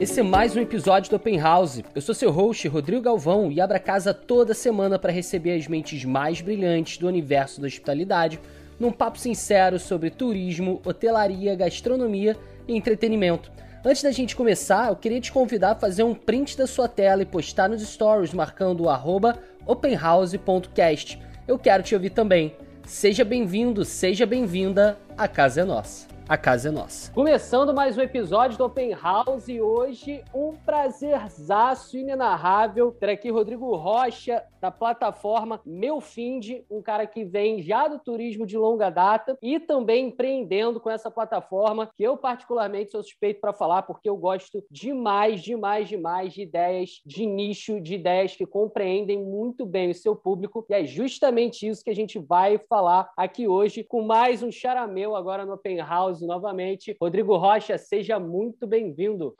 [0.00, 1.82] esse é mais um episódio do Open House.
[1.94, 5.66] Eu sou seu host, Rodrigo Galvão, e abro a casa toda semana para receber as
[5.68, 8.40] mentes mais brilhantes do universo da hospitalidade
[8.78, 12.36] num papo sincero sobre turismo, hotelaria, gastronomia
[12.68, 13.50] e entretenimento.
[13.84, 17.22] Antes da gente começar, eu queria te convidar a fazer um print da sua tela
[17.22, 21.18] e postar nos stories marcando o arroba openhouse.cast.
[21.46, 22.54] Eu quero te ouvir também.
[22.84, 27.12] Seja bem-vindo, seja bem-vinda, a casa é nossa a casa é nossa.
[27.12, 32.90] Começando mais um episódio do Open House e hoje um prazerzaço inenarrável.
[32.90, 38.44] Ter aqui Rodrigo Rocha, da plataforma Meu Find, um cara que vem já do turismo
[38.44, 43.52] de longa data e também empreendendo com essa plataforma, que eu particularmente sou suspeito para
[43.52, 49.22] falar, porque eu gosto demais, demais, demais de ideias de nicho, de ideias que compreendem
[49.22, 53.46] muito bem o seu público, e é justamente isso que a gente vai falar aqui
[53.46, 56.96] hoje com mais um charameu agora no Open House novamente.
[57.00, 59.36] Rodrigo Rocha, seja muito bem-vindo.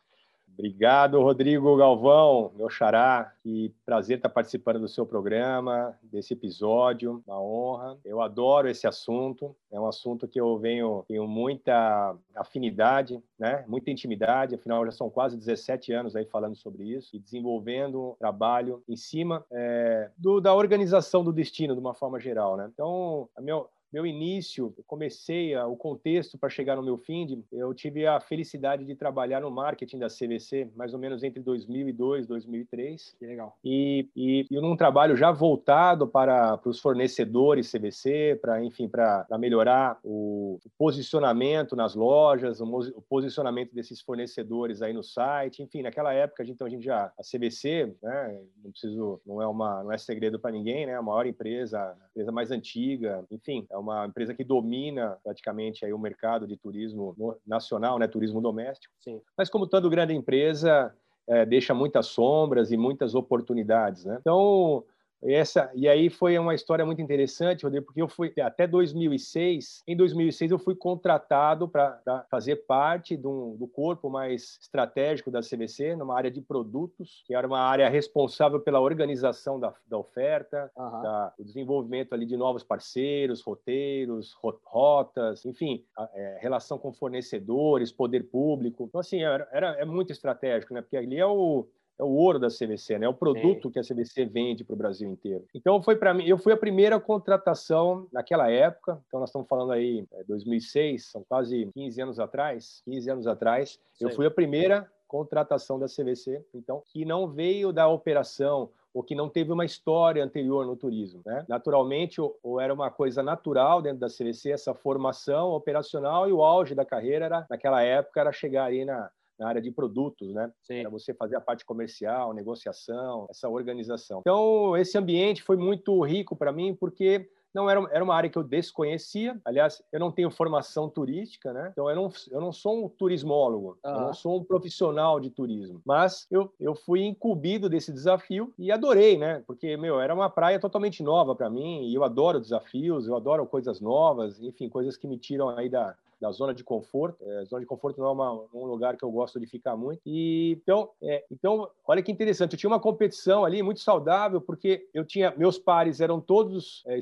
[0.59, 3.31] Obrigado, Rodrigo Galvão, meu xará.
[3.43, 7.99] Que prazer estar participando do seu programa, desse episódio, uma honra.
[8.03, 13.67] Eu adoro esse assunto, é um assunto que eu venho, tenho muita afinidade, né?
[13.69, 18.15] muita intimidade, afinal já são quase 17 anos aí falando sobre isso e desenvolvendo um
[18.15, 22.57] trabalho em cima é, do, da organização do destino de uma forma geral.
[22.57, 22.71] Né?
[22.73, 27.45] Então, a meu, meu início, eu comecei a, o contexto para chegar no meu fim,
[27.53, 32.25] eu tive a felicidade de trabalhar no marketing da CVC, mais ou menos entre 2002
[32.25, 33.17] e 2003.
[33.19, 33.57] Que legal.
[33.65, 39.27] E, e, e num trabalho já voltado para, para os fornecedores CVC, para, enfim, para
[39.39, 45.83] melhorar o, o, posicionamento nas lojas, o, o, posicionamento desses fornecedores aí no site, enfim,
[45.83, 49.93] naquela época, então a gente já, a CVC, né, não preciso, não é uma, não
[49.93, 54.07] é segredo para ninguém, né, a maior empresa, a empresa mais antiga, enfim, é uma
[54.07, 57.15] empresa que domina praticamente aí o mercado de turismo
[57.47, 58.93] nacional, né, turismo doméstico.
[59.01, 59.21] Sim.
[59.37, 60.95] Mas como toda grande empresa,
[61.29, 64.17] é, deixa muitas sombras e muitas oportunidades, né?
[64.21, 64.83] Então,
[65.23, 69.83] essa, e aí foi uma história muito interessante, Rodrigo, porque eu fui até 2006.
[69.87, 75.97] Em 2006 eu fui contratado para fazer parte do, do corpo mais estratégico da CVC,
[75.97, 81.03] numa área de produtos, que era uma área responsável pela organização da, da oferta, uhum.
[81.03, 87.91] da, o desenvolvimento ali de novos parceiros, roteiros, rotas, enfim, a, é, relação com fornecedores,
[87.91, 88.85] poder público.
[88.85, 90.83] Então assim era, era é muito estratégico, né?
[90.83, 91.67] Porque ali é o
[91.99, 93.07] é o ouro da CVC, né?
[93.07, 93.71] É o produto Sim.
[93.71, 95.45] que a CVC vende para o Brasil inteiro.
[95.55, 99.01] Então foi para mim, eu fui a primeira contratação naquela época.
[99.07, 103.79] Então nós estamos falando aí é, 2006, são quase 15 anos atrás, 15 anos atrás,
[103.95, 104.05] Sim.
[104.05, 109.15] eu fui a primeira contratação da CVC, então que não veio da operação ou que
[109.15, 111.21] não teve uma história anterior no turismo.
[111.25, 111.45] Né?
[111.49, 116.43] Naturalmente, ou, ou, era uma coisa natural dentro da CVC, essa formação operacional, e o
[116.43, 120.51] auge da carreira, era, naquela época, era chegar aí na, na área de produtos, né?
[120.67, 124.21] Para você fazer a parte comercial, negociação, essa organização.
[124.21, 128.37] Então, esse ambiente foi muito rico para mim, porque não era, era uma área que
[128.37, 129.41] eu desconhecia.
[129.43, 131.71] Aliás, eu não tenho formação turística, né?
[131.73, 135.81] Então eu não, eu não sou um turismólogo, eu não sou um profissional de turismo.
[135.85, 139.43] Mas eu, eu fui incumbido desse desafio e adorei, né?
[139.47, 143.47] Porque, meu, era uma praia totalmente nova para mim e eu adoro desafios, eu adoro
[143.47, 147.23] coisas novas, enfim, coisas que me tiram aí da, da zona de conforto.
[147.23, 150.01] É, zona de conforto não é uma, um lugar que eu gosto de ficar muito.
[150.07, 152.53] E então, é, então, olha que interessante.
[152.53, 156.99] Eu tinha uma competição ali muito saudável porque eu tinha meus pares eram todos é,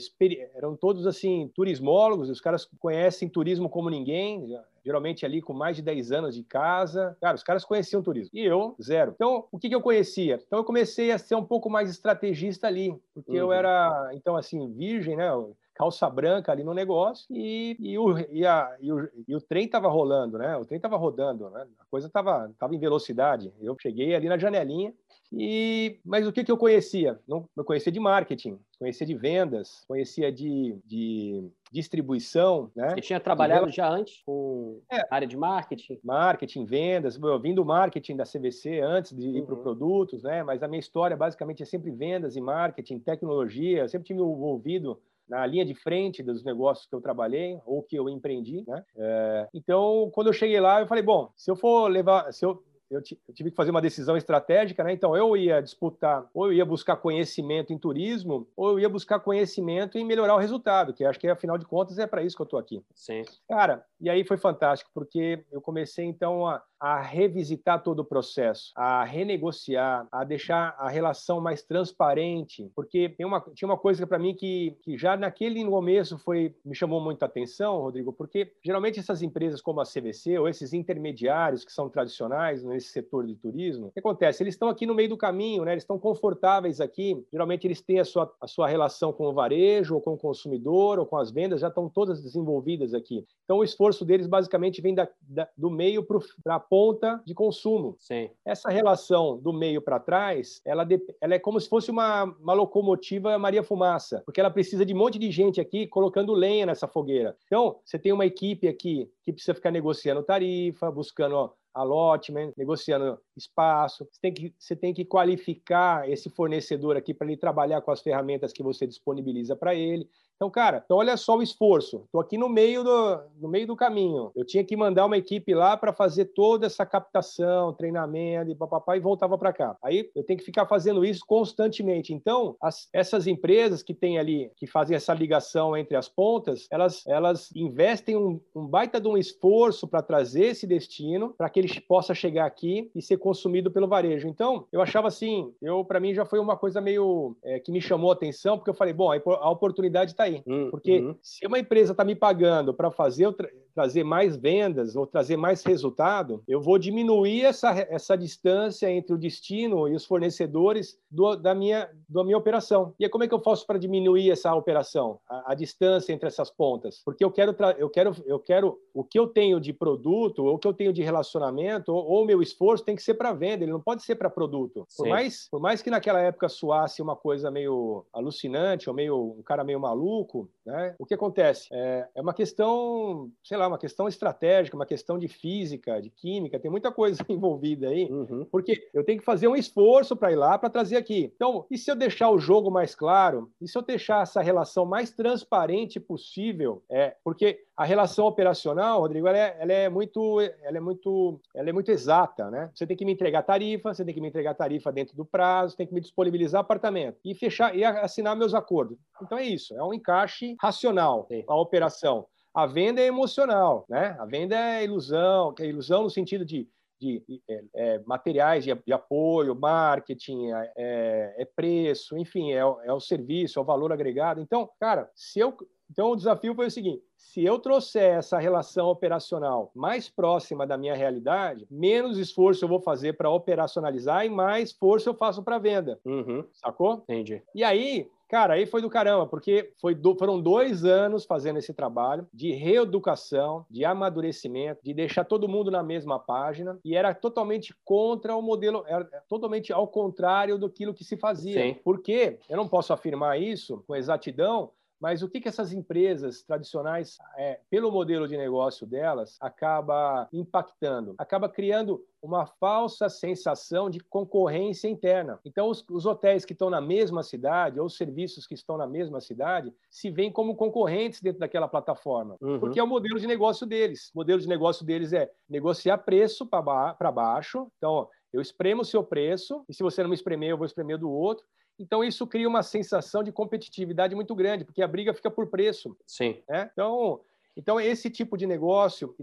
[0.55, 2.29] eram todos assim turismólogos.
[2.29, 4.59] Os caras conhecem turismo como ninguém.
[4.85, 7.17] geralmente ali com mais de 10 anos de casa.
[7.21, 8.31] Cara, os caras conheciam turismo.
[8.35, 9.13] E eu, zero.
[9.15, 10.39] Então, o que, que eu conhecia?
[10.47, 13.37] Então, eu comecei a ser um pouco mais estrategista ali, porque uhum.
[13.37, 15.31] eu era, então, assim, virgem, né?
[15.75, 19.67] Calça branca ali no negócio e, e, o, e, a, e, o, e o trem
[19.67, 20.57] estava rolando, né?
[20.57, 21.67] O trem estava rodando, né?
[21.81, 23.53] A coisa estava tava em velocidade.
[23.61, 24.93] Eu cheguei ali na janelinha
[25.33, 27.19] e, mas o que, que eu conhecia?
[27.27, 32.91] Não, eu conhecia de marketing, conhecia de vendas, conhecia de, de distribuição, né?
[32.91, 35.99] Você tinha trabalhado já antes com é, área de marketing?
[36.05, 37.19] Marketing, vendas.
[37.21, 39.63] Eu vim do marketing da CVC antes de ir para uhum.
[39.63, 40.45] produtos, né?
[40.45, 43.83] Mas a minha história basicamente é sempre vendas e marketing, tecnologia.
[43.83, 47.97] Eu sempre tive envolvido na linha de frente dos negócios que eu trabalhei ou que
[47.97, 48.85] eu empreendi, né?
[48.97, 52.63] É, então, quando eu cheguei lá, eu falei, bom, se eu for levar, se eu
[52.91, 54.93] eu, tive que fazer uma decisão estratégica, né?
[54.93, 59.21] Então, eu ia disputar, ou eu ia buscar conhecimento em turismo, ou eu ia buscar
[59.21, 62.43] conhecimento em melhorar o resultado, que acho que, afinal de contas, é para isso que
[62.43, 62.83] eu estou aqui.
[62.95, 63.23] Sim.
[63.49, 68.71] Cara, e aí foi fantástico, porque eu comecei, então, a, a revisitar todo o processo,
[68.77, 74.35] a renegociar, a deixar a relação mais transparente, porque uma, tinha uma coisa para mim
[74.35, 79.61] que, que já naquele começo foi me chamou muita atenção, Rodrigo, porque geralmente essas empresas
[79.61, 83.91] como a CVC ou esses intermediários que são tradicionais nesse nesse setor de turismo, o
[83.91, 84.43] que acontece?
[84.43, 85.73] Eles estão aqui no meio do caminho, né?
[85.73, 87.25] Eles estão confortáveis aqui.
[87.33, 90.99] Geralmente eles têm a sua, a sua relação com o varejo, ou com o consumidor,
[90.99, 93.25] ou com as vendas, já estão todas desenvolvidas aqui.
[93.45, 97.97] Então o esforço deles basicamente vem da, da, do meio para a ponta de consumo.
[98.01, 98.31] Sim.
[98.47, 102.55] Essa relação do meio para trás, ela, de, ela é como se fosse uma, uma
[102.55, 106.89] locomotiva Maria Fumaça, porque ela precisa de um monte de gente aqui colocando lenha nessa
[106.89, 107.37] fogueira.
[107.45, 113.19] Então, você tem uma equipe aqui que precisa ficar negociando tarifa, buscando ó, allotment, negociando
[113.37, 114.07] espaço.
[114.11, 118.01] Você tem que, você tem que qualificar esse fornecedor aqui para ele trabalhar com as
[118.01, 120.09] ferramentas que você disponibiliza para ele.
[120.37, 122.03] Então, cara, então olha só o esforço.
[122.05, 124.33] Estou aqui no meio do, no meio do caminho.
[124.35, 128.97] Eu tinha que mandar uma equipe lá para fazer toda essa captação, treinamento e papapá
[128.97, 129.77] e voltava para cá.
[129.83, 132.13] Aí eu tenho que ficar fazendo isso constantemente.
[132.13, 137.07] Então, as, essas empresas que têm ali, que fazem essa ligação entre as pontas, elas,
[137.07, 141.81] elas investem um, um baita de um esforço para trazer esse destino, para que ele
[141.83, 144.27] possa chegar aqui e ser consumido pelo varejo.
[144.27, 147.81] Então, eu achava assim, eu para mim já foi uma coisa meio é, que me
[147.81, 150.43] chamou a atenção, porque eu falei, bom, a oportunidade está aí.
[150.47, 151.17] Hum, porque uhum.
[151.23, 153.27] se uma empresa está me pagando para fazer
[153.75, 159.19] trazer mais vendas ou trazer mais resultado, eu vou diminuir essa, essa distância entre o
[159.19, 162.95] destino e os fornecedores do, da, minha, da minha operação.
[162.99, 166.51] E como é que eu faço para diminuir essa operação, a, a, distância entre essas
[166.51, 167.03] pontas?
[167.05, 170.59] Porque eu quero, eu quero, eu quero o que eu tenho de produto, ou o
[170.59, 173.73] que eu tenho de relacionamento, ou o meu esforço tem que ser para venda, ele
[173.73, 174.87] não pode ser para produto.
[174.97, 179.43] Por mais, por mais que naquela época soasse uma coisa meio alucinante, ou meio um
[179.43, 180.95] cara meio maluco, né?
[180.99, 181.69] O que acontece?
[181.73, 186.59] É, é uma questão, sei lá, uma questão estratégica, uma questão de física, de química,
[186.59, 188.47] tem muita coisa envolvida aí, uhum.
[188.51, 191.33] porque eu tenho que fazer um esforço para ir lá para trazer aqui.
[191.35, 193.51] Então, e se eu deixar o jogo mais claro?
[193.61, 196.83] E se eu deixar essa relação mais transparente possível?
[196.91, 201.69] É, porque a relação operacional, Rodrigo, ela é, ela é, muito, ela é muito, ela
[201.69, 202.71] é muito exata, né?
[202.73, 205.77] Você tem que me entregar tarifa, você tem que me entregar tarifa dentro do prazo,
[205.77, 208.97] tem que me disponibilizar apartamento e fechar e assinar meus acordos.
[209.21, 212.27] Então é isso, é um encaixe racional a operação.
[212.55, 214.17] A venda é emocional, né?
[214.19, 216.69] A venda é ilusão, que é ilusão no sentido de,
[217.01, 222.93] de é, é, materiais de, de, apoio, marketing, é, é, é preço, enfim, é, é,
[222.93, 224.41] o serviço, é o valor agregado.
[224.41, 225.57] Então, cara, se eu
[225.91, 230.79] então o desafio foi o seguinte: se eu trouxer essa relação operacional mais próxima da
[230.79, 235.59] minha realidade, menos esforço eu vou fazer para operacionalizar e mais esforço eu faço para
[235.59, 236.01] venda.
[236.05, 236.45] Uhum.
[236.53, 236.95] Sacou?
[236.95, 237.43] Entendi.
[237.55, 241.73] E aí, Cara, aí foi do caramba, porque foi do, foram dois anos fazendo esse
[241.73, 247.73] trabalho de reeducação, de amadurecimento, de deixar todo mundo na mesma página, e era totalmente
[247.85, 251.63] contra o modelo, era totalmente ao contrário do que se fazia.
[251.63, 251.77] Sim.
[251.85, 254.73] Porque eu não posso afirmar isso com exatidão,
[255.05, 261.15] mas o que, que essas empresas tradicionais, é, pelo modelo de negócio delas, acaba impactando?
[261.19, 265.39] Acaba criando uma falsa sensação de concorrência interna.
[265.45, 268.87] Então, os, os, hotéis que estão na mesma cidade, ou os serviços que estão na
[268.87, 272.59] mesma cidade, se veem como concorrentes dentro daquela plataforma, uhum.
[272.59, 274.11] porque é o modelo de negócio deles.
[274.15, 277.71] O modelo de negócio deles é negociar preço para ba baixo.
[277.77, 280.97] Então, eu espremo o seu preço, e se você não me espremer, eu vou espremer
[280.97, 281.45] do outro.
[281.79, 285.97] Então, isso cria uma sensação de competitividade muito grande, porque a briga fica por preço.
[286.07, 286.43] Sim.
[286.49, 286.71] Né?
[286.73, 287.21] Então,
[287.57, 289.15] então, esse tipo de negócio,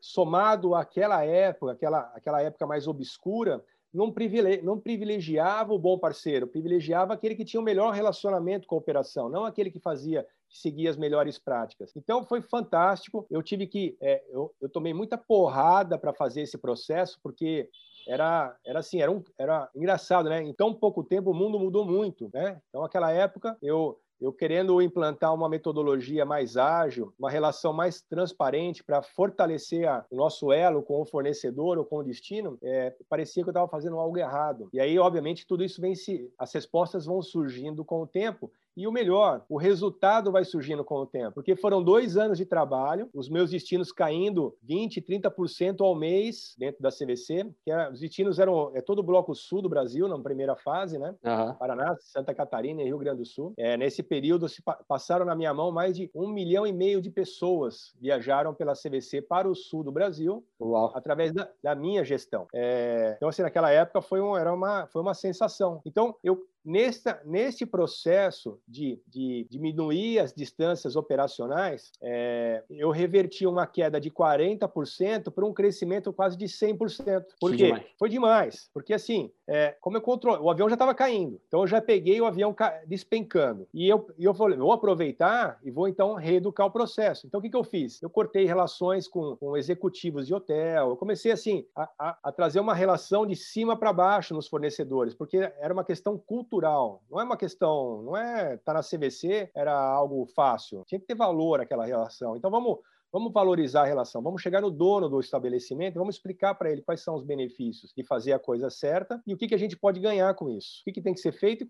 [0.00, 3.62] somado àquela época, aquela, aquela época mais obscura,
[3.92, 8.74] não, privilegi, não privilegiava o bom parceiro, privilegiava aquele que tinha o melhor relacionamento com
[8.74, 11.94] a operação, não aquele que fazia, que seguia as melhores práticas.
[11.96, 13.26] Então foi fantástico.
[13.30, 17.68] Eu tive que, é, eu, eu tomei muita porrada para fazer esse processo, porque
[18.06, 20.42] era, era assim, era, um, era engraçado, né?
[20.42, 22.60] Em tão pouco tempo o mundo mudou muito, né?
[22.68, 28.82] Então, naquela época, eu, eu querendo implantar uma metodologia mais ágil, uma relação mais transparente
[28.82, 33.42] para fortalecer a, o nosso elo com o fornecedor ou com o destino, é, parecia
[33.42, 34.68] que eu estava fazendo algo errado.
[34.72, 36.32] E aí, obviamente, tudo isso vem se.
[36.38, 40.96] As respostas vão surgindo com o tempo e o melhor, o resultado vai surgindo com
[40.96, 45.94] o tempo, porque foram dois anos de trabalho, os meus destinos caindo 20%, 30% ao
[45.94, 49.68] mês dentro da CVC, que é, os destinos eram é todo o bloco sul do
[49.68, 51.14] Brasil, na primeira fase, né?
[51.24, 51.54] Uhum.
[51.54, 53.54] Paraná, Santa Catarina e Rio Grande do Sul.
[53.56, 57.10] É, nesse período, se passaram na minha mão mais de um milhão e meio de
[57.10, 60.92] pessoas viajaram pela CVC para o sul do Brasil, Uau.
[60.94, 62.46] através da, da minha gestão.
[62.54, 65.80] É, então, assim, naquela época foi, um, era uma, foi uma sensação.
[65.84, 73.66] Então, eu nessa, nesse processo de, de diminuir as distâncias operacionais, é, eu reverti uma
[73.66, 77.24] queda de 40% para um crescimento quase de 100%.
[77.40, 77.66] Por quê?
[77.66, 77.84] Demais.
[77.96, 78.70] Foi demais.
[78.74, 82.20] Porque, assim, é, como eu controlo, o avião já estava caindo, então eu já peguei
[82.20, 82.54] o avião
[82.86, 83.68] despencando.
[83.72, 87.26] E eu, eu falei, vou aproveitar e vou, então, reeducar o processo.
[87.26, 88.02] Então, o que, que eu fiz?
[88.02, 92.58] Eu cortei relações com, com executivos de hotel, eu comecei, assim, a, a, a trazer
[92.58, 97.24] uma relação de cima para baixo nos fornecedores, porque era uma questão cultural, não é
[97.24, 101.60] uma questão, não é estar tá na CVC era algo fácil, tinha que ter valor
[101.60, 102.36] aquela relação.
[102.36, 102.78] Então vamos
[103.16, 107.00] Vamos valorizar a relação, vamos chegar no dono do estabelecimento, vamos explicar para ele quais
[107.00, 109.98] são os benefícios de fazer a coisa certa e o que, que a gente pode
[109.98, 111.68] ganhar com isso, o que, que tem que ser feito e é,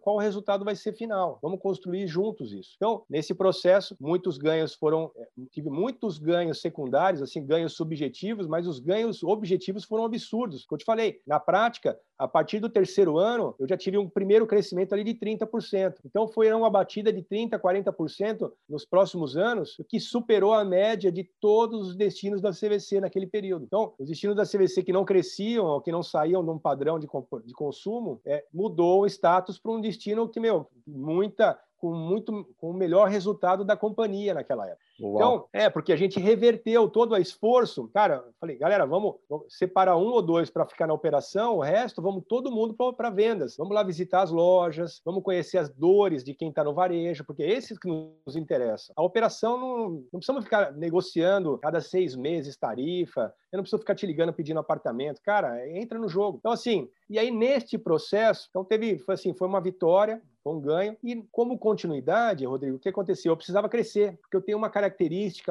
[0.00, 1.38] qual o resultado vai ser final.
[1.40, 2.72] Vamos construir juntos isso.
[2.74, 8.66] Então, nesse processo, muitos ganhos foram, é, tive muitos ganhos secundários, assim, ganhos subjetivos, mas
[8.66, 10.66] os ganhos objetivos foram absurdos.
[10.66, 14.08] Como eu te falei, na prática, a partir do terceiro ano, eu já tive um
[14.08, 16.00] primeiro crescimento ali de 30%.
[16.04, 21.12] Então, foi uma batida de 30%, 40% nos próximos anos, que superou superou a média
[21.12, 23.64] de todos os destinos da CVC naquele período.
[23.64, 26.98] Então, os destinos da CVC que não cresciam ou que não saíam de um padrão
[26.98, 27.06] de,
[27.44, 32.70] de consumo, é, mudou o status para um destino que, meu, muita com muito com
[32.70, 34.82] o melhor resultado da companhia naquela época.
[35.00, 35.14] Uau.
[35.14, 37.88] Então, é, porque a gente reverteu todo o esforço.
[37.88, 39.16] Cara, falei, galera, vamos,
[39.48, 43.56] separar um ou dois para ficar na operação, o resto vamos todo mundo para vendas.
[43.56, 47.42] Vamos lá visitar as lojas, vamos conhecer as dores de quem está no varejo, porque
[47.42, 48.94] é esses que nos interessam.
[48.96, 53.94] A operação não, não precisamos ficar negociando cada seis meses tarifa, eu não preciso ficar
[53.94, 55.20] te ligando pedindo apartamento.
[55.22, 56.38] Cara, entra no jogo.
[56.38, 60.60] Então, assim, e aí neste processo, então teve, foi assim, foi uma vitória, foi um
[60.60, 60.96] ganho.
[61.02, 63.32] E como continuidade, Rodrigo, o que aconteceu?
[63.32, 64.87] Eu precisava crescer, porque eu tenho uma característica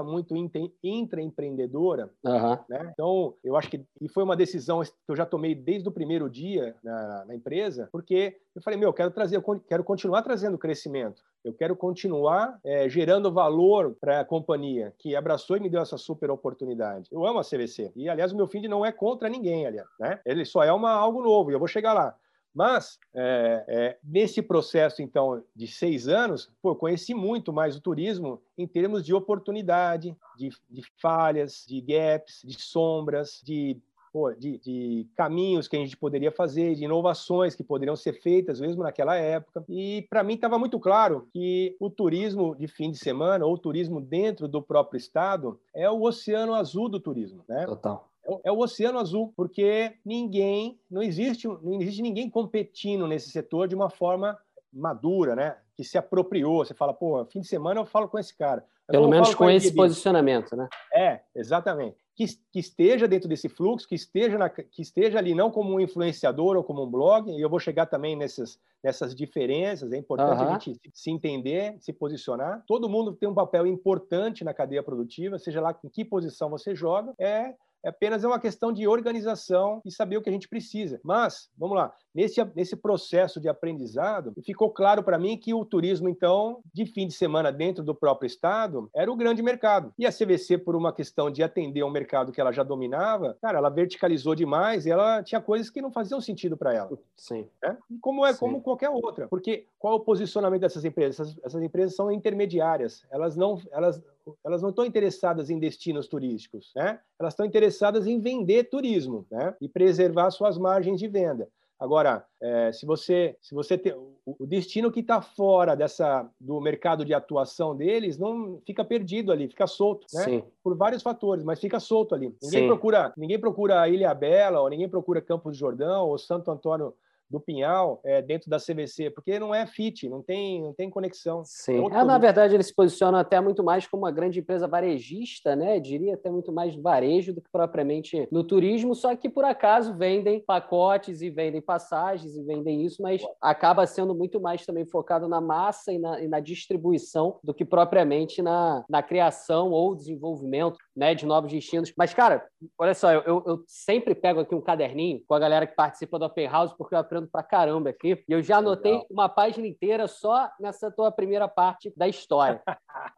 [0.04, 0.36] muito
[0.84, 2.10] intraempreendedora.
[2.24, 2.58] Uhum.
[2.70, 2.90] Né?
[2.94, 6.30] Então, eu acho que e foi uma decisão que eu já tomei desde o primeiro
[6.30, 10.58] dia na, na empresa, porque eu falei, meu, eu quero trazer, eu quero continuar trazendo
[10.58, 11.22] crescimento.
[11.44, 15.98] Eu quero continuar é, gerando valor para a companhia que abraçou e me deu essa
[15.98, 17.08] super oportunidade.
[17.12, 17.92] Eu amo a CVC.
[17.96, 19.88] E, aliás, o meu fim não é contra ninguém, aliás.
[20.00, 20.20] Né?
[20.26, 22.16] Ele só é uma, algo novo e eu vou chegar lá.
[22.58, 28.42] Mas, é, é, nesse processo, então, de seis anos, pô, conheci muito mais o turismo
[28.58, 33.78] em termos de oportunidade, de, de falhas, de gaps, de sombras, de,
[34.12, 38.60] pô, de, de, caminhos que a gente poderia fazer, de inovações que poderiam ser feitas
[38.60, 39.64] mesmo naquela época.
[39.70, 43.60] E, para mim, estava muito claro que o turismo de fim de semana, ou o
[43.60, 47.46] turismo dentro do próprio estado, é o oceano azul do turismo.
[47.48, 47.68] Né?
[47.68, 48.10] Total
[48.44, 53.76] é o oceano azul, porque ninguém, não existe, não existe ninguém competindo nesse setor de
[53.76, 54.38] uma forma
[54.72, 55.58] madura, né?
[55.76, 56.66] Que se apropriou.
[56.66, 58.66] Você fala, pô, fim de semana eu falo com esse cara.
[58.88, 60.68] Pelo menos com, com esse posicionamento, né?
[60.94, 61.98] É, exatamente.
[62.16, 65.80] Que, que, esteja dentro desse fluxo, que esteja, na, que esteja ali não como um
[65.80, 70.42] influenciador ou como um blog, e eu vou chegar também nessas, nessas diferenças, é importante
[70.42, 70.48] uhum.
[70.48, 72.64] a gente se entender, se posicionar.
[72.66, 76.74] Todo mundo tem um papel importante na cadeia produtiva, seja lá em que posição você
[76.74, 77.54] joga, é
[77.88, 81.00] é apenas uma questão de organização e saber o que a gente precisa.
[81.04, 86.10] Mas, vamos lá, nesse, nesse processo de aprendizado, ficou claro para mim que o turismo,
[86.10, 89.94] então, de fim de semana dentro do próprio estado, era o grande mercado.
[89.98, 93.58] E a CVC, por uma questão de atender um mercado que ela já dominava, cara,
[93.58, 97.00] ela verticalizou demais e ela tinha coisas que não faziam sentido para ela.
[97.16, 97.48] Sim.
[97.64, 97.78] Né?
[98.02, 98.40] Como é Sim.
[98.40, 99.30] como qualquer outra.
[99.30, 101.22] Porque qual é o posicionamento dessas empresas?
[101.22, 103.06] Essas, essas empresas são intermediárias.
[103.10, 104.04] Elas não, elas
[104.46, 107.00] elas não estão interessadas em destinos turísticos, né?
[107.20, 109.56] Elas estão interessadas em vender turismo, né?
[109.62, 111.48] E preservar suas margens de venda.
[111.80, 117.06] Agora, é, se você se você tem o destino que está fora dessa do mercado
[117.06, 120.24] de atuação deles, não fica perdido ali, fica solto, né?
[120.24, 120.44] Sim.
[120.64, 122.36] Por vários fatores, mas fica solto ali.
[122.42, 122.68] Ninguém Sim.
[122.68, 126.96] procura ninguém procura a Ilha Bela ou ninguém procura Campos do Jordão ou Santo Antônio
[127.30, 131.44] do Pinhal é, dentro da CVC, porque não é fit, não tem, não tem conexão.
[131.46, 135.56] Sim, é, na verdade eles se posicionam até muito mais como uma grande empresa varejista,
[135.56, 135.80] né?
[135.80, 139.96] Diria até muito mais no varejo do que propriamente no turismo, só que por acaso
[139.96, 145.28] vendem pacotes e vendem passagens e vendem isso, mas acaba sendo muito mais também focado
[145.28, 150.78] na massa e na, e na distribuição do que propriamente na, na criação ou desenvolvimento
[150.98, 151.94] né, de novos destinos.
[151.96, 152.44] Mas, cara,
[152.76, 156.26] olha só, eu, eu sempre pego aqui um caderninho com a galera que participa do
[156.26, 158.24] Open House, porque eu aprendo pra caramba aqui.
[158.28, 159.08] E eu já anotei Legal.
[159.12, 162.64] uma página inteira só nessa tua primeira parte da história.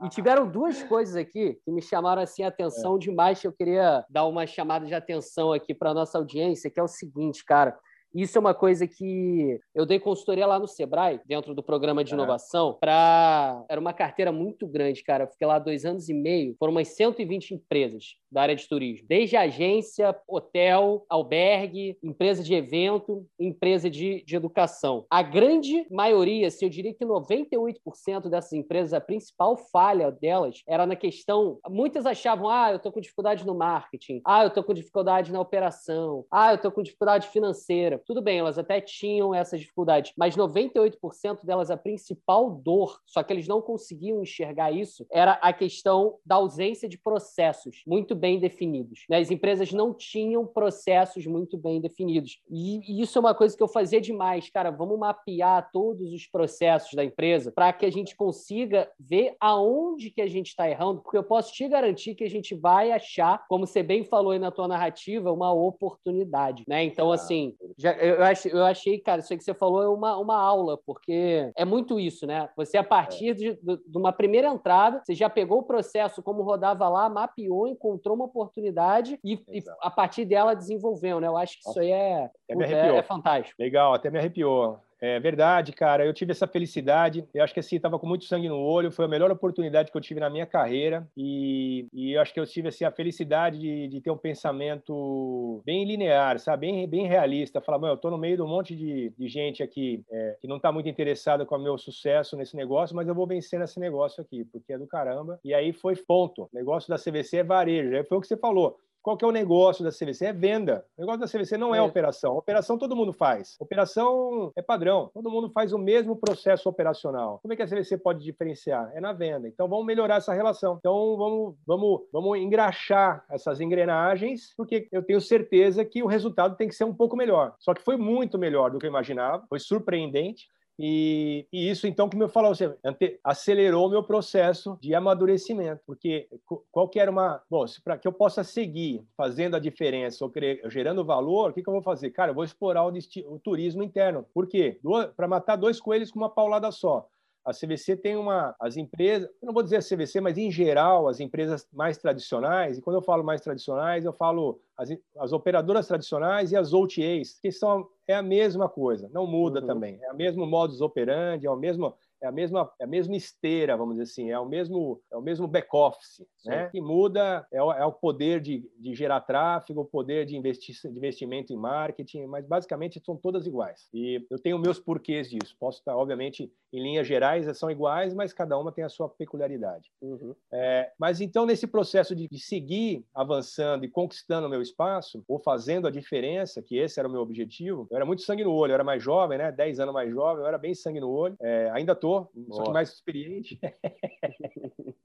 [0.03, 2.99] e tiveram duas coisas aqui que me chamaram assim a atenção é.
[2.99, 6.83] demais, que eu queria dar uma chamada de atenção aqui para nossa audiência, que é
[6.83, 7.77] o seguinte, cara.
[8.13, 12.13] Isso é uma coisa que eu dei consultoria lá no Sebrae, dentro do programa de
[12.13, 13.63] inovação, para.
[13.69, 15.25] Era uma carteira muito grande, cara.
[15.25, 19.07] Eu fiquei lá dois anos e meio, foram umas 120 empresas da área de turismo.
[19.07, 25.05] Desde agência, hotel, albergue, empresa de evento, empresa de, de educação.
[25.09, 30.85] A grande maioria, assim, eu diria que 98% dessas empresas, a principal falha delas era
[30.85, 31.59] na questão.
[31.69, 35.39] Muitas achavam, ah, eu estou com dificuldade no marketing, ah, eu estou com dificuldade na
[35.39, 37.98] operação, ah, eu estou com dificuldade financeira.
[38.05, 43.33] Tudo bem, elas até tinham essas dificuldades, mas 98% delas, a principal dor, só que
[43.33, 49.05] eles não conseguiam enxergar isso, era a questão da ausência de processos muito bem definidos.
[49.09, 49.17] Né?
[49.17, 52.41] As empresas não tinham processos muito bem definidos.
[52.49, 54.49] E, e isso é uma coisa que eu fazia demais.
[54.49, 60.09] Cara, vamos mapear todos os processos da empresa para que a gente consiga ver aonde
[60.11, 63.45] que a gente está errando, porque eu posso te garantir que a gente vai achar,
[63.47, 66.63] como você bem falou aí na tua narrativa, uma oportunidade.
[66.67, 66.83] Né?
[66.83, 70.17] Então, assim, já, eu, achei, eu achei, cara, isso aí que você falou é uma,
[70.17, 72.49] uma aula, porque é muito isso, né?
[72.55, 76.89] Você, a partir de, de uma primeira entrada, você já pegou o processo como rodava
[76.89, 81.27] lá, mapeou, encontrou encontrou uma oportunidade e, e, a partir dela desenvolveu, né?
[81.27, 83.61] Eu acho que isso aí é, é, é fantástico.
[83.61, 84.79] Legal, até me arrepiou.
[85.01, 86.05] É verdade, cara.
[86.05, 87.25] Eu tive essa felicidade.
[87.33, 88.91] Eu acho que assim, estava com muito sangue no olho.
[88.91, 91.07] Foi a melhor oportunidade que eu tive na minha carreira.
[91.15, 95.61] E, e eu acho que eu tive assim, a felicidade de, de ter um pensamento
[95.65, 96.67] bem linear, sabe?
[96.67, 97.61] Bem, bem realista.
[97.61, 100.47] Falar, mano, eu estou no meio de um monte de, de gente aqui é, que
[100.47, 103.79] não está muito interessada com o meu sucesso nesse negócio, mas eu vou vencer nesse
[103.79, 105.39] negócio aqui, porque é do caramba.
[105.43, 106.43] E aí foi ponto.
[106.43, 107.95] O negócio da CVC é varejo.
[107.95, 108.77] Aí foi o que você falou.
[109.09, 110.27] Qual que é o negócio da CVC?
[110.27, 110.85] É venda.
[110.95, 112.37] O negócio da CVC não é, é operação.
[112.37, 113.55] Operação todo mundo faz.
[113.59, 115.09] Operação é padrão.
[115.11, 117.39] Todo mundo faz o mesmo processo operacional.
[117.41, 118.91] Como é que a CVC pode diferenciar?
[118.93, 119.47] É na venda.
[119.47, 120.75] Então vamos melhorar essa relação.
[120.77, 126.67] Então vamos, vamos, vamos engraxar essas engrenagens, porque eu tenho certeza que o resultado tem
[126.67, 127.55] que ser um pouco melhor.
[127.57, 129.43] Só que foi muito melhor do que eu imaginava.
[129.49, 130.47] Foi surpreendente.
[130.81, 136.29] E, e, isso, então, como eu falava, você acelerou o meu processo de amadurecimento, porque
[136.71, 137.41] qualquer uma.
[137.49, 140.31] Bom, para que eu possa seguir fazendo a diferença ou
[140.69, 142.11] gerando valor, o que, que eu vou fazer?
[142.11, 142.93] Cara, eu vou explorar o,
[143.27, 144.25] o turismo interno.
[144.33, 144.79] Por quê?
[145.17, 147.09] Para matar dois coelhos com uma paulada só.
[147.49, 148.55] A CVC tem uma.
[148.59, 152.77] As empresas, eu não vou dizer a CVC, mas em geral, as empresas mais tradicionais,
[152.77, 157.39] e quando eu falo mais tradicionais, eu falo as, as operadoras tradicionais e as OTAs,
[157.41, 159.65] que são, é a mesma coisa, não muda uhum.
[159.65, 159.99] também.
[160.03, 163.77] É o mesmo modus operandi, é o mesmo é a mesma, é a mesma esteira,
[163.77, 166.25] vamos dizer assim, é o mesmo, é o mesmo back-office.
[166.45, 166.67] Né?
[166.67, 170.39] O que muda é o, é o poder de, de, gerar tráfego, o poder de,
[170.39, 173.87] de investimento em marketing, mas basicamente são todas iguais.
[173.93, 175.55] E eu tenho meus porquês disso.
[175.59, 179.91] Posso estar, obviamente, em linhas gerais são iguais, mas cada uma tem a sua peculiaridade.
[180.01, 180.35] Uhum.
[180.51, 185.39] É, mas então, nesse processo de, de seguir avançando e conquistando o meu espaço, ou
[185.39, 188.71] fazendo a diferença, que esse era o meu objetivo, eu era muito sangue no olho,
[188.71, 189.51] eu era mais jovem, né?
[189.51, 191.35] 10 anos mais jovem, eu era bem sangue no olho.
[191.41, 193.59] É, ainda estou sou, só que mais experiente.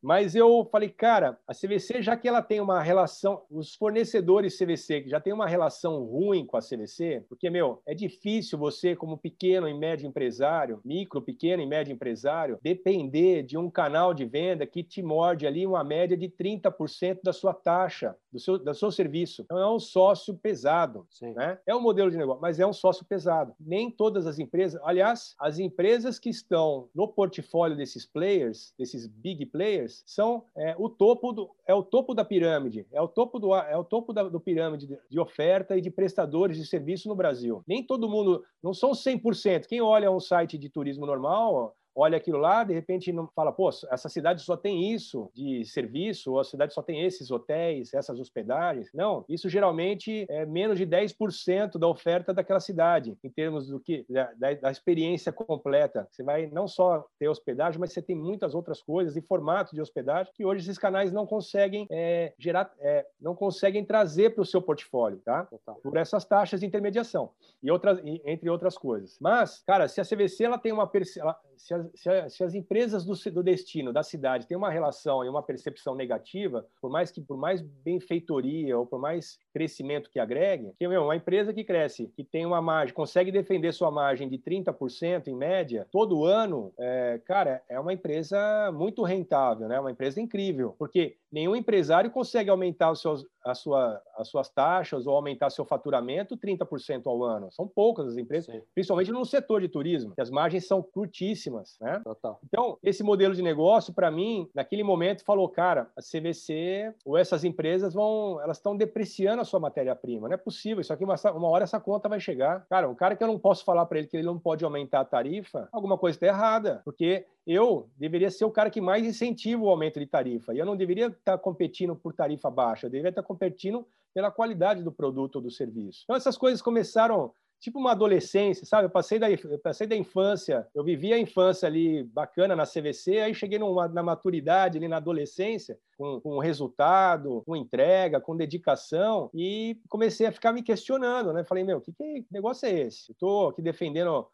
[0.00, 5.02] Mas eu falei, cara, a CVC, já que ela tem uma relação, os fornecedores CVC,
[5.02, 9.18] que já tem uma relação ruim com a CVC, porque, meu, é difícil você, como
[9.18, 14.64] pequeno e médio empresário, micro, pequeno e médio empresário, depender de um canal de venda
[14.66, 18.90] que te morde ali uma média de 30% da sua taxa, do seu, do seu
[18.90, 19.42] serviço.
[19.42, 21.58] Então, é um sócio pesado, né?
[21.66, 23.54] É um modelo de negócio, mas é um sócio pesado.
[23.58, 29.46] Nem todas as empresas, aliás, as empresas que estão no portfólio desses players, desses big
[29.46, 33.54] players, são é, o topo do é o topo da pirâmide, é o topo do
[33.54, 37.14] é o topo da do pirâmide de, de oferta e de prestadores de serviço no
[37.14, 37.62] Brasil.
[37.66, 39.66] Nem todo mundo, não são 100%.
[39.66, 43.68] Quem olha um site de turismo normal, olha aquilo lá, de repente não fala, pô,
[43.68, 48.20] essa cidade só tem isso de serviço, ou a cidade só tem esses hotéis, essas
[48.20, 48.88] hospedagens.
[48.94, 54.06] Não, isso geralmente é menos de 10% da oferta daquela cidade, em termos do que
[54.08, 56.06] da, da, experiência completa.
[56.10, 59.80] Você vai não só ter hospedagem, mas você tem muitas outras coisas e formatos de
[59.80, 64.46] hospedagem que hoje esses canais não conseguem é, gerar, é, não conseguem trazer para o
[64.46, 65.48] seu portfólio, tá?
[65.82, 67.30] Por essas taxas de intermediação
[67.60, 69.18] e outras, entre outras coisas.
[69.20, 73.04] Mas, cara, se a CVC ela tem uma ela, se se, a, se as empresas
[73.04, 77.20] do, do, destino, da cidade, têm uma relação e uma percepção negativa, por mais que
[77.20, 82.12] por mais benfeitoria ou por mais crescimento que agregue, que meu, uma empresa que cresce,
[82.14, 87.20] que tem uma margem, consegue defender sua margem de 30% em média, todo ano, é,
[87.24, 88.38] cara, é uma empresa
[88.72, 89.80] muito rentável, né?
[89.80, 95.08] Uma empresa incrível, porque nenhum empresário consegue aumentar os seus, a sua, as suas taxas
[95.08, 97.50] ou aumentar seu faturamento 30% ao ano.
[97.50, 98.62] São poucas as empresas, Sim.
[98.72, 102.00] principalmente no setor de turismo, que as margens são curtíssimas né?
[102.04, 102.38] Total.
[102.44, 107.44] Então, esse modelo de negócio, para mim, naquele momento, falou, cara, a CVC ou essas
[107.44, 110.28] empresas vão, elas estão depreciando a sua matéria-prima.
[110.28, 110.80] Não é possível.
[110.80, 112.66] Isso aqui, uma, uma hora essa conta vai chegar.
[112.68, 115.00] Cara, um cara que eu não posso falar para ele que ele não pode aumentar
[115.00, 119.62] a tarifa, alguma coisa está errada, porque eu deveria ser o cara que mais incentiva
[119.62, 120.54] o aumento de tarifa.
[120.54, 124.82] E eu não deveria estar competindo por tarifa baixa, eu deveria estar competindo pela qualidade
[124.82, 126.02] do produto ou do serviço.
[126.04, 128.86] Então, essas coisas começaram tipo uma adolescência, sabe?
[128.86, 133.20] Eu passei da, eu passei da infância, eu vivi a infância ali bacana na CVC,
[133.20, 139.28] aí cheguei numa, na maturidade ali na adolescência, com, com resultado, com entrega, com dedicação,
[139.34, 141.44] e comecei a ficar me questionando, né?
[141.44, 143.10] Falei, meu, que, que negócio é esse?
[143.10, 144.26] Eu tô aqui defendendo,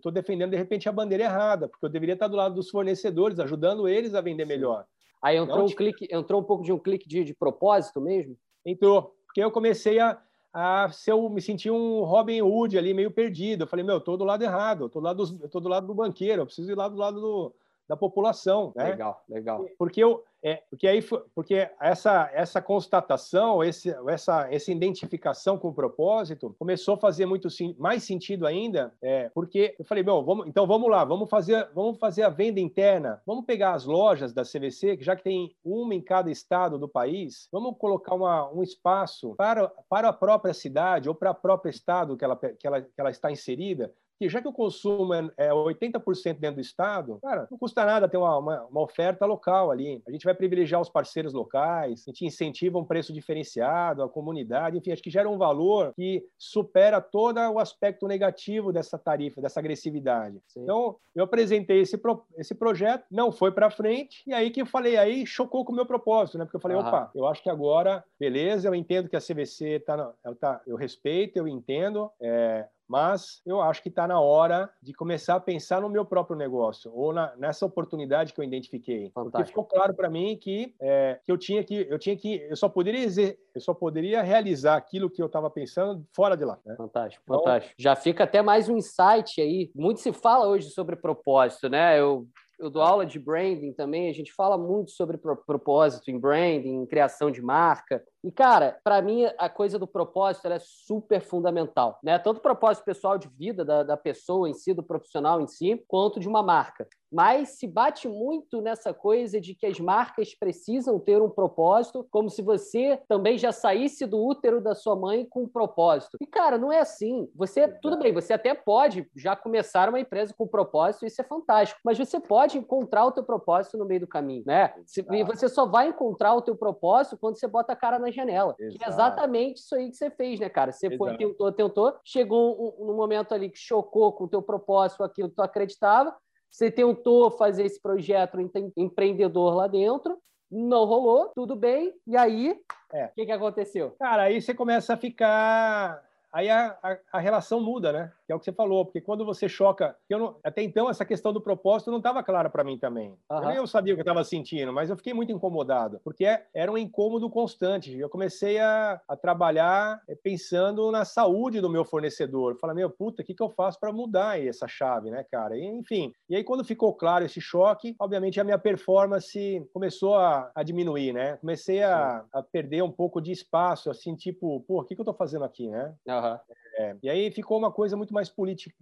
[0.00, 3.38] tô defendendo de repente a bandeira errada, porque eu deveria estar do lado dos fornecedores,
[3.38, 4.86] ajudando eles a vender melhor.
[5.22, 8.36] Aí entrou Não, um clique, entrou um pouco de um clique de, de propósito mesmo?
[8.64, 10.20] Entrou, porque eu comecei a
[10.52, 13.64] a se eu me sentir um Robin Hood ali meio perdido.
[13.64, 15.60] Eu falei, meu, eu tô do lado errado, eu tô do lado, do, eu tô
[15.60, 17.54] do, lado do banqueiro, eu preciso ir lá do lado do,
[17.92, 18.72] da população.
[18.74, 18.84] Né?
[18.84, 19.66] Legal, legal.
[19.76, 25.74] Porque eu, é, porque aí, porque essa essa constatação, esse, essa essa identificação com o
[25.74, 30.66] propósito começou a fazer muito mais sentido ainda, é, porque eu falei, bom, vamos, então
[30.66, 34.96] vamos lá, vamos fazer vamos fazer a venda interna, vamos pegar as lojas da CVC,
[34.96, 39.34] que já que tem uma em cada estado do país, vamos colocar uma, um espaço
[39.34, 42.98] para para a própria cidade ou para o próprio estado que ela que ela, que
[42.98, 47.48] ela está inserida que já que o consumo é 80% é dentro do Estado, cara,
[47.50, 50.00] não custa nada ter uma, uma, uma, oferta local ali.
[50.06, 54.78] A gente vai privilegiar os parceiros locais, a gente incentiva um preço diferenciado, a comunidade,
[54.78, 59.58] enfim, acho que gera um valor que supera todo o aspecto negativo dessa tarifa, dessa
[59.58, 60.40] agressividade.
[60.46, 60.62] Sim.
[60.62, 64.66] Então, eu apresentei esse, pro, esse projeto, não foi para frente, e aí que eu
[64.66, 66.44] falei, aí chocou com o meu propósito, né?
[66.44, 70.12] Porque eu falei, opa, eu acho que agora, beleza, eu entendo que a CVC tá,
[70.38, 75.36] tá eu respeito, eu entendo, é, mas eu acho que está na hora de começar
[75.36, 79.30] a pensar no meu próprio negócio ou na, nessa oportunidade que eu identifiquei, Fantástico.
[79.30, 82.54] porque ficou claro para mim que, é, que eu tinha que eu tinha que eu
[82.54, 83.06] só poderia
[83.54, 86.58] eu só poderia realizar aquilo que eu estava pensando fora de lá.
[86.66, 86.76] Né?
[86.76, 87.74] Fantástico, então, fantástico.
[87.78, 89.70] Já fica até mais um insight aí.
[89.74, 91.98] Muito se fala hoje sobre propósito, né?
[91.98, 92.28] Eu
[92.58, 96.86] eu dou aula de branding também, a gente fala muito sobre propósito em branding, em
[96.86, 98.00] criação de marca.
[98.24, 102.18] E, cara, para mim, a coisa do propósito é super fundamental, né?
[102.18, 105.82] Tanto o propósito pessoal de vida da, da pessoa em si, do profissional em si,
[105.88, 106.86] quanto de uma marca.
[107.12, 112.30] Mas se bate muito nessa coisa de que as marcas precisam ter um propósito, como
[112.30, 116.16] se você também já saísse do útero da sua mãe com um propósito.
[116.20, 117.28] E, cara, não é assim.
[117.34, 121.80] Você, tudo bem, você até pode já começar uma empresa com propósito, isso é fantástico,
[121.84, 124.72] mas você pode encontrar o teu propósito no meio do caminho, né?
[125.10, 128.54] E você só vai encontrar o teu propósito quando você bota a cara janela.
[128.58, 128.78] Exato.
[128.78, 130.70] Que é exatamente isso aí que você fez, né, cara?
[130.72, 135.02] Você foi, tentou, tentou, chegou um, um, momento ali que chocou com o teu propósito,
[135.02, 136.14] aquilo que tu acreditava,
[136.50, 138.38] você tentou fazer esse projeto
[138.76, 140.18] empreendedor lá dentro,
[140.50, 142.52] não rolou, tudo bem, e aí,
[142.92, 143.08] o é.
[143.14, 143.96] que, que aconteceu?
[143.98, 148.12] Cara, aí você começa a ficar aí a, a, a, relação muda, né?
[148.32, 151.04] Que é o que você falou, porque quando você choca, eu não, até então essa
[151.04, 153.10] questão do propósito não estava clara para mim também.
[153.30, 153.36] Uhum.
[153.36, 156.24] Eu nem eu sabia o que eu estava sentindo, mas eu fiquei muito incomodado, porque
[156.54, 157.96] era um incômodo constante.
[157.96, 162.56] Eu comecei a, a trabalhar eh, pensando na saúde do meu fornecedor.
[162.58, 165.56] Falei, meu, puta, o que, que eu faço para mudar essa chave, né, cara?
[165.56, 170.50] E, enfim, e aí quando ficou claro esse choque, obviamente a minha performance começou a,
[170.54, 171.36] a diminuir, né?
[171.36, 175.04] Comecei a, a, perder um pouco de espaço, assim, tipo, pô, o que, que eu
[175.04, 175.94] estou fazendo aqui, né?
[176.06, 176.38] Uhum.
[176.78, 178.74] É, e aí ficou uma coisa muito mais política,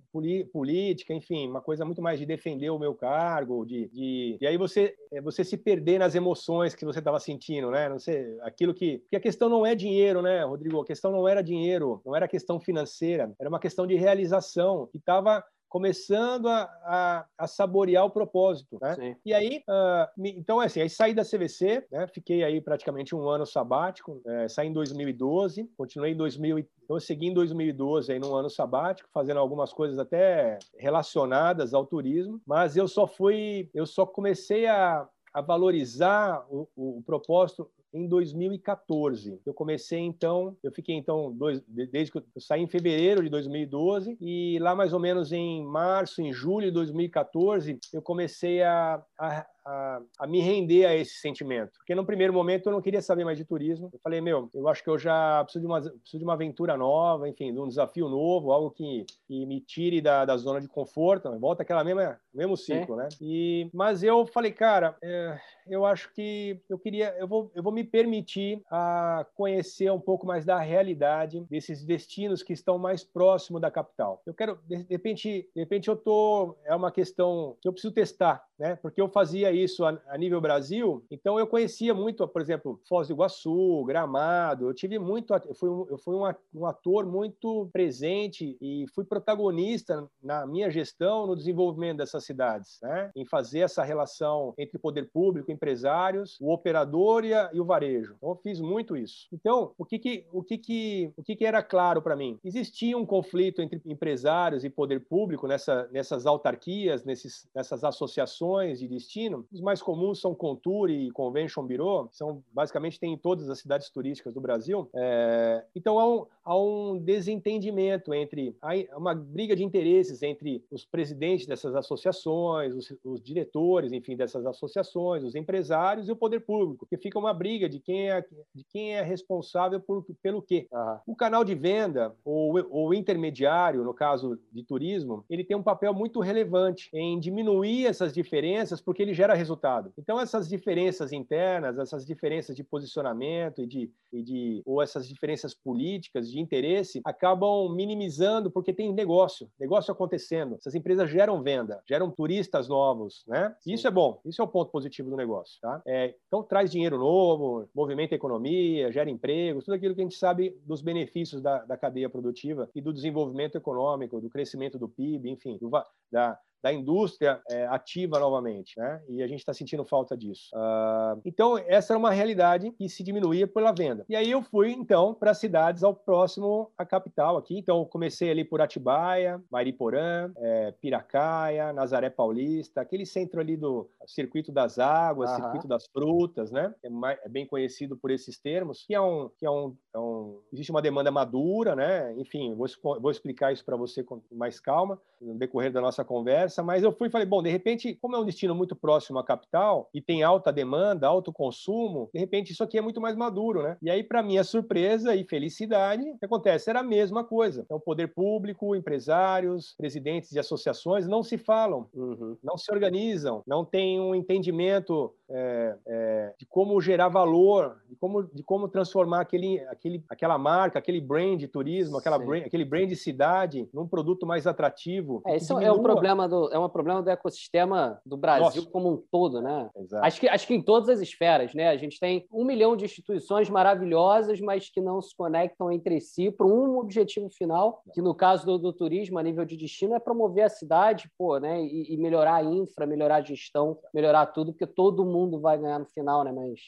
[0.53, 4.39] política, enfim, uma coisa muito mais de defender o meu cargo, de, de...
[4.41, 7.89] e aí você é, você se perder nas emoções que você estava sentindo, né?
[7.89, 10.81] Não sei, aquilo que porque a questão não é dinheiro, né, Rodrigo?
[10.81, 14.99] A questão não era dinheiro, não era questão financeira, era uma questão de realização que
[14.99, 19.17] estava começando a, a, a, saborear o propósito, né?
[19.25, 22.09] E aí, uh, então, assim, aí saí da CVC, né?
[22.09, 27.01] Fiquei aí praticamente um ano sabático, é, saí em 2012, continuei em 2000, então eu
[27.01, 32.77] segui em 2012 aí num ano sabático, fazendo algumas coisas até relacionadas ao turismo, mas
[32.77, 39.41] eu só fui, eu só comecei a, a valorizar o, o, o propósito em 2014.
[39.45, 44.17] Eu comecei então, eu fiquei então dois, desde que eu saí em fevereiro de 2012
[44.21, 49.47] e lá mais ou menos em março, em julho de 2014, eu comecei a, a,
[49.71, 51.73] a, a me render a esse sentimento.
[51.79, 53.91] Porque no primeiro momento eu não queria saber mais de turismo.
[53.93, 56.77] Eu falei, meu, eu acho que eu já preciso de uma, preciso de uma aventura
[56.77, 60.69] nova, enfim, de um desafio novo, algo que, que me tire da, da zona de
[60.69, 61.31] conforto.
[61.39, 63.05] Volta aquela mesma mesmo ciclo, é.
[63.05, 63.09] né?
[63.21, 67.73] E, mas eu falei, cara, é, eu acho que eu queria, eu vou, eu vou
[67.73, 73.59] me permitir a conhecer um pouco mais da realidade desses destinos que estão mais próximo
[73.59, 74.23] da capital.
[74.25, 78.45] Eu quero, de, repente, de repente eu tô, é uma questão que eu preciso testar,
[78.61, 78.77] né?
[78.77, 83.09] Porque eu fazia isso a, a nível Brasil, então eu conhecia muito, por exemplo, Foz
[83.09, 84.69] do Iguaçu, Gramado.
[84.69, 90.07] Eu tive muito, eu fui, um, eu fui um, ator muito presente e fui protagonista
[90.23, 93.11] na minha gestão no desenvolvimento dessas cidades, né?
[93.17, 98.15] Em fazer essa relação entre poder público, empresários, o operador e, a, e o varejo.
[98.19, 99.27] Então, eu fiz muito isso.
[99.33, 102.39] Então, o que que, o que, que, o que, que era claro para mim?
[102.45, 108.89] Existia um conflito entre empresários e poder público nessa, nessas autarquias, nesses, nessas associações de
[108.89, 109.47] destino.
[109.53, 113.89] Os mais comuns são Contour e Convention Bureau, são basicamente tem em todas as cidades
[113.91, 114.89] turísticas do Brasil.
[114.95, 120.85] É, então, há um, há um desentendimento entre há uma briga de interesses entre os
[120.85, 126.87] presidentes dessas associações, os, os diretores, enfim, dessas associações, os empresários e o poder público,
[126.87, 130.67] que fica uma briga de quem é, de quem é responsável por, pelo quê.
[131.07, 135.95] O canal de venda, ou o intermediário, no caso de turismo, ele tem um papel
[135.95, 138.40] muito relevante em diminuir essas diferenças,
[138.81, 139.93] porque ele gera resultado.
[139.99, 145.55] Então, essas diferenças internas, essas diferenças de posicionamento e de, e de ou essas diferenças
[145.55, 150.57] políticas, de interesse, acabam minimizando, porque tem negócio, negócio acontecendo.
[150.57, 153.55] Essas empresas geram venda, geram turistas novos, né?
[153.67, 155.61] Isso é bom, isso é o ponto positivo do negócio negócio.
[155.61, 155.83] Tá?
[155.87, 160.17] É, então, traz dinheiro novo, movimenta a economia, gera empregos, tudo aquilo que a gente
[160.17, 165.31] sabe dos benefícios da, da cadeia produtiva e do desenvolvimento econômico, do crescimento do PIB,
[165.31, 165.71] enfim, do,
[166.11, 169.03] da, da indústria é, ativa novamente, né?
[169.09, 170.51] E a gente está sentindo falta disso.
[170.55, 174.05] Uh, então, essa era uma realidade que se diminuía pela venda.
[174.09, 177.59] E aí eu fui, então, para cidades ao próximo à capital aqui.
[177.59, 184.53] Então, comecei ali por Atibaia, Mariporã, é, Piracaia, Nazaré Paulista, aquele centro ali do Circuito
[184.53, 185.37] das Águas, uhum.
[185.37, 186.75] Circuito das Frutas, né?
[186.83, 189.31] É, mais, é, bem conhecido por esses termos, que é um...
[189.39, 192.15] Que é um, é um existe uma demanda madura, né?
[192.17, 192.67] Enfim, vou,
[193.01, 196.83] vou explicar isso para você com mais calma no decorrer da nossa conversa conversa, mas
[196.83, 199.89] eu fui e falei, bom, de repente, como é um destino muito próximo à capital
[199.95, 203.77] e tem alta demanda, alto consumo, de repente isso aqui é muito mais maduro, né?
[203.81, 206.69] E aí, para minha surpresa e felicidade, o que acontece?
[206.69, 207.63] Era a mesma coisa.
[207.65, 212.37] Então, poder público, empresários, presidentes de associações não se falam, uhum.
[212.43, 218.25] não se organizam, não têm um entendimento é, é, de como gerar valor, de como,
[218.25, 222.89] de como transformar aquele, aquele, aquela marca, aquele brand de turismo, aquela brand, aquele brand
[222.89, 225.23] de cidade num produto mais atrativo.
[225.27, 228.71] É, isso é um problema do, é um problema do ecossistema do Brasil Nossa.
[228.71, 229.71] como um todo, né?
[229.77, 230.05] Exato.
[230.05, 231.69] Acho que, acho que em todas as esferas, né?
[231.69, 236.31] A gente tem um milhão de instituições maravilhosas, mas que não se conectam entre si
[236.31, 240.01] para um objetivo final, que no caso do, do, turismo, a nível de destino, é
[240.01, 241.63] promover a cidade, pô, né?
[241.63, 245.79] E, e melhorar a infra, melhorar a gestão, melhorar tudo, porque todo mundo vai ganhar
[245.79, 246.33] no final, né?
[246.33, 246.61] Mas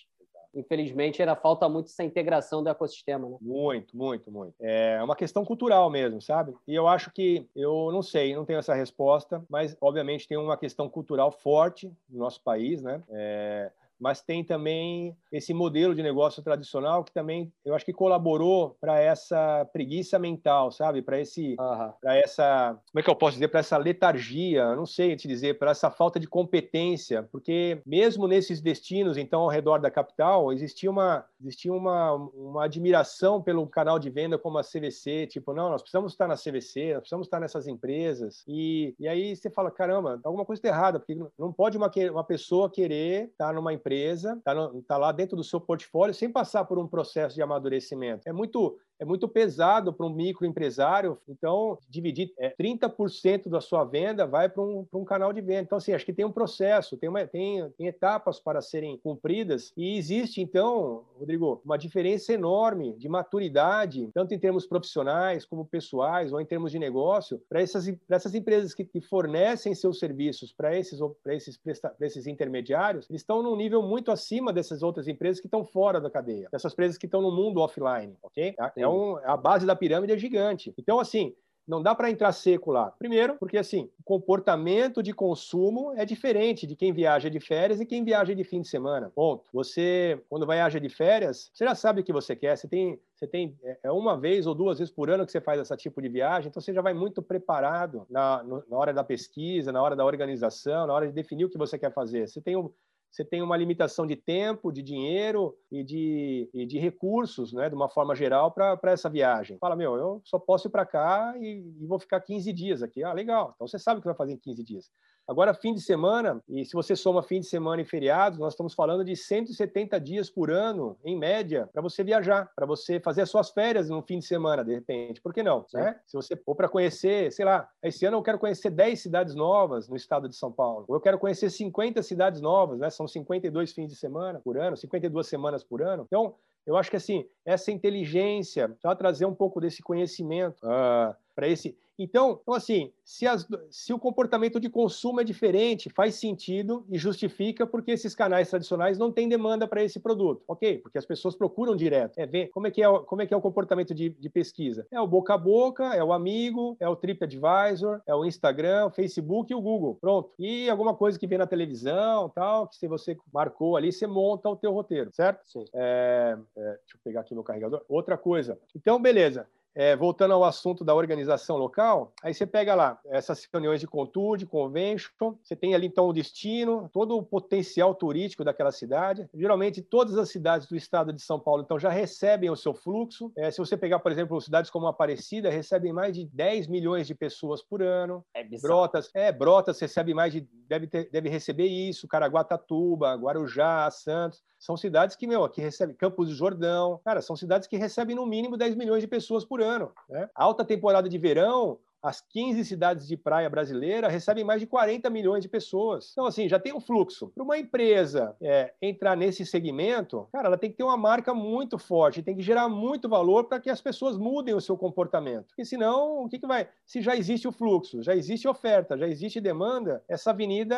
[0.55, 3.29] infelizmente, ainda falta muito essa integração do ecossistema.
[3.29, 3.37] Né?
[3.41, 4.55] Muito, muito, muito.
[4.61, 6.55] É uma questão cultural mesmo, sabe?
[6.67, 10.57] E eu acho que, eu não sei, não tenho essa resposta, mas obviamente tem uma
[10.57, 13.03] questão cultural forte no nosso país, né?
[13.11, 18.77] É, mas tem também esse modelo de negócio tradicional que também eu acho que colaborou
[18.81, 21.01] para essa preguiça mental, sabe?
[21.01, 21.93] Para esse, uhum.
[22.01, 25.57] para essa, como é que eu posso dizer, para essa letargia, não sei te dizer,
[25.57, 30.91] para essa falta de competência, porque mesmo nesses destinos, então ao redor da capital, existia
[30.91, 35.81] uma, existia uma, uma admiração pelo canal de venda como a CVC, tipo, não, nós
[35.81, 40.21] precisamos estar na CVC, nós precisamos estar nessas empresas, e, e aí você fala, caramba,
[40.25, 44.35] alguma coisa está errada, porque não pode uma, uma pessoa querer estar numa empresa empresa,
[44.39, 44.55] está
[44.87, 48.29] tá lá dentro do seu portfólio, sem passar por um processo de amadurecimento.
[48.29, 51.19] É muito é muito pesado para um microempresário.
[51.29, 55.63] Então, dividir é, 30% da sua venda vai para um, um canal de venda.
[55.63, 59.73] Então, assim, acho que tem um processo, tem, uma, tem, tem etapas para serem cumpridas.
[59.77, 66.33] E existe, então, Rodrigo, uma diferença enorme de maturidade, tanto em termos profissionais como pessoais
[66.33, 70.79] ou em termos de negócio, para essas, essas empresas que, que, fornecem seus serviços para
[70.79, 71.61] esses, esses,
[72.01, 76.09] esses intermediários, eles estão num nível muito acima dessas outras empresas que estão fora da
[76.09, 78.55] cadeia, dessas empresas que estão no mundo offline, ok?
[78.77, 80.73] É então, a base da pirâmide é gigante.
[80.77, 81.35] Então, assim,
[81.67, 82.91] não dá para entrar seco lá.
[82.91, 87.87] Primeiro, porque assim, o comportamento de consumo é diferente de quem viaja de férias e
[87.87, 89.13] quem viaja de fim de semana.
[89.15, 89.45] Ponto.
[89.53, 92.57] Você, quando viaja de férias, você já sabe o que você quer.
[92.57, 95.41] Você tem, você tem é, é uma vez ou duas vezes por ano que você
[95.41, 99.05] faz esse tipo de viagem, então você já vai muito preparado na, na hora da
[99.05, 102.29] pesquisa, na hora da organização, na hora de definir o que você quer fazer.
[102.29, 102.73] Você tem o
[103.13, 107.75] você tem uma limitação de tempo, de dinheiro e de, e de recursos, né, de
[107.75, 109.59] uma forma geral, para essa viagem.
[109.59, 113.05] Fala, meu, eu só posso ir para cá e, e, vou ficar 15 dias aqui.
[113.05, 113.53] Ah, legal.
[113.55, 114.91] Então você sabe o que vai fazer em 15 dias.
[115.27, 118.75] Agora, fim de semana, e se você soma fim de semana e feriados, nós estamos
[118.75, 123.31] falando de 170 dias por ano, em média, para você viajar, para você fazer as
[123.31, 125.21] suas férias no fim de semana, de repente.
[125.21, 125.65] Por que não?
[125.73, 125.99] Né?
[126.07, 129.89] Se você for para conhecer, sei lá, esse ano eu quero conhecer 10 cidades novas
[129.89, 132.91] no estado de São Paulo, ou eu quero conhecer 50 cidades novas, né?
[132.91, 136.05] São 52 fins de semana por ano, 52 semanas por ano.
[136.07, 136.35] Então,
[136.67, 141.77] eu acho que assim, essa inteligência, só trazer um pouco desse conhecimento uh, para esse.
[142.03, 146.99] Então, então assim, se, as, se, o comportamento de consumo é diferente, faz sentido e
[146.99, 150.79] justifica porque esses canais tradicionais não têm demanda para esse produto, ok?
[150.79, 153.37] Porque as pessoas procuram direto, é ver como é que é, como é, que é
[153.37, 154.87] o comportamento de, de, pesquisa.
[154.91, 158.91] É o boca a boca, é o amigo, é o TripAdvisor, é o Instagram, o
[158.91, 159.97] Facebook e o Google.
[160.01, 160.33] Pronto.
[160.39, 164.49] E alguma coisa que vem na televisão, tal, que se você marcou ali, você monta
[164.49, 165.41] o teu roteiro, certo?
[165.45, 165.65] Sim.
[165.75, 167.85] É, é, deixa eu pegar aqui meu carregador.
[167.89, 168.59] Outra coisa.
[168.75, 169.47] Então, beleza.
[169.75, 174.37] É, voltando ao assunto da organização local, aí você pega lá essas reuniões de contour,
[174.37, 179.29] de convention, você tem ali então o destino, todo o potencial turístico daquela cidade.
[179.35, 183.33] Geralmente todas as cidades do estado de São Paulo então já recebem o seu fluxo.
[183.37, 187.15] É, se você pegar, por exemplo, cidades como Aparecida, recebem mais de 10 milhões de
[187.15, 188.25] pessoas por ano.
[188.35, 194.43] É Brotas, é, Brotas recebe mais de deve, ter, deve receber isso, Caraguatatuba, Guarujá, Santos.
[194.63, 197.01] São cidades que, meu, que recebem Campos do Jordão.
[197.05, 199.93] Cara, são cidades que recebem no mínimo 10 milhões de pessoas por ano.
[200.09, 200.31] Né?
[200.37, 205.43] Alta temporada de verão, as 15 cidades de praia brasileira recebem mais de 40 milhões
[205.43, 206.11] de pessoas.
[206.13, 207.29] Então, assim, já tem um fluxo.
[207.29, 211.79] Para uma empresa é, entrar nesse segmento, cara, ela tem que ter uma marca muito
[211.79, 215.47] forte, tem que gerar muito valor para que as pessoas mudem o seu comportamento.
[215.49, 216.69] Porque senão, o que, que vai?
[216.85, 220.77] Se já existe o fluxo, já existe oferta, já existe demanda, essa avenida,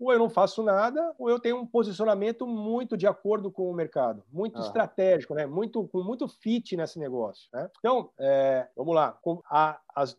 [0.00, 3.74] ou eu não faço nada, ou eu tenho um posicionamento muito de acordo com o
[3.74, 4.62] mercado, muito ah.
[4.62, 5.46] estratégico, né?
[5.46, 7.48] muito, com muito fit nesse negócio.
[7.52, 7.68] Né?
[7.78, 9.18] Então, é, vamos lá.
[9.50, 10.14] A, as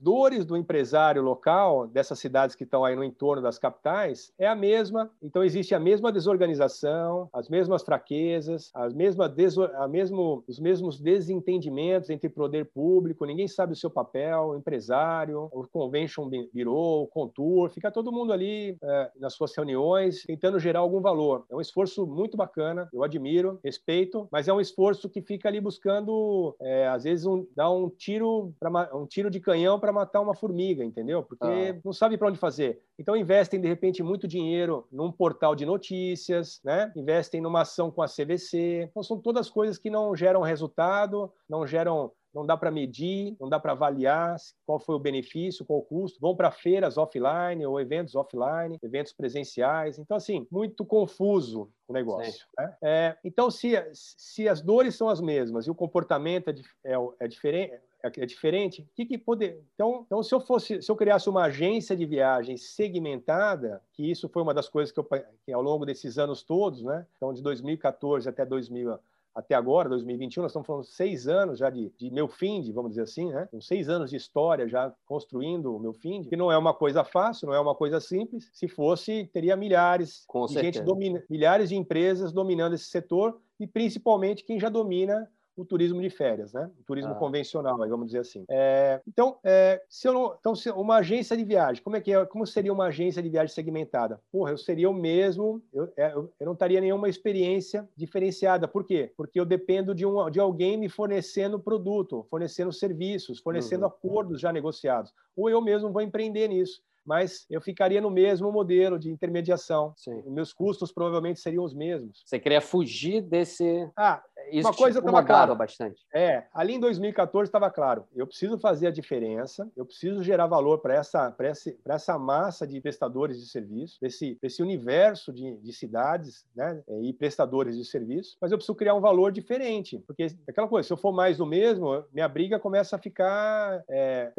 [0.46, 5.10] do empresário local, dessas cidades que estão aí no entorno das capitais, é a mesma.
[5.22, 9.32] Então, existe a mesma desorganização, as mesmas fraquezas, as mesmas
[9.76, 15.50] a mesmo, os mesmos desentendimentos entre poder público, ninguém sabe o seu papel, o empresário,
[15.52, 20.80] o convention bureau, o contour, fica todo mundo ali é, nas suas reuniões tentando gerar
[20.82, 21.46] algum valor.
[21.50, 25.62] É um esforço muito bacana, eu admiro, respeito, mas é um esforço que fica ali
[25.62, 30.22] buscando, é, às vezes, um, dar um tiro, pra, um tiro de canhão para matar
[30.22, 31.24] uma formiga, entendeu?
[31.24, 31.80] Porque ah.
[31.84, 32.82] não sabe para onde fazer.
[32.98, 36.92] Então investem de repente muito dinheiro num portal de notícias, né?
[36.96, 38.88] Investem numa ação com a CVC.
[38.90, 43.50] Então são todas coisas que não geram resultado, não geram não dá para medir, não
[43.50, 44.36] dá para avaliar
[44.66, 46.20] qual foi o benefício, qual o custo.
[46.20, 50.00] Vão para feiras offline ou eventos offline, eventos presenciais.
[50.00, 52.46] Então, assim, muito confuso o negócio.
[52.58, 52.76] Né?
[52.82, 57.28] É, então, se, se as dores são as mesmas e o comportamento é, é, é
[57.28, 59.64] diferente, é, é diferente, que, que poder.
[59.76, 64.30] Então, então, se eu fosse, se eu criasse uma agência de viagem segmentada, que isso
[64.30, 65.08] foi uma das coisas que eu
[65.46, 67.06] que ao longo desses anos todos, né?
[67.18, 69.00] Então, de 2014 até 2000
[69.34, 73.04] até agora, 2021, nós estamos falando seis anos já de, de meu find, vamos dizer
[73.04, 73.48] assim, né?
[73.50, 77.04] Com seis anos de história já construindo o meu find, que não é uma coisa
[77.04, 78.50] fácil, não é uma coisa simples.
[78.54, 80.74] Se fosse, teria milhares Com de certeza.
[80.74, 86.02] gente domina, milhares de empresas dominando esse setor e principalmente quem já domina o turismo
[86.02, 86.70] de férias, né?
[86.80, 87.16] O turismo ah.
[87.16, 88.46] convencional, vamos dizer assim.
[88.50, 92.14] É, então, é, se eu não, então, se uma agência de viagem, como é que
[92.14, 92.26] é?
[92.26, 94.20] Como seria uma agência de viagem segmentada?
[94.32, 98.68] Porra, eu seria o mesmo, eu, é, eu, eu não teria nenhuma experiência diferenciada.
[98.68, 99.12] Por quê?
[99.16, 103.90] Porque eu dependo de, um, de alguém me fornecendo produto, fornecendo serviços, fornecendo uhum.
[103.90, 105.14] acordos já negociados.
[105.36, 109.94] Ou eu mesmo vou empreender nisso mas eu ficaria no mesmo modelo de intermediação.
[109.98, 110.22] Sim.
[110.28, 112.22] Meus custos provavelmente seriam os mesmos.
[112.26, 113.90] Você queria fugir desse.
[113.96, 115.56] Ah, isso uma coisa estava claro.
[115.56, 116.06] bastante.
[116.14, 118.06] É, ali em 2014 estava claro.
[118.16, 122.80] Eu preciso fazer a diferença, eu preciso gerar valor para essa, essa, essa massa de
[122.82, 128.52] prestadores de serviço, desse, desse universo de, de cidades né, e prestadores de serviço, mas
[128.52, 130.00] eu preciso criar um valor diferente.
[130.08, 133.84] Porque aquela coisa, se eu for mais do mesmo, minha briga começa a ficar.
[133.90, 134.32] É,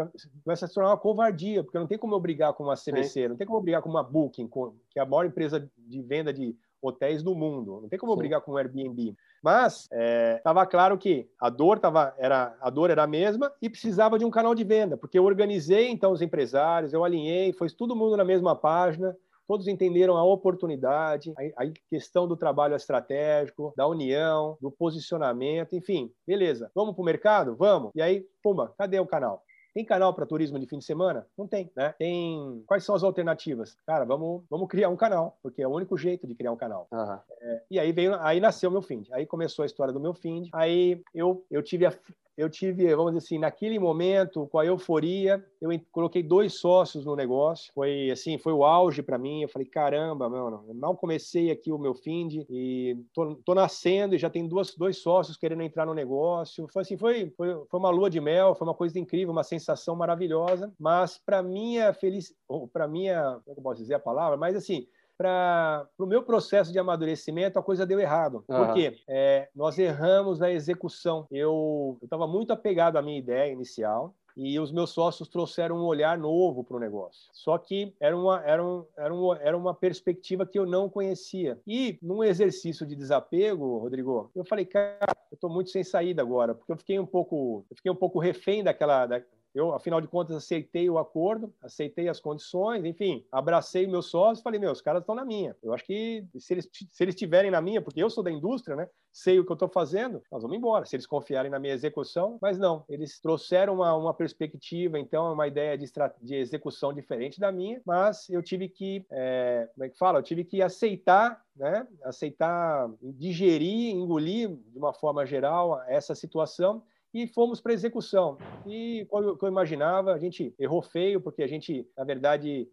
[0.44, 3.28] começa a se tornar uma covardia, porque não tem como eu brigar com uma CVC,
[3.28, 4.48] não tem como eu brigar com uma Booking,
[4.90, 7.80] que é a maior empresa de venda de hotéis do mundo.
[7.82, 8.18] Não tem como Sim.
[8.18, 9.16] brigar com o Airbnb.
[9.42, 9.88] Mas
[10.36, 14.18] estava é, claro que a dor tava, era a dor era a mesma e precisava
[14.18, 17.96] de um canal de venda, porque eu organizei então os empresários, eu alinhei, foi todo
[17.96, 19.16] mundo na mesma página.
[19.44, 26.70] Todos entenderam a oportunidade, a, questão do trabalho estratégico, da união, do posicionamento, enfim, beleza.
[26.74, 27.56] Vamos para o mercado?
[27.56, 27.90] Vamos.
[27.94, 29.42] E aí, pumba, cadê o canal?
[29.74, 31.26] Tem canal para turismo de fim de semana?
[31.36, 31.94] Não tem, né?
[31.98, 32.62] Tem.
[32.66, 33.76] Quais são as alternativas?
[33.86, 36.86] Cara, vamos, vamos criar um canal, porque é o único jeito de criar um canal.
[36.92, 37.18] Uhum.
[37.40, 39.08] É, e aí veio, aí nasceu o meu Find.
[39.12, 40.48] Aí começou a história do meu Find.
[40.52, 41.94] Aí eu, eu tive a,
[42.36, 47.14] eu tive, vamos dizer assim, naquele momento, com a euforia, eu coloquei dois sócios no
[47.14, 47.70] negócio.
[47.74, 49.42] Foi assim, foi o auge para mim.
[49.42, 54.18] Eu falei, caramba, mano, mal comecei aqui o meu find e tô, tô, nascendo e
[54.18, 56.66] já tem duas, dois sócios querendo entrar no negócio.
[56.72, 59.94] Foi assim, foi, foi, foi uma lua de mel, foi uma coisa incrível, uma sensação
[59.94, 60.72] maravilhosa.
[60.78, 62.40] Mas para minha felicidade,
[62.72, 64.86] para minha, como é eu posso dizer a palavra, mas assim,
[65.22, 68.44] para o meu processo de amadurecimento, a coisa deu errado.
[68.48, 68.56] Uhum.
[68.56, 68.98] Por quê?
[69.06, 71.28] É, nós erramos na execução.
[71.30, 76.18] Eu estava muito apegado à minha ideia inicial, e os meus sócios trouxeram um olhar
[76.18, 77.28] novo para o negócio.
[77.32, 81.60] Só que era uma, era, um, era, um, era uma perspectiva que eu não conhecia.
[81.66, 86.54] E num exercício de desapego, Rodrigo, eu falei, cara, eu estou muito sem saída agora,
[86.54, 89.20] porque eu fiquei um pouco, eu fiquei um pouco refém daquela, da,
[89.54, 94.58] eu, afinal de contas, aceitei o acordo, aceitei as condições, enfim, abracei meus sócios, falei,
[94.58, 95.54] meus caras estão na minha.
[95.62, 98.74] Eu acho que se eles se eles estiverem na minha, porque eu sou da indústria,
[98.74, 98.88] né?
[99.12, 100.86] Sei o que eu estou fazendo, nós vamos embora.
[100.86, 105.46] Se eles confiarem na minha execução, mas não, eles trouxeram uma, uma perspectiva, então, uma
[105.46, 105.86] ideia de,
[106.22, 110.18] de execução diferente da minha, mas eu tive que, é, como é que fala?
[110.18, 111.86] Eu tive que aceitar né?
[112.02, 116.82] aceitar, digerir, engolir de uma forma geral essa situação
[117.12, 118.38] e fomos para execução.
[118.66, 122.68] E como eu imaginava, a gente errou feio, porque a gente, na verdade,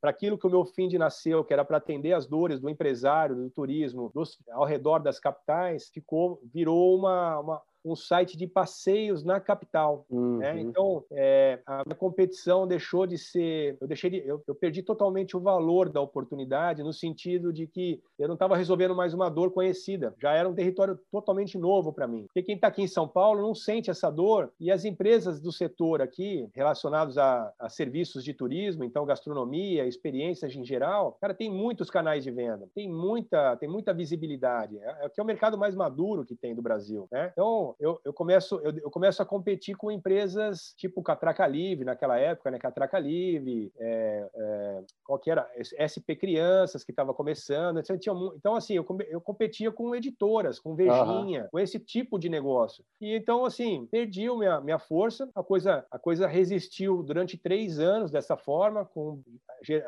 [0.00, 2.68] para aquilo que o meu fim de nasceu, que era para atender as dores do
[2.68, 8.46] empresário, do turismo, dos, ao redor das capitais, ficou, virou uma, uma um site de
[8.46, 10.04] passeios na capital.
[10.10, 10.18] Né?
[10.18, 10.38] Uhum.
[10.38, 10.60] Né?
[10.60, 13.76] Então, é, a competição deixou de ser.
[13.80, 18.02] Eu, deixei de, eu, eu, perdi totalmente o valor da oportunidade, no sentido de que
[18.18, 20.14] eu não estava resolvendo mais uma dor conhecida.
[20.20, 22.24] Já era um território totalmente novo para mim.
[22.26, 24.50] Porque quem está aqui em São Paulo não sente essa dor.
[24.58, 30.54] E as empresas do setor aqui, relacionados a, a serviços de turismo, então gastronomia, experiências
[30.54, 34.78] em geral, cara, tem muitos canais de venda, tem muita, tem muita visibilidade.
[34.78, 37.06] É, é que é o mercado mais maduro que tem do Brasil.
[37.10, 37.30] Né?
[37.32, 42.18] Então, eu, eu, começo, eu, eu, começo a competir com empresas tipo Catraca Livre, naquela
[42.18, 42.58] época, né?
[42.58, 45.48] Catraca Livre, é, é, qual que era?
[45.60, 47.78] SP Crianças, que estava começando.
[47.78, 47.96] Então,
[48.36, 51.48] então, assim, eu, eu competia com editoras, com Vejinha, uhum.
[51.52, 52.84] com esse tipo de negócio.
[53.00, 58.10] E então, assim, perdi minha, minha força, a coisa, a coisa resistiu durante três anos
[58.10, 59.20] dessa forma, com,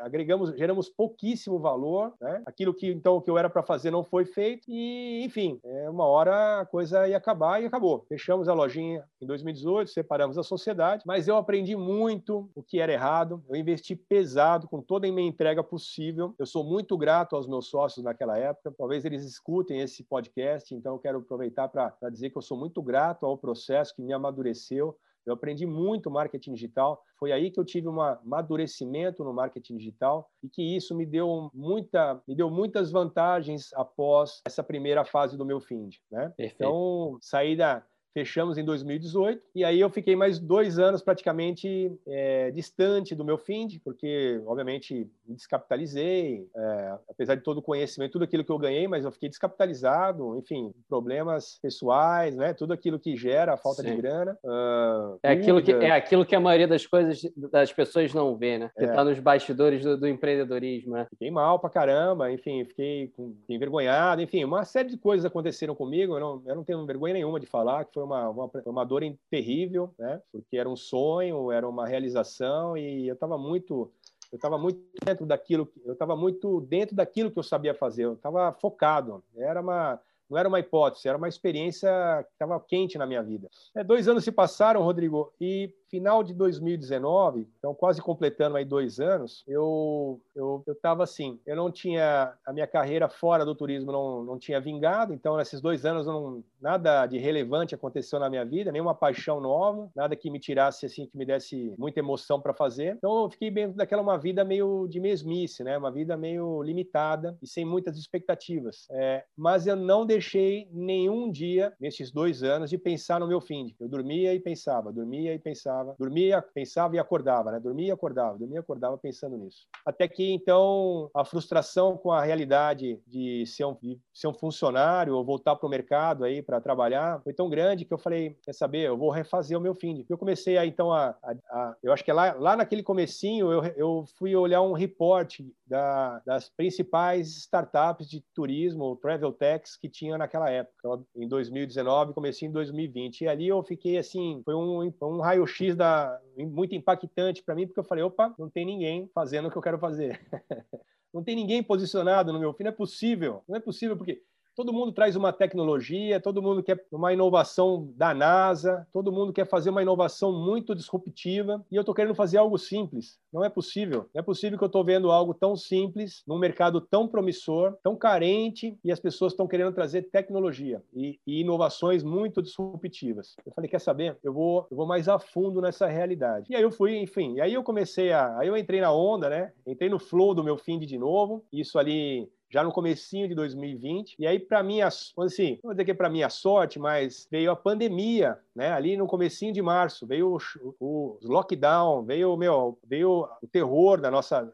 [0.01, 2.41] agregamos, geramos pouquíssimo valor, né?
[2.45, 6.05] Aquilo que, então, que eu era para fazer não foi feito, e, enfim, é, uma
[6.05, 8.05] hora a coisa ia acabar e acabou.
[8.09, 12.91] Fechamos a lojinha em 2018, separamos a sociedade, mas eu aprendi muito o que era
[12.91, 13.41] errado.
[13.47, 16.35] Eu investi pesado com toda a minha entrega possível.
[16.37, 18.73] Eu sou muito grato aos meus sócios naquela época.
[18.77, 22.81] Talvez eles escutem esse podcast, então eu quero aproveitar para dizer que eu sou muito
[22.81, 24.97] grato ao processo que me amadureceu.
[25.25, 27.01] Eu aprendi muito marketing digital.
[27.17, 31.49] Foi aí que eu tive um amadurecimento no marketing digital e que isso me deu
[31.53, 36.33] muita, me deu muitas vantagens após essa primeira fase do meu find, né?
[36.37, 37.83] Então, saí da
[38.13, 43.37] fechamos em 2018 e aí eu fiquei mais dois anos praticamente é, distante do meu
[43.37, 48.57] find, porque obviamente me descapitalizei, é, apesar de todo o conhecimento, tudo aquilo que eu
[48.57, 52.53] ganhei, mas eu fiquei descapitalizado, enfim, problemas pessoais, né?
[52.53, 53.91] Tudo aquilo que gera a falta Sim.
[53.91, 54.37] de grana.
[54.43, 58.57] Uh, é aquilo que é aquilo que a maioria das coisas das pessoas não vê,
[58.57, 58.71] né?
[58.77, 59.03] Que está é.
[59.03, 61.05] nos bastidores do, do, empreendedorismo, né?
[61.09, 65.75] Fiquei mal pra caramba, enfim, fiquei, com, fiquei envergonhado, enfim, uma série de coisas aconteceram
[65.75, 66.15] comigo.
[66.15, 69.03] Eu não, eu não tenho vergonha nenhuma de falar que foi uma, uma, uma dor
[69.29, 70.21] terrível, né?
[70.31, 73.91] Porque era um sonho, era uma realização e eu estava muito
[74.31, 78.13] eu estava muito dentro daquilo, eu estava muito dentro daquilo que eu sabia fazer, eu
[78.13, 79.23] estava focado.
[79.35, 81.89] Era uma, não era uma hipótese, era uma experiência
[82.27, 83.49] que estava quente na minha vida.
[83.75, 88.99] É, dois anos se passaram, Rodrigo, e final de 2019, então quase completando aí dois
[88.99, 94.23] anos, eu eu estava assim, eu não tinha a minha carreira fora do turismo não,
[94.23, 98.71] não tinha vingado, então nesses dois anos não, nada de relevante aconteceu na minha vida,
[98.71, 102.95] nenhuma paixão nova, nada que me tirasse assim, que me desse muita emoção para fazer.
[102.97, 105.77] Então eu fiquei bem daquela uma vida meio de mesmice, né?
[105.77, 108.87] Uma vida meio limitada e sem muitas expectativas.
[108.91, 113.75] É, mas eu não deixei nenhum dia nesses dois anos de pensar no meu fim.
[113.79, 117.59] Eu dormia e pensava, dormia e pensava pensava, dormia, pensava e acordava, né?
[117.59, 119.67] Dormia e acordava, dormia e acordava pensando nisso.
[119.85, 125.15] Até que então a frustração com a realidade de ser um, de ser um funcionário
[125.15, 128.53] ou voltar para o mercado aí para trabalhar foi tão grande que eu falei, quer
[128.53, 130.05] saber, eu vou refazer o meu fim.
[130.09, 133.51] Eu comecei a, então a, a, a, eu acho que é lá, lá naquele comecinho
[133.51, 139.87] eu, eu fui olhar um report da, das principais startups de turismo, travel techs, que
[139.87, 143.21] tinha naquela época, em 2019, comecei em 2020.
[143.21, 147.79] E ali eu fiquei assim, foi um, um raio-x da, muito impactante para mim, porque
[147.79, 150.19] eu falei, opa, não tem ninguém fazendo o que eu quero fazer.
[151.13, 154.21] não tem ninguém posicionado no meu fim, não é possível, não é possível, porque
[154.59, 159.47] Todo mundo traz uma tecnologia, todo mundo quer uma inovação da NASA, todo mundo quer
[159.47, 163.17] fazer uma inovação muito disruptiva e eu estou querendo fazer algo simples.
[163.31, 164.09] Não é possível.
[164.13, 167.95] Não é possível que eu estou vendo algo tão simples, num mercado tão promissor, tão
[167.95, 173.37] carente e as pessoas estão querendo trazer tecnologia e, e, inovações muito disruptivas.
[173.45, 174.17] Eu falei, quer saber?
[174.21, 176.47] Eu vou, eu vou mais a fundo nessa realidade.
[176.49, 179.29] E aí eu fui, enfim, e aí eu comecei a, aí eu entrei na onda,
[179.29, 179.53] né?
[179.65, 181.45] Entrei no flow do meu fim de novo.
[181.49, 184.15] Isso ali já no comecinho de 2020.
[184.17, 187.51] E aí, para mim, assim, não vou dizer que é para minha sorte, mas veio
[187.51, 188.71] a pandemia, né?
[188.71, 190.37] Ali no comecinho de março, veio
[190.79, 194.51] o, lockdown, veio, meu, veio o terror da nossa,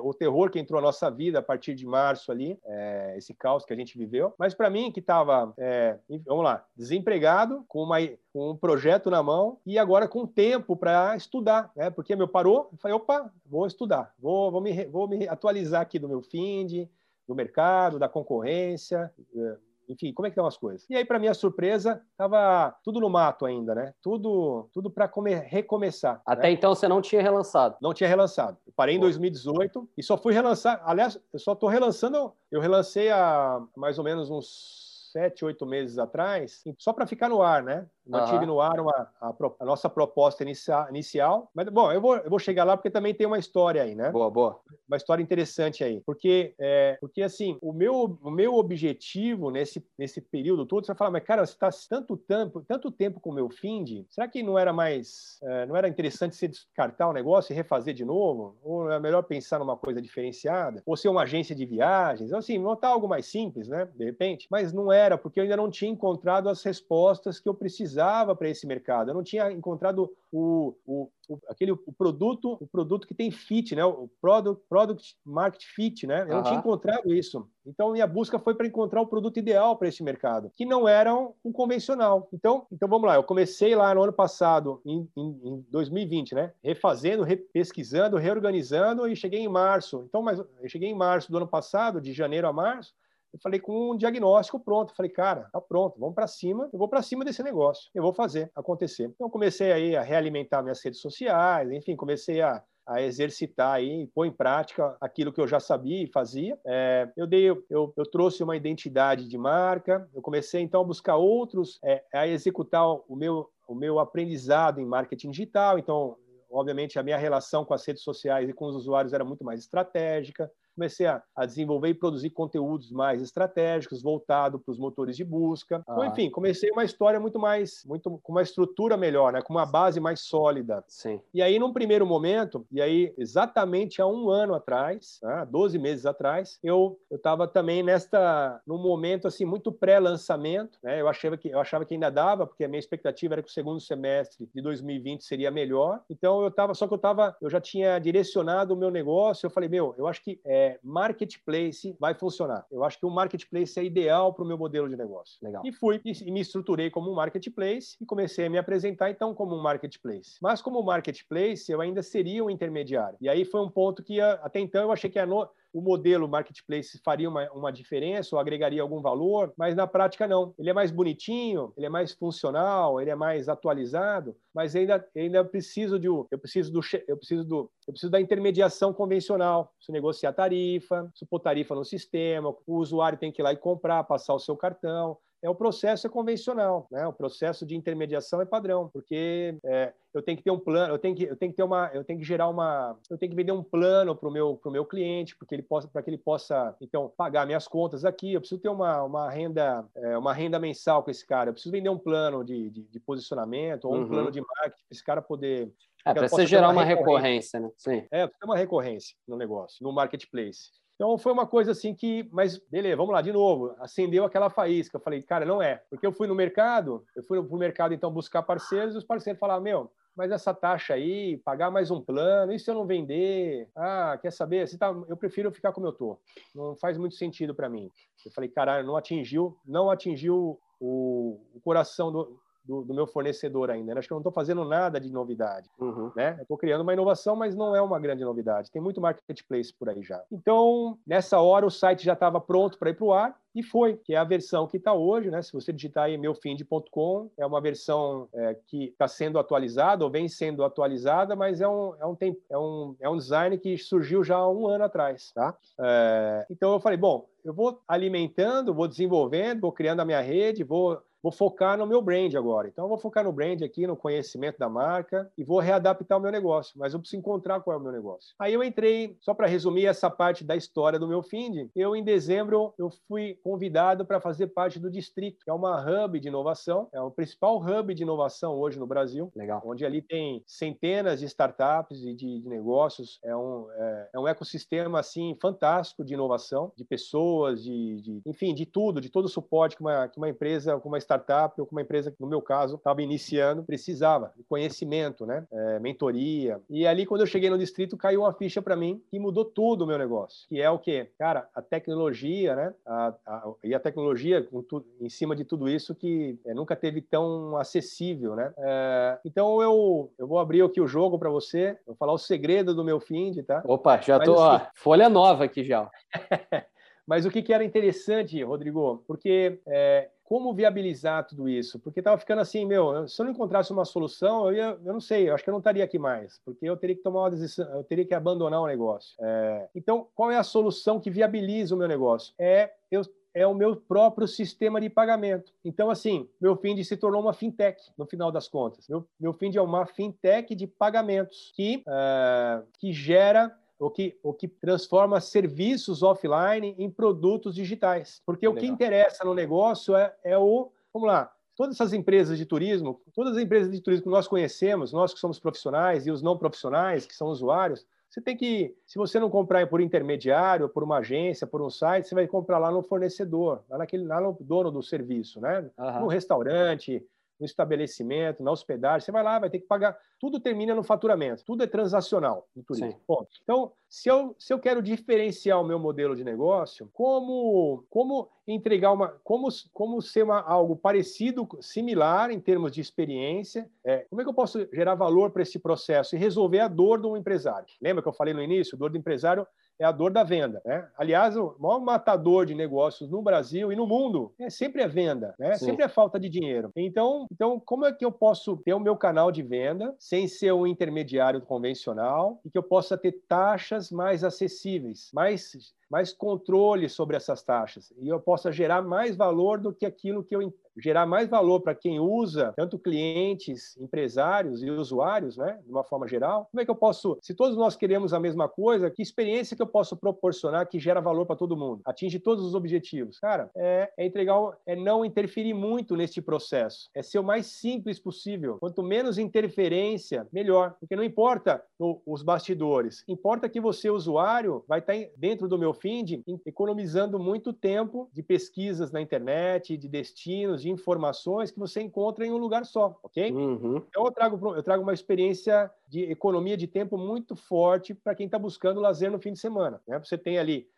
[0.00, 3.64] o terror que entrou na nossa vida a partir de março ali, é, esse caos
[3.64, 4.34] que a gente viveu.
[4.38, 8.00] Mas para mim, que estava, é, vamos lá, desempregado, com uma
[8.32, 11.90] com um projeto na mão e agora com tempo para estudar, né?
[11.90, 15.98] Porque meu parou, eu falei, opa, vou estudar, vou, vou, me, vou me atualizar aqui
[15.98, 16.88] do meu FIND,
[17.30, 19.56] do mercado, da concorrência, é,
[19.88, 20.84] enfim, como é que estão as coisas?
[20.90, 23.94] E aí, para minha surpresa, estava tudo no mato ainda, né?
[24.02, 25.08] Tudo, tudo para
[25.48, 26.20] recomeçar.
[26.26, 26.52] Até né?
[26.52, 27.76] então você não tinha relançado?
[27.80, 28.58] Não tinha relançado.
[28.66, 30.82] Eu parei em 2018 e só fui relançar.
[30.84, 32.32] Aliás, eu só estou relançando.
[32.50, 37.42] Eu relancei há mais ou menos uns sete, oito meses atrás, só para ficar no
[37.42, 37.86] ar, né?
[38.06, 38.46] Mantive uhum.
[38.46, 41.50] no ar uma, a, a, nossa proposta inicia, inicial.
[41.54, 44.10] Mas, bom, eu vou, eu vou chegar lá porque também tem uma história aí, né?
[44.10, 44.60] Boa, boa.
[44.88, 46.00] Uma história interessante aí.
[46.00, 50.98] Porque, é, porque assim, o meu, o meu objetivo nesse, nesse período todo, você vai
[50.98, 54.42] falar, mas cara, você está tanto tempo, tanto tempo com o meu FIND, será que
[54.42, 58.56] não era mais, é, não era interessante você descartar o negócio e refazer de novo?
[58.62, 60.82] Ou é melhor pensar numa coisa diferenciada?
[60.86, 62.32] Ou ser uma agência de viagens?
[62.32, 63.88] Assim, montar algo mais simples, né?
[63.94, 64.46] De repente.
[64.50, 68.36] Mas não era, porque eu ainda não tinha encontrado as respostas que eu precisava precisava
[68.36, 69.10] para esse mercado.
[69.10, 73.74] Eu não tinha encontrado o, o, o, aquele o produto, o produto que tem fit,
[73.74, 73.84] né?
[73.84, 76.22] O product, product market fit, né?
[76.22, 76.34] Eu uhum.
[76.34, 77.48] não tinha encontrado isso.
[77.66, 81.14] Então minha busca foi para encontrar o produto ideal para esse mercado, que não era
[81.14, 82.28] um, um, convencional.
[82.32, 83.16] Então, então vamos lá.
[83.16, 86.52] Eu comecei lá no ano passado, em, em, em 2020, né?
[86.62, 90.04] Refazendo, repesquisando, reorganizando e cheguei em março.
[90.08, 92.94] Então, mas eu cheguei em março do ano passado, de janeiro a março
[93.32, 94.90] eu falei com um diagnóstico pronto.
[94.90, 96.68] Eu falei, cara, tá pronto, vamos para cima.
[96.72, 97.90] Eu vou para cima desse negócio.
[97.94, 99.04] Eu vou fazer acontecer.
[99.04, 104.26] Então, comecei aí a realimentar minhas redes sociais, enfim, comecei a a exercitar aí, pôr
[104.26, 106.58] em prática aquilo que eu já sabia e fazia.
[106.66, 110.08] É, eu dei, eu, eu, trouxe uma identidade de marca.
[110.12, 114.84] Eu comecei então a buscar outros, é, a executar o meu o meu aprendizado em
[114.84, 115.78] marketing digital.
[115.78, 116.16] Então,
[116.50, 119.60] obviamente, a minha relação com as redes sociais e com os usuários era muito mais
[119.60, 120.50] estratégica
[120.80, 125.82] comecei a, a, desenvolver e produzir conteúdos mais estratégicos, voltado para os motores de busca.
[125.82, 126.06] Então, ah.
[126.06, 129.42] Então, enfim, comecei uma história muito mais, muito com uma estrutura melhor, né?
[129.42, 130.82] com uma base mais sólida.
[130.88, 131.20] Sim.
[131.34, 135.46] E aí, num primeiro momento, e aí exatamente há um ano atrás, né?
[135.50, 140.78] 12 meses atrás, eu estava também nesta, num momento assim muito pré-lançamento.
[140.82, 141.00] Né?
[141.00, 143.52] Eu, achava que, eu achava que ainda dava, porque a minha expectativa era que o
[143.52, 146.00] segundo semestre de 2020 seria melhor.
[146.08, 149.50] Então, eu estava, só que eu estava, eu já tinha direcionado o meu negócio, eu
[149.50, 150.40] falei, meu, eu acho que
[150.70, 152.64] é, marketplace vai funcionar.
[152.70, 155.38] Eu acho que o marketplace é ideal para o meu modelo de negócio.
[155.42, 155.62] Legal.
[155.64, 159.56] E fui e me estruturei como um marketplace e comecei a me apresentar então como
[159.56, 160.38] um marketplace.
[160.40, 163.18] Mas como marketplace, eu ainda seria um intermediário.
[163.20, 166.28] E aí foi um ponto que até então eu achei que a no o modelo
[166.28, 170.54] marketplace faria uma, uma diferença ou agregaria algum valor, mas na prática não.
[170.58, 175.44] Ele é mais bonitinho, ele é mais funcional, ele é mais atualizado, mas ainda ainda
[175.44, 180.32] preciso de eu preciso do eu preciso do eu preciso da intermediação convencional, se negociar
[180.32, 184.38] tarifa, supor tarifa no sistema, o usuário tem que ir lá e comprar, passar o
[184.38, 187.06] seu cartão, é o processo é convencional, né?
[187.06, 190.98] O processo de intermediação é padrão, porque é, eu tenho que ter um plano, eu
[190.98, 193.36] tenho que, eu tenho que ter uma, eu tenho que gerar uma, eu tenho que
[193.36, 196.18] vender um plano para o meu, pro meu cliente, porque ele possa, para que ele
[196.18, 198.34] possa, então, pagar minhas contas aqui.
[198.34, 201.50] Eu preciso ter uma, uma renda, é, uma renda mensal com esse cara.
[201.50, 204.08] Eu preciso vender um plano de, de, de posicionamento ou um uhum.
[204.08, 205.72] plano de marketing para esse cara poder
[206.04, 207.70] é, para você gerar uma recorrência, recorrência, né?
[207.76, 208.06] Sim.
[208.10, 210.70] É, ter uma recorrência no negócio, no marketplace.
[211.00, 214.98] Então foi uma coisa assim que, mas beleza, vamos lá de novo, acendeu aquela faísca.
[214.98, 218.12] Eu falei, cara, não é, porque eu fui no mercado, eu fui no mercado então
[218.12, 222.52] buscar parceiros, e os parceiros falaram, meu, mas essa taxa aí, pagar mais um plano,
[222.52, 223.66] e se eu não vender?
[223.74, 224.68] Ah, quer saber?
[224.68, 226.18] Você tá, eu prefiro ficar como eu tô.
[226.54, 227.90] Não faz muito sentido para mim.
[228.26, 233.70] Eu falei, caralho, não atingiu, não atingiu o, o coração do, do, do meu fornecedor
[233.70, 233.94] ainda.
[233.94, 233.98] Né?
[233.98, 235.68] Acho que eu não estou fazendo nada de novidade.
[235.78, 236.12] Uhum.
[236.14, 236.38] Né?
[236.40, 238.70] Estou criando uma inovação, mas não é uma grande novidade.
[238.70, 240.22] Tem muito marketplace por aí já.
[240.30, 243.96] Então, nessa hora, o site já estava pronto para ir para o ar e foi,
[243.96, 245.42] que é a versão que está hoje, né?
[245.42, 250.28] Se você digitar aí meufind.com, é uma versão é, que está sendo atualizada ou vem
[250.28, 252.16] sendo atualizada, mas é um, é, um,
[252.48, 255.56] é, um, é um design que surgiu já há um ano atrás, tá?
[255.80, 260.62] É, então eu falei, bom, eu vou alimentando, vou desenvolvendo, vou criando a minha rede,
[260.62, 262.68] vou vou focar no meu brand agora.
[262.68, 266.20] Então, eu vou focar no brand aqui, no conhecimento da marca e vou readaptar o
[266.20, 266.78] meu negócio.
[266.78, 268.34] Mas eu preciso encontrar qual é o meu negócio.
[268.38, 272.02] Aí eu entrei, só para resumir essa parte da história do meu Find, eu em
[272.02, 276.88] dezembro eu fui convidado para fazer parte do Distrito, que é uma hub de inovação,
[276.92, 279.30] é o principal hub de inovação hoje no Brasil.
[279.34, 279.62] Legal.
[279.64, 283.18] Onde ali tem centenas de startups e de, de negócios.
[283.22, 288.54] É um, é, é, um ecossistema assim fantástico de inovação, de pessoas, de, de enfim,
[288.54, 291.09] de tudo, de todo o suporte que uma, que uma empresa, com uma startup
[291.58, 295.46] ou com uma empresa que, no meu caso, estava iniciando, precisava de conhecimento, né?
[295.52, 296.60] É, mentoria.
[296.68, 299.82] E ali, quando eu cheguei no distrito, caiu uma ficha para mim que mudou tudo
[299.82, 300.48] o meu negócio.
[300.48, 301.10] Que é o quê?
[301.18, 302.74] Cara, a tecnologia, né?
[302.86, 307.00] A, a, e a tecnologia, tu, em cima de tudo isso, que é, nunca teve
[307.00, 308.52] tão acessível, né?
[308.58, 312.74] É, então, eu, eu vou abrir aqui o jogo para você, vou falar o segredo
[312.74, 313.62] do meu find, tá?
[313.64, 315.90] Opa, já Mas, tô, assim, ó, folha nova aqui já.
[317.10, 321.76] Mas o que, que era interessante, Rodrigo, porque é, como viabilizar tudo isso?
[321.80, 325.00] Porque estava ficando assim, meu, se eu não encontrasse uma solução, eu, ia, eu não
[325.00, 327.30] sei, eu acho que eu não estaria aqui mais, porque eu teria que tomar uma
[327.30, 329.16] decisão, eu teria que abandonar o negócio.
[329.20, 332.32] É, então, qual é a solução que viabiliza o meu negócio?
[332.38, 333.02] É eu
[333.32, 335.52] é o meu próprio sistema de pagamento.
[335.64, 338.88] Então, assim, meu Find se tornou uma fintech, no final das contas.
[338.88, 344.34] Meu, meu Find é uma fintech de pagamentos que, uh, que gera o que, o
[344.34, 348.22] que transforma serviços offline em produtos digitais.
[348.26, 348.58] Porque Legal.
[348.58, 350.70] o que interessa no negócio é, é o.
[350.92, 354.92] Vamos lá, todas essas empresas de turismo, todas as empresas de turismo que nós conhecemos,
[354.92, 358.98] nós que somos profissionais e os não profissionais, que são usuários, você tem que, se
[358.98, 362.70] você não comprar por intermediário, por uma agência, por um site, você vai comprar lá
[362.70, 365.70] no fornecedor, lá, naquele, lá no dono do serviço, né?
[365.78, 366.00] Uhum.
[366.00, 367.06] No restaurante,
[367.40, 369.98] no estabelecimento, na hospedagem, você vai lá, vai ter que pagar.
[370.20, 373.00] Tudo termina no faturamento, tudo é transacional no turismo.
[373.42, 378.92] Então, se eu, se eu quero diferenciar o meu modelo de negócio, como, como entregar
[378.92, 379.08] uma.
[379.24, 384.30] Como, como ser uma, algo parecido, similar em termos de experiência, é, como é que
[384.30, 387.66] eu posso gerar valor para esse processo e resolver a dor do empresário?
[387.80, 388.76] Lembra que eu falei no início?
[388.76, 389.46] Dor do empresário
[389.80, 390.60] é a dor da venda.
[390.64, 390.86] Né?
[390.96, 395.34] Aliás, o maior matador de negócios no Brasil e no mundo é sempre a venda,
[395.38, 395.56] né?
[395.56, 396.70] sempre a falta de dinheiro.
[396.76, 400.52] Então, então, como é que eu posso ter o meu canal de venda sem ser
[400.52, 407.16] um intermediário convencional e que eu possa ter taxas mais acessíveis, mais mais controle sobre
[407.16, 411.28] essas taxas e eu possa gerar mais valor do que aquilo que eu gerar mais
[411.28, 416.48] valor para quem usa, tanto clientes, empresários e usuários, né, de uma forma geral.
[416.50, 419.62] Como é que eu posso, se todos nós queremos a mesma coisa, que experiência que
[419.62, 423.18] eu posso proporcionar que gera valor para todo mundo, atinge todos os objetivos?
[423.18, 424.36] Cara, é, é entregar,
[424.66, 428.56] é não interferir muito neste processo, é ser o mais simples possível.
[428.58, 434.78] Quanto menos interferência, melhor, porque não importa o, os bastidores, importa que você, usuário, vai
[434.78, 440.62] estar tá dentro do meu feed economizando muito tempo de pesquisas na internet, de destinos,
[440.62, 443.32] de informações que você encontra em um lugar só, ok?
[443.32, 443.82] Uhum.
[443.88, 448.26] Então eu trago, eu trago uma experiência de economia de tempo muito forte para quem
[448.26, 449.80] está buscando lazer no fim de semana.
[449.86, 449.98] Né?
[449.98, 450.68] Você tem ali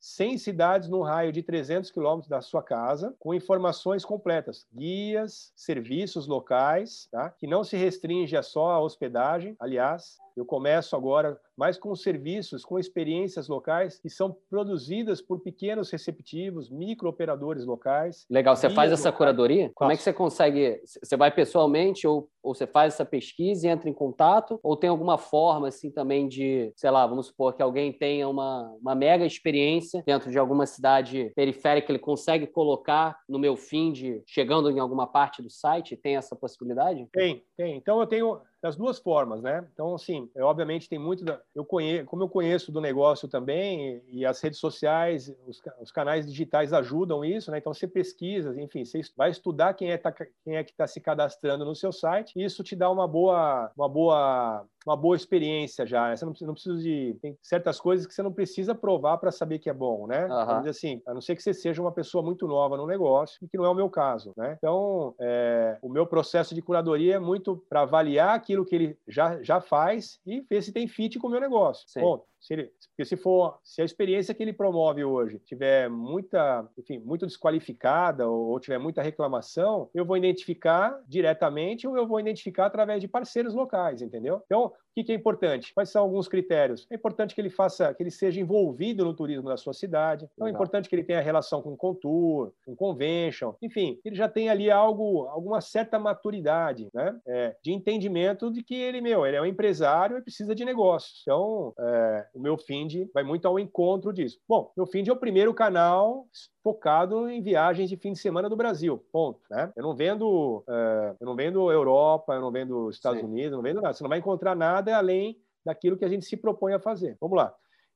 [0.00, 6.26] 100 cidades no raio de 300 quilômetros da sua casa, com informações completas, guias, serviços
[6.26, 7.30] locais, tá?
[7.30, 9.56] que não se restringe a só a hospedagem.
[9.58, 15.90] Aliás, eu começo agora mais com serviços, com experiências locais que são produzidas por pequenos
[15.90, 18.26] receptivos, microoperadores locais.
[18.28, 19.16] Legal, você faz essa locais.
[19.16, 19.70] curadoria?
[19.74, 20.80] Como é que você consegue?
[20.84, 24.58] Você vai pessoalmente ou, ou você faz essa pesquisa e entra em contato?
[24.62, 28.68] Ou tem alguma forma, assim, também de, sei lá, vamos supor que alguém tenha uma,
[28.80, 34.70] uma mega experiência dentro de alguma cidade periférica, ele consegue colocar no meu feed, chegando
[34.70, 35.96] em alguma parte do site?
[35.96, 37.06] Tem essa possibilidade?
[37.12, 37.76] Tem, tem.
[37.76, 39.62] Então eu tenho das duas formas, né?
[39.74, 44.02] Então, assim, eu, obviamente tem muito da, eu conheço, como eu conheço do negócio também
[44.08, 47.58] e as redes sociais, os, os, canais digitais ajudam isso, né?
[47.58, 50.98] Então você pesquisa, enfim, você vai estudar quem é, tá, quem é que está se
[50.98, 55.86] cadastrando no seu site e isso te dá uma boa, uma boa uma boa experiência
[55.86, 56.08] já.
[56.08, 56.16] Né?
[56.16, 57.16] Você não precisa, não precisa, de.
[57.20, 60.26] Tem certas coisas que você não precisa provar para saber que é bom, né?
[60.26, 60.46] Uhum.
[60.46, 63.38] Vamos dizer assim, a não ser que você seja uma pessoa muito nova no negócio,
[63.42, 64.56] e que não é o meu caso, né?
[64.58, 69.42] Então, é, o meu processo de curadoria é muito para avaliar aquilo que ele já,
[69.42, 71.88] já faz e ver se tem fit com o meu negócio.
[71.88, 72.00] Sim.
[72.00, 76.68] Bom, Se ele, porque se for, se a experiência que ele promove hoje tiver muita,
[76.76, 82.20] enfim, muito desqualificada ou, ou tiver muita reclamação, eu vou identificar diretamente ou eu vou
[82.20, 84.42] identificar através de parceiros locais, entendeu?
[84.44, 85.74] Então, o que é importante?
[85.74, 86.86] Quais são alguns critérios?
[86.90, 90.28] É importante que ele faça, que ele seja envolvido no turismo da sua cidade.
[90.34, 94.48] Então, é importante que ele tenha relação com contour, com convention, enfim, ele já tem
[94.48, 97.18] ali algo, alguma certa maturidade, né?
[97.26, 101.22] É, de entendimento de que ele, meu, ele é um empresário e precisa de negócios.
[101.22, 104.38] Então, é, o meu Find vai muito ao encontro disso.
[104.48, 106.26] Bom, meu Find é o primeiro canal
[106.64, 109.04] focado em viagens de fim de semana do Brasil.
[109.12, 109.38] Ponto.
[109.50, 109.70] Né?
[109.76, 113.26] Eu não vendo, uh, eu não vendo Europa, eu não vendo Estados Sim.
[113.26, 113.92] Unidos, eu não vendo nada.
[113.92, 117.18] Você não vai encontrar nada além daquilo que a gente se propõe a fazer.
[117.20, 117.54] Vamos lá.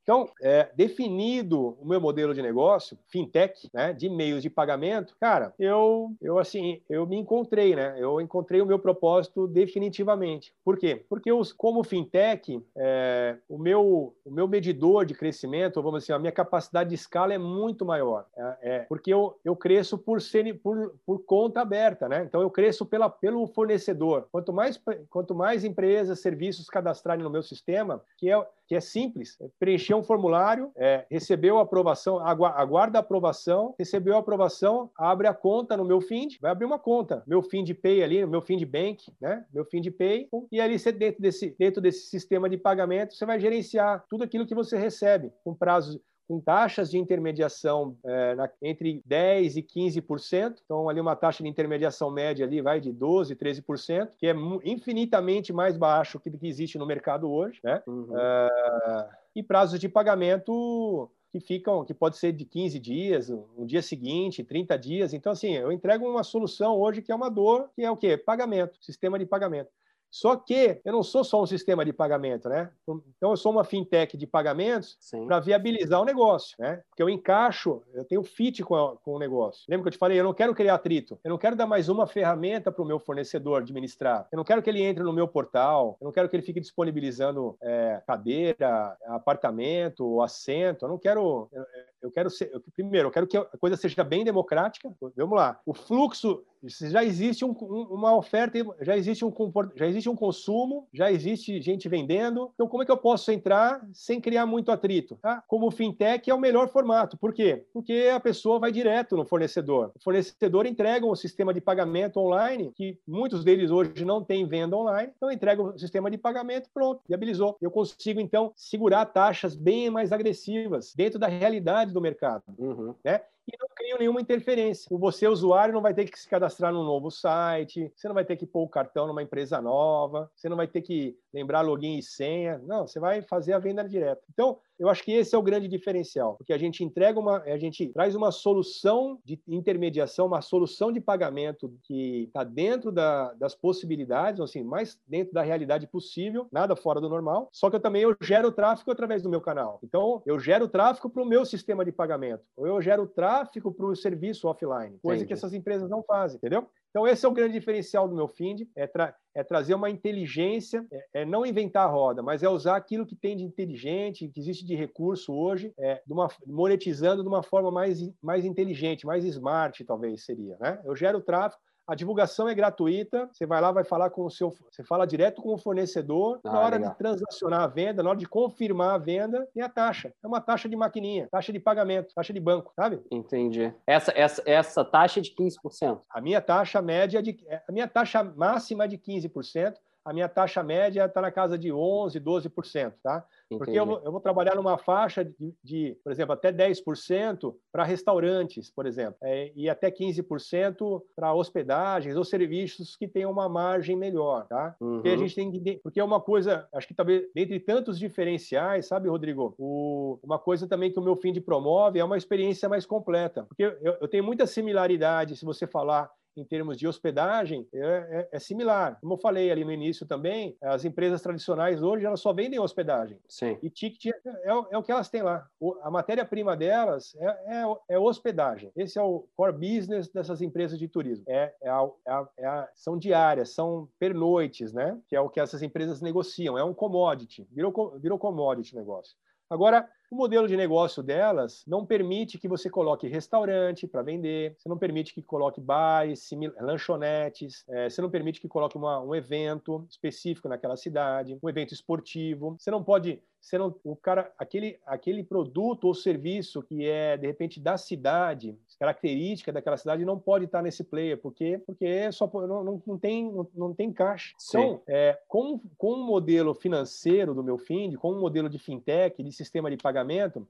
[0.09, 5.52] Então, é, definido o meu modelo de negócio, fintech, né, de meios de pagamento, cara,
[5.59, 7.94] eu, eu assim, eu me encontrei, né?
[7.98, 10.54] Eu encontrei o meu propósito definitivamente.
[10.64, 11.04] Por quê?
[11.11, 16.18] Porque os, como fintech, é, o meu o meu medidor de crescimento, vamos dizer, a
[16.18, 18.24] minha capacidade de escala é muito maior.
[18.34, 22.24] É, é, porque eu, eu cresço por ser por, por conta aberta, né?
[22.26, 24.26] Então eu cresço pela, pelo fornecedor.
[24.32, 24.80] Quanto mais
[25.11, 29.94] quanto mais empresas, serviços cadastrarem no meu sistema, que é que é simples, é preencher
[29.94, 35.74] um formulário, é, recebeu a aprovação, aguarda a aprovação, recebeu a aprovação, abre a conta
[35.74, 39.44] no meu Find, vai abrir uma conta, meu Find Pay ali, meu Find Bank, né?
[39.52, 43.40] Meu Find Pay, e ali você dentro desse dentro desse sistema de pagamento, você vai
[43.40, 45.98] gerenciar tudo aquilo que você recebe com prazos
[46.29, 50.59] com taxas de intermediação é, na, entre 10% e 15%.
[50.62, 55.53] Então, ali uma taxa de intermediação média ali vai de 12%, 13%, que é infinitamente
[55.55, 57.59] mais baixo que, que existe no mercado hoje.
[57.64, 57.83] Né?
[57.87, 58.09] Uhum.
[58.14, 63.81] É, e prazos de pagamento que ficam, que pode ser de 15 dias, um dia
[63.81, 65.14] seguinte, 30 dias.
[65.14, 68.18] Então, assim, eu entrego uma solução hoje que é uma dor, que é o quê?
[68.18, 69.70] Pagamento, sistema de pagamento.
[70.11, 72.70] Só que eu não sou só um sistema de pagamento, né?
[72.82, 76.82] Então eu sou uma fintech de pagamentos para viabilizar o negócio, né?
[76.88, 79.64] Porque eu encaixo, eu tenho fit com, a, com o negócio.
[79.68, 80.18] Lembra que eu te falei?
[80.18, 81.18] Eu não quero criar atrito.
[81.22, 84.26] Eu não quero dar mais uma ferramenta para o meu fornecedor administrar.
[84.32, 85.96] Eu não quero que ele entre no meu portal.
[86.00, 90.84] Eu não quero que ele fique disponibilizando é, cadeira, apartamento, assento.
[90.84, 91.48] Eu não quero.
[91.52, 91.64] Eu,
[92.03, 92.51] eu quero ser.
[92.53, 94.92] Eu, primeiro, eu quero que a coisa seja bem democrática.
[95.16, 95.61] Vamos lá.
[95.64, 99.32] O fluxo já existe um, uma oferta, já existe um
[99.76, 102.51] já existe um consumo, já existe gente vendendo.
[102.55, 105.16] Então, como é que eu posso entrar sem criar muito atrito?
[105.22, 105.42] Tá?
[105.46, 107.16] Como fintech é o melhor formato.
[107.16, 107.64] Por quê?
[107.72, 109.92] Porque a pessoa vai direto no fornecedor.
[109.94, 114.76] O fornecedor entrega um sistema de pagamento online, que muitos deles hoje não têm venda
[114.76, 117.57] online, então entrega o sistema de pagamento, pronto, viabilizou.
[117.61, 122.45] Eu consigo, então, segurar taxas bem mais agressivas dentro da realidade do mercado.
[122.59, 122.95] Uhum.
[123.05, 123.20] Né?
[123.49, 124.86] E não criam nenhuma interferência.
[124.90, 128.24] O você, usuário, não vai ter que se cadastrar num novo site, você não vai
[128.24, 131.99] ter que pôr o cartão numa empresa nova, você não vai ter que lembrar login
[131.99, 132.59] e senha.
[132.64, 134.22] Não, você vai fazer a venda direto.
[134.30, 137.59] Então, eu acho que esse é o grande diferencial, porque a gente entrega uma, a
[137.59, 143.55] gente traz uma solução de intermediação, uma solução de pagamento que está dentro da, das
[143.55, 147.49] possibilidades, assim, mais dentro da realidade possível, nada fora do normal.
[147.51, 149.80] Só que eu também eu gero tráfego através do meu canal.
[149.82, 153.86] Então, eu gero tráfego para o meu sistema de pagamento, ou eu gero tráfego para
[153.86, 155.26] o serviço offline, coisa Entendi.
[155.26, 156.66] que essas empresas não fazem, entendeu?
[156.91, 160.84] Então, esse é o grande diferencial do meu Find, é, tra é trazer uma inteligência,
[160.91, 164.41] é, é, não inventar a roda, mas é usar aquilo que tem de inteligente, que
[164.41, 169.24] existe de recurso hoje, é, de uma, monetizando de uma forma mais, mais inteligente, mais
[169.24, 170.57] smart, talvez seria.
[170.59, 170.80] Né?
[170.84, 173.28] Eu gero tráfego, a divulgação é gratuita.
[173.32, 174.53] Você vai lá, vai falar com o seu.
[174.70, 176.39] Você fala direto com o fornecedor.
[176.45, 176.93] Ah, na hora legal.
[176.93, 180.12] de transacionar a venda, na hora de confirmar a venda, tem a taxa.
[180.22, 183.01] É uma taxa de maquininha, taxa de pagamento, taxa de banco, sabe?
[183.11, 183.72] Entendi.
[183.86, 186.01] Essa, essa, essa taxa é de 15%.
[186.11, 187.39] A minha taxa média de.
[187.66, 189.74] A minha taxa máxima é de 15%.
[190.09, 193.26] A minha taxa média está na casa de 11%, 12%, tá?
[193.50, 197.84] Porque eu vou, eu vou, trabalhar numa faixa de, de por exemplo, até 10% para
[197.84, 203.96] restaurantes, por exemplo, é, e até 15% para hospedagens ou serviços que tenham uma margem
[203.96, 204.74] melhor, tá?
[204.80, 204.94] Uhum.
[204.94, 205.18] Porque a uhum.
[205.18, 205.80] gente tem que.
[205.82, 209.54] Porque é uma coisa, acho que talvez, dentre tantos diferenciais, sabe, Rodrigo?
[209.59, 213.44] O, uma coisa também que o meu fim de promove é uma experiência mais completa.
[213.44, 218.28] Porque eu, eu tenho muita similaridade, se você falar em termos de hospedagem é, é,
[218.32, 218.99] é, similar.
[219.01, 223.18] Como eu falei ali no início também, as empresas tradicionais hoje elas só vendem hospedagem.
[223.28, 223.59] Sim.
[223.62, 225.47] E ticket é, é, é o que elas têm lá.
[225.61, 228.70] O, a matéria-prima delas é, é, é, hospedagem.
[228.76, 231.24] Esse é o core business dessas empresas de turismo.
[231.28, 234.99] É, a, a, são diárias, são pernoites, né?
[235.09, 236.57] Que é o que essas empresas negociam.
[236.57, 237.47] É um commodity.
[237.51, 239.16] Virou, virou commodity o negócio.
[239.51, 244.68] Agora, O modelo de negócio delas não permite que você coloque restaurante para vender, você
[244.68, 246.30] não permite que coloque bares,
[246.61, 251.74] lanchonetes, é, você não permite que coloque uma, um evento específico naquela cidade, um evento
[251.74, 252.56] esportivo.
[252.59, 257.26] Você não pode você não, o cara, aquele, aquele produto ou serviço que é de
[257.26, 262.62] repente da cidade, característica daquela cidade, não pode estar nesse player, porque porque só não,
[262.62, 264.34] não, não tem não, não, tem caixa.
[264.38, 264.59] Sim.
[264.59, 269.22] Então, é, com, com um modelo financeiro do meu Find, com um modelo de fintech,
[269.22, 269.97] de sistema de pagamento,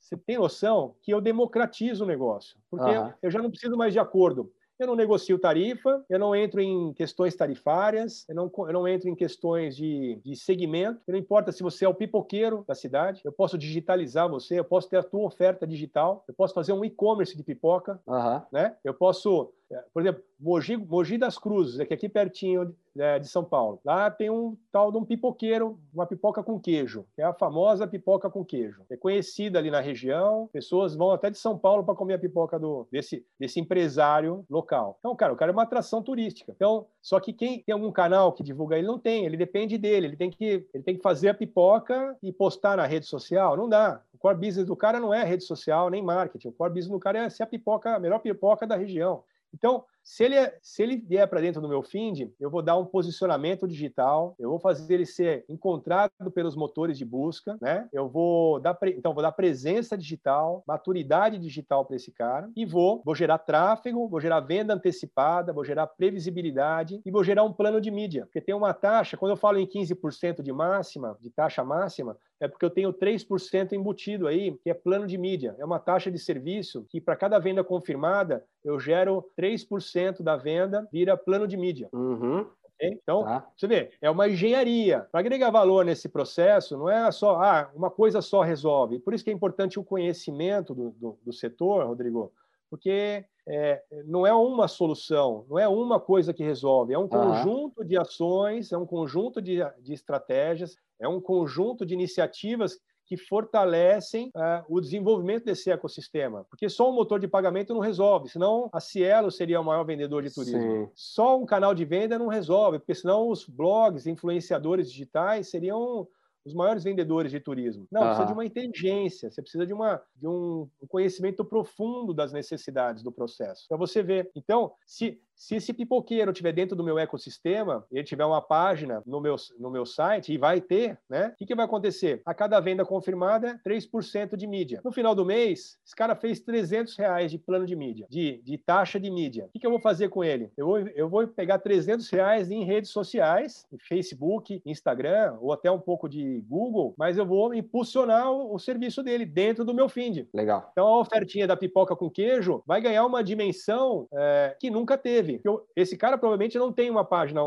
[0.00, 3.12] você tem noção que eu democratizo o negócio, porque uhum.
[3.22, 4.52] eu já não preciso mais de acordo.
[4.78, 9.08] Eu não negocio tarifa, eu não entro em questões tarifárias, eu não, eu não entro
[9.08, 11.00] em questões de, de segmento.
[11.08, 14.88] Não importa se você é o pipoqueiro da cidade, eu posso digitalizar você, eu posso
[14.88, 18.40] ter a tua oferta digital, eu posso fazer um e-commerce de pipoca, uhum.
[18.52, 18.76] né?
[18.84, 19.52] Eu posso
[19.92, 23.80] por exemplo, Mogi, Mogi das Cruzes, aqui, aqui pertinho é, de São Paulo.
[23.84, 27.86] Lá tem um tal de um pipoqueiro, uma pipoca com queijo, que é a famosa
[27.86, 28.82] pipoca com queijo.
[28.88, 32.58] É conhecida ali na região, pessoas vão até de São Paulo para comer a pipoca
[32.58, 34.96] do, desse, desse empresário local.
[35.00, 36.52] Então, cara, o cara é uma atração turística.
[36.54, 40.06] Então, só que quem tem algum canal que divulga ele não tem, ele depende dele,
[40.06, 43.56] ele tem que, ele tem que fazer a pipoca e postar na rede social.
[43.56, 44.00] Não dá.
[44.14, 46.48] O core business do cara não é rede social nem marketing.
[46.48, 49.22] O core business do cara é ser a pipoca, a melhor pipoca da região.
[49.52, 52.78] Então, se ele, é, se ele vier para dentro do meu feed, eu vou dar
[52.78, 57.86] um posicionamento digital, eu vou fazer ele ser encontrado pelos motores de busca, né?
[57.92, 63.02] Eu vou dar, então vou dar presença digital, maturidade digital para esse cara e vou,
[63.04, 67.78] vou gerar tráfego, vou gerar venda antecipada, vou gerar previsibilidade e vou gerar um plano
[67.78, 68.24] de mídia.
[68.24, 72.48] Porque tem uma taxa, quando eu falo em 15% de máxima, de taxa máxima, é
[72.48, 75.54] porque eu tenho 3% embutido aí, que é plano de mídia.
[75.58, 80.88] É uma taxa de serviço que, para cada venda confirmada, eu gero 3% da venda,
[80.92, 81.88] vira plano de mídia.
[81.92, 82.46] Uhum.
[82.80, 83.46] Então, tá.
[83.56, 85.00] você vê, é uma engenharia.
[85.10, 89.00] Para agregar valor nesse processo, não é só, ah, uma coisa só resolve.
[89.00, 92.32] Por isso que é importante o conhecimento do, do, do setor, Rodrigo,
[92.70, 97.84] porque é, não é uma solução, não é uma coisa que resolve, é um conjunto
[97.84, 104.30] de ações, é um conjunto de, de estratégias, é um conjunto de iniciativas que fortalecem
[104.36, 106.44] uh, o desenvolvimento desse ecossistema.
[106.50, 110.22] Porque só um motor de pagamento não resolve, senão a Cielo seria o maior vendedor
[110.22, 110.60] de turismo.
[110.60, 110.90] Sim.
[110.94, 116.06] Só um canal de venda não resolve, porque senão os blogs, influenciadores digitais seriam
[116.44, 117.86] os maiores vendedores de turismo.
[117.90, 123.02] Não, precisa de uma inteligência, você precisa de, uma, de um conhecimento profundo das necessidades
[123.02, 123.66] do processo.
[123.68, 124.30] Para você ver.
[124.34, 129.20] Então, se, se esse pipoqueiro estiver dentro do meu ecossistema, ele tiver uma página no
[129.20, 131.28] meu, no meu site, e vai ter, né?
[131.28, 132.20] O que, que vai acontecer?
[132.26, 134.80] A cada venda confirmada, 3% de mídia.
[134.84, 138.58] No final do mês, esse cara fez 300 reais de plano de mídia, de, de
[138.58, 139.44] taxa de mídia.
[139.44, 140.50] O que, que eu vou fazer com ele?
[140.56, 145.70] Eu vou, eu vou pegar 300 reais em redes sociais, em Facebook, Instagram, ou até
[145.70, 149.88] um pouco de Google, mas eu vou impulsionar o, o serviço dele dentro do meu
[149.88, 150.28] feed.
[150.34, 150.68] Legal.
[150.72, 155.27] Então, a ofertinha da pipoca com queijo vai ganhar uma dimensão é, que nunca teve
[155.76, 157.42] Esse cara provavelmente não tem uma página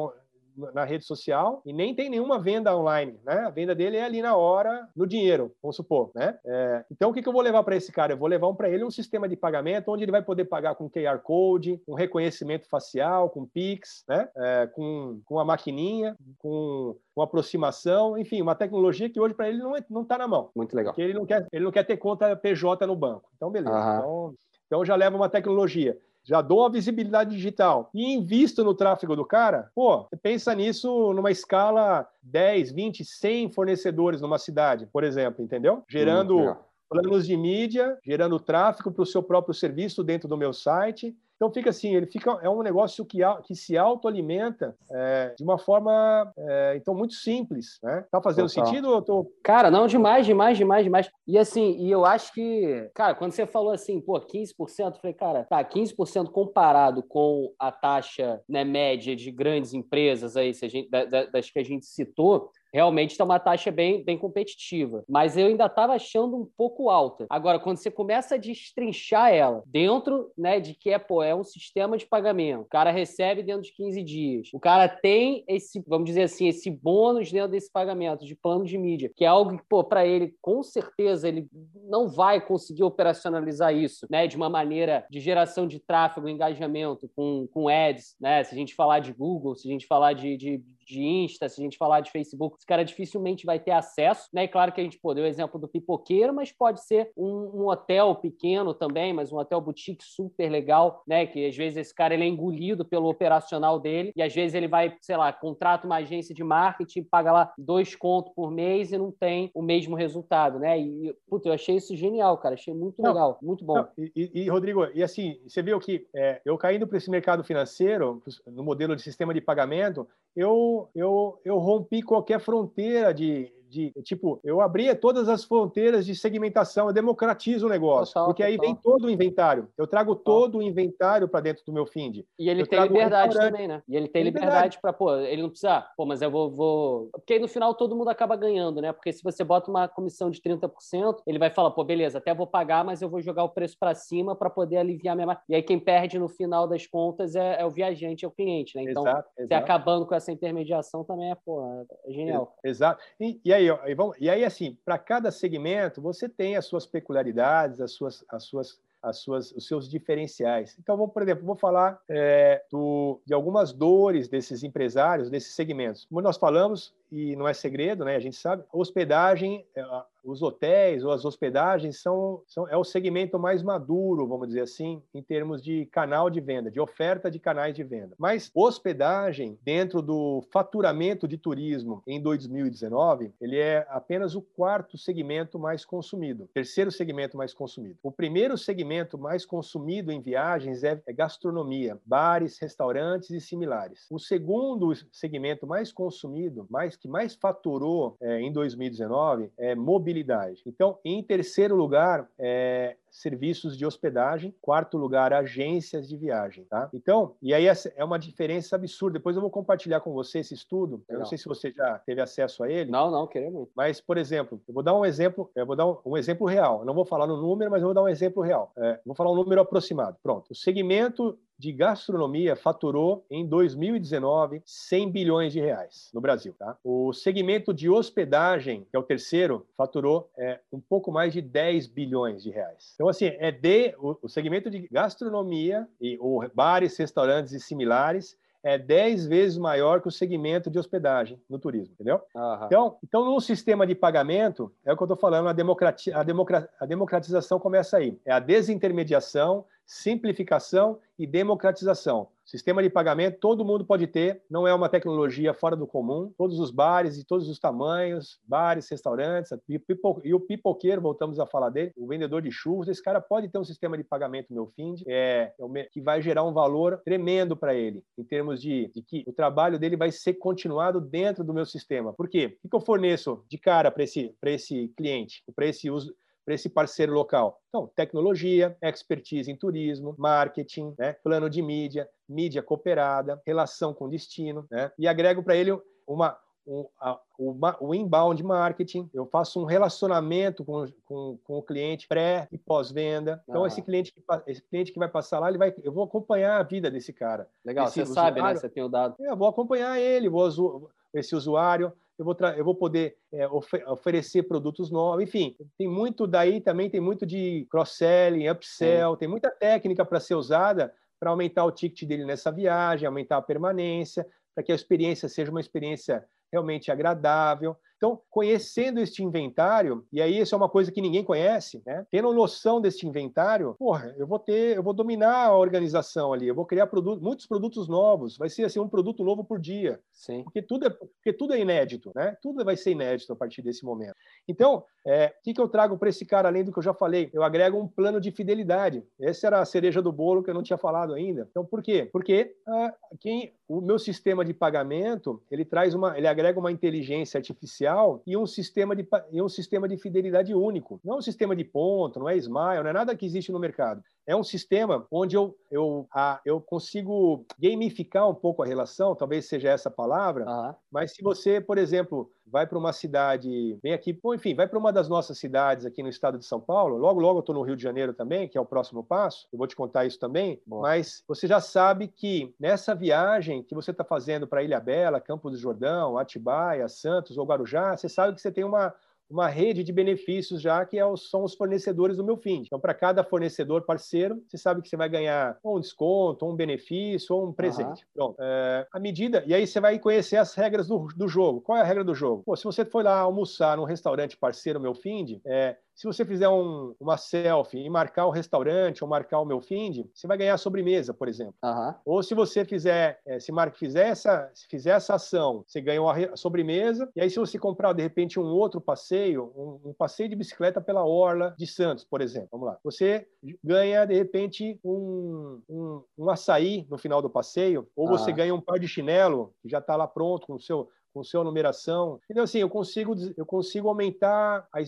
[0.74, 3.40] na rede social e nem tem nenhuma venda online, né?
[3.40, 6.38] A venda dele é ali na hora, no dinheiro, vamos supor, né?
[6.46, 8.14] É, então, o que, que eu vou levar para esse cara?
[8.14, 10.76] Eu vou levar um para ele um sistema de pagamento onde ele vai poder pagar
[10.76, 14.30] com QR Code, com reconhecimento facial, com Pix, né?
[14.36, 19.60] É, com, com a maquininha, com, com aproximação, enfim, uma tecnologia que hoje para ele
[19.60, 20.50] não, é, não tá na mão.
[20.56, 20.94] Muito legal.
[20.94, 23.30] Porque ele não quer, ele não quer ter conta PJ no banco.
[23.36, 23.72] Então, beleza.
[23.72, 23.98] Uhum.
[23.98, 24.34] Então,
[24.68, 27.90] então já leva uma tecnologia já dou uma visibilidade digital.
[27.94, 33.50] E invisto no tráfego do cara, pô, você pensa nisso numa escala 10, 20, 100
[33.52, 35.84] fornecedores numa cidade, por exemplo, entendeu?
[35.90, 36.56] Gerando hum,
[36.90, 41.52] planos de mídia, gerando tráfego para o seu próprio serviço dentro do meu site então
[41.52, 43.18] fica assim, ele fica é um negócio que,
[43.48, 48.06] que se autoalimenta é, de uma forma é, então muito simples, né?
[48.12, 48.68] Tá fazendo Total.
[48.68, 49.32] sentido ou tô...
[49.42, 51.10] Cara, não, demais, demais, demais, demais.
[51.28, 55.14] E assim, e eu acho que, cara, quando você falou assim, pô, 15%, eu falei,
[55.16, 60.70] cara, tá, 15% comparado com a taxa né, média de grandes empresas aí, se a
[60.70, 65.04] gente, das que a gente citou, realmente está uma taxa bem, bem competitiva.
[65.08, 67.26] Mas eu ainda estava achando um pouco alta.
[67.30, 71.44] Agora, quando você começa a destrinchar ela dentro né, de que é, pô, é um
[71.44, 76.06] sistema de pagamento, o cara recebe dentro de 15 dias, o cara tem esse, vamos
[76.06, 79.64] dizer assim, esse bônus dentro desse pagamento de plano de mídia, que é algo que,
[79.68, 81.48] pô, para ele, com certeza, ele
[81.88, 87.48] não vai conseguir operacionalizar isso, né, de uma maneira de geração de tráfego, engajamento com,
[87.52, 90.64] com ads, né, se a gente falar de Google, se a gente falar de, de
[90.86, 94.46] de Insta, se a gente falar de Facebook, esse cara dificilmente vai ter acesso, né?
[94.46, 97.62] E claro que a gente pô, deu o exemplo do pipoqueiro, mas pode ser um,
[97.62, 101.26] um, hotel pequeno também, mas um hotel boutique super legal, né?
[101.26, 104.68] Que às vezes esse cara ele é engolido pelo operacional dele e às vezes ele
[104.68, 108.98] vai, sei lá, contrata uma agência de marketing, paga lá dois contos por mês e
[108.98, 110.80] não tem o mesmo resultado, né?
[110.80, 112.56] E, puta, eu achei isso genial, cara.
[112.56, 113.76] Achei muito não, legal, muito bom.
[113.76, 117.44] Não, e, e, Rodrigo, e assim, você viu que é, eu caindo para esse mercado
[117.44, 123.92] financeiro, no modelo de sistema de pagamento, eu, eu, eu rompi qualquer fronteira de, de
[124.04, 128.58] tipo, eu abria todas as fronteiras de segmentação, eu democratizo o negócio, total, porque aí
[128.58, 128.68] total.
[128.68, 129.70] vem todo o inventário.
[129.78, 132.24] Eu trago todo o inventário para dentro do meu find.
[132.38, 133.82] E ele eu tem liberdade também, né?
[133.88, 137.34] E ele tem liberdade para, pô, ele não precisa, pô, mas eu vou, vou, porque
[137.34, 138.92] aí no final todo mundo acaba ganhando, né?
[138.92, 142.48] Porque se você bota uma comissão de 30%, ele vai falar, pô, beleza, até vou
[142.48, 145.64] pagar, mas eu vou jogar o preço para cima para poder aliviar minha E aí
[145.64, 148.84] quem perde no final das contas é, é o viajante, é o cliente, né?
[148.84, 149.48] Então, exato, exato.
[149.48, 151.64] você acabando com essa intermediação também é, pô,
[152.08, 152.54] é genial.
[152.64, 153.02] Exato.
[153.20, 156.86] E, e aí aí, vamos, e aí assim, para cada segmento, você tem as suas
[156.86, 160.78] peculiaridades, as suas, as suas as suas, os seus diferenciais.
[160.80, 166.06] Então, vou, por exemplo, vou falar é, do, de algumas dores desses empresários, desses segmentos.
[166.06, 168.16] Como nós falamos, e não é segredo, né?
[168.16, 169.84] A gente sabe, hospedagem, é,
[170.24, 175.02] os hotéis ou as hospedagens são, são é o segmento mais maduro, vamos dizer assim,
[175.14, 178.16] em termos de canal de venda, de oferta de canais de venda.
[178.18, 185.58] Mas hospedagem, dentro do faturamento de turismo em 2019, ele é apenas o quarto segmento
[185.58, 187.98] mais consumido, terceiro segmento mais consumido.
[188.04, 194.06] O primeiro segmento mais consumido em viagens é, é gastronomia, bares, restaurantes e similares.
[194.10, 200.62] O segundo segmento mais consumido, mais que mais faturou é, em 2019 é mobilidade.
[200.68, 206.90] Então, em terceiro lugar, é, serviços de hospedagem, quarto lugar, agências de viagem, tá?
[206.94, 209.20] Então, e aí é uma diferença absurda.
[209.20, 211.04] Depois eu vou compartilhar com você esse estudo.
[211.10, 212.90] Eu não sei se você já teve acesso a ele.
[212.90, 213.68] Não, não, queremos.
[213.76, 216.80] Mas, por exemplo, eu vou dar um exemplo, eu vou dar um, um exemplo real.
[216.80, 218.72] Eu não vou falar no número, mas eu vou dar um exemplo real.
[218.78, 220.18] É, vou falar um número aproximado.
[220.24, 220.52] Pronto.
[220.52, 226.56] O segmento de gastronomia faturou em 2019 100 bilhões de reais no Brasil.
[226.58, 226.76] Tá?
[226.84, 231.86] O segmento de hospedagem, que é o terceiro, faturou é, um pouco mais de 10
[231.86, 232.96] bilhões de reais.
[233.02, 238.38] Então, assim, é de o, o segmento de gastronomia e ou bares, restaurantes e similares
[238.64, 242.22] é 10 vezes maior que o segmento de hospedagem no turismo, entendeu?
[242.68, 246.22] Então, então, no sistema de pagamento, é o que eu estou falando, a, democrati a,
[246.22, 248.16] democra a democratização começa aí.
[248.24, 252.30] É a desintermediação, simplificação e democratização.
[252.46, 256.34] Sistema de pagamento, todo mundo pode ter, não é uma tecnologia fora do comum.
[256.38, 261.70] Todos os bares de todos os tamanhos, bares, restaurantes, e o pipoqueiro, voltamos a falar
[261.70, 264.96] dele, o vendedor de churros, esse cara pode ter um sistema de pagamento meu fim,
[265.06, 269.26] é, é que vai gerar um valor tremendo para ele, em termos de, de, que
[269.28, 272.14] o trabalho dele vai ser continuado dentro do meu sistema.
[272.14, 272.58] Por quê?
[272.64, 276.16] O que eu forneço de cara para esse, esse cliente, para esse uso,
[276.46, 277.60] para esse parceiro local?
[277.70, 284.66] Então, tecnologia, expertise em turismo, marketing, né, plano de mídia, mídia cooperada, relação com destino,
[284.70, 285.72] né, e agrego para ele
[286.08, 291.64] uma, um, a, uma, o inbound marketing, eu faço um relacionamento com, com, com o
[291.64, 293.44] cliente pré e pós-venda.
[293.48, 293.68] Então, ah.
[293.68, 296.64] esse, cliente que, esse cliente que vai passar lá, ele vai, eu vou acompanhar a
[296.64, 297.48] vida desse cara.
[297.66, 298.56] Legal, esse você usuário, sabe, né?
[298.56, 299.16] Você tem o dado.
[299.20, 303.84] É, eu vou acompanhar ele, vou, esse usuário, eu vou, eu vou poder é, ofer
[303.88, 309.50] oferecer produtos novos, enfim, tem muito daí também, tem muito de cross-selling, upsell, tem muita
[309.50, 314.64] técnica para ser usada para aumentar o ticket dele nessa viagem, aumentar a permanência, para
[314.64, 317.78] que a experiência seja uma experiência realmente agradável.
[318.02, 322.04] Então, conhecendo este inventário, e aí isso é uma coisa que ninguém conhece, né?
[322.10, 326.56] Tendo noção deste inventário, porra, eu vou ter, eu vou dominar a organização ali, eu
[326.56, 330.00] vou criar produto, muitos produtos novos, vai ser assim um produto novo por dia.
[330.12, 330.44] Sim.
[330.44, 332.36] Porque tudo é, porque tudo é inédito, né?
[332.42, 334.16] Tudo vai ser inédito a partir desse momento.
[334.48, 336.96] Então, é, o que, que eu trago para esse cara, além do que eu já
[336.96, 337.30] falei?
[337.32, 339.04] Eu agrego um plano de fidelidade.
[339.20, 341.48] Essa era a cereja do bolo que eu não tinha falado ainda.
[341.52, 342.10] Então, por quê?
[342.12, 347.38] Porque ah, quem, o meu sistema de pagamento, ele traz uma, ele agrega uma inteligência
[347.38, 347.91] artificial
[348.26, 351.00] e um sistema de, e um sistema de fidelidade único.
[351.04, 353.60] Não é um sistema de ponto, não é Smile, não é nada que existe no
[353.60, 354.04] mercado.
[354.28, 359.46] É um sistema onde eu, eu, a, eu consigo gamificar um pouco a relação, talvez
[359.46, 360.76] seja essa a palavra, uhum.
[360.92, 364.78] mas se você, por exemplo, vai para uma cidade, vem aqui, bom, enfim, vai para
[364.78, 367.62] uma das nossas cidades aqui no estado de São Paulo, logo, logo eu estou no
[367.62, 370.62] Rio de Janeiro também, que é o próximo passo, eu vou te contar isso também,
[370.66, 370.82] Boa.
[370.82, 375.54] mas você já sabe que nessa viagem que você está fazendo para Ilha Bela, Campos
[375.54, 378.94] do Jordão, Atibaia, Santos ou Guarujá, você sabe que você tem uma
[379.32, 382.64] uma rede de benefícios já que é são os fornecedores do meu fim.
[382.66, 387.36] Então, para cada fornecedor parceiro, você sabe que você vai ganhar um desconto, um benefício
[387.36, 387.88] ou um presente.
[387.88, 388.12] Uhum.
[388.14, 388.36] Pronto.
[388.40, 391.62] É, a medida, e aí você vai conhecer as regras do, do jogo.
[391.62, 392.44] Qual é a regra do jogo?
[392.46, 396.50] Pô, se você for lá almoçar num restaurante parceiro meu Find, é, se você fizer
[396.50, 400.54] um, uma selfie e marcar o restaurante ou marcar o meu find, você vai ganhar
[400.54, 401.56] a sobremesa, por exemplo.
[401.64, 401.94] Uhum.
[402.06, 406.02] Ou se você fizer, é, se marca, fizer essa, se fizer essa ação, você ganha
[406.32, 407.10] a sobremesa.
[407.16, 410.82] E aí, se você comprar de repente um outro passeio, um, um, passeio de bicicleta
[410.82, 413.28] pela orla de Santos, por exemplo, vamos lá, você
[413.64, 418.18] ganha de repente um, um, um açaí no final do passeio, ou uhum.
[418.18, 421.24] você ganha um par de chinelo que já está lá pronto com o seu com
[421.24, 422.20] sua numeração.
[422.30, 424.80] Então, assim, eu consigo, eu consigo aumentar, a,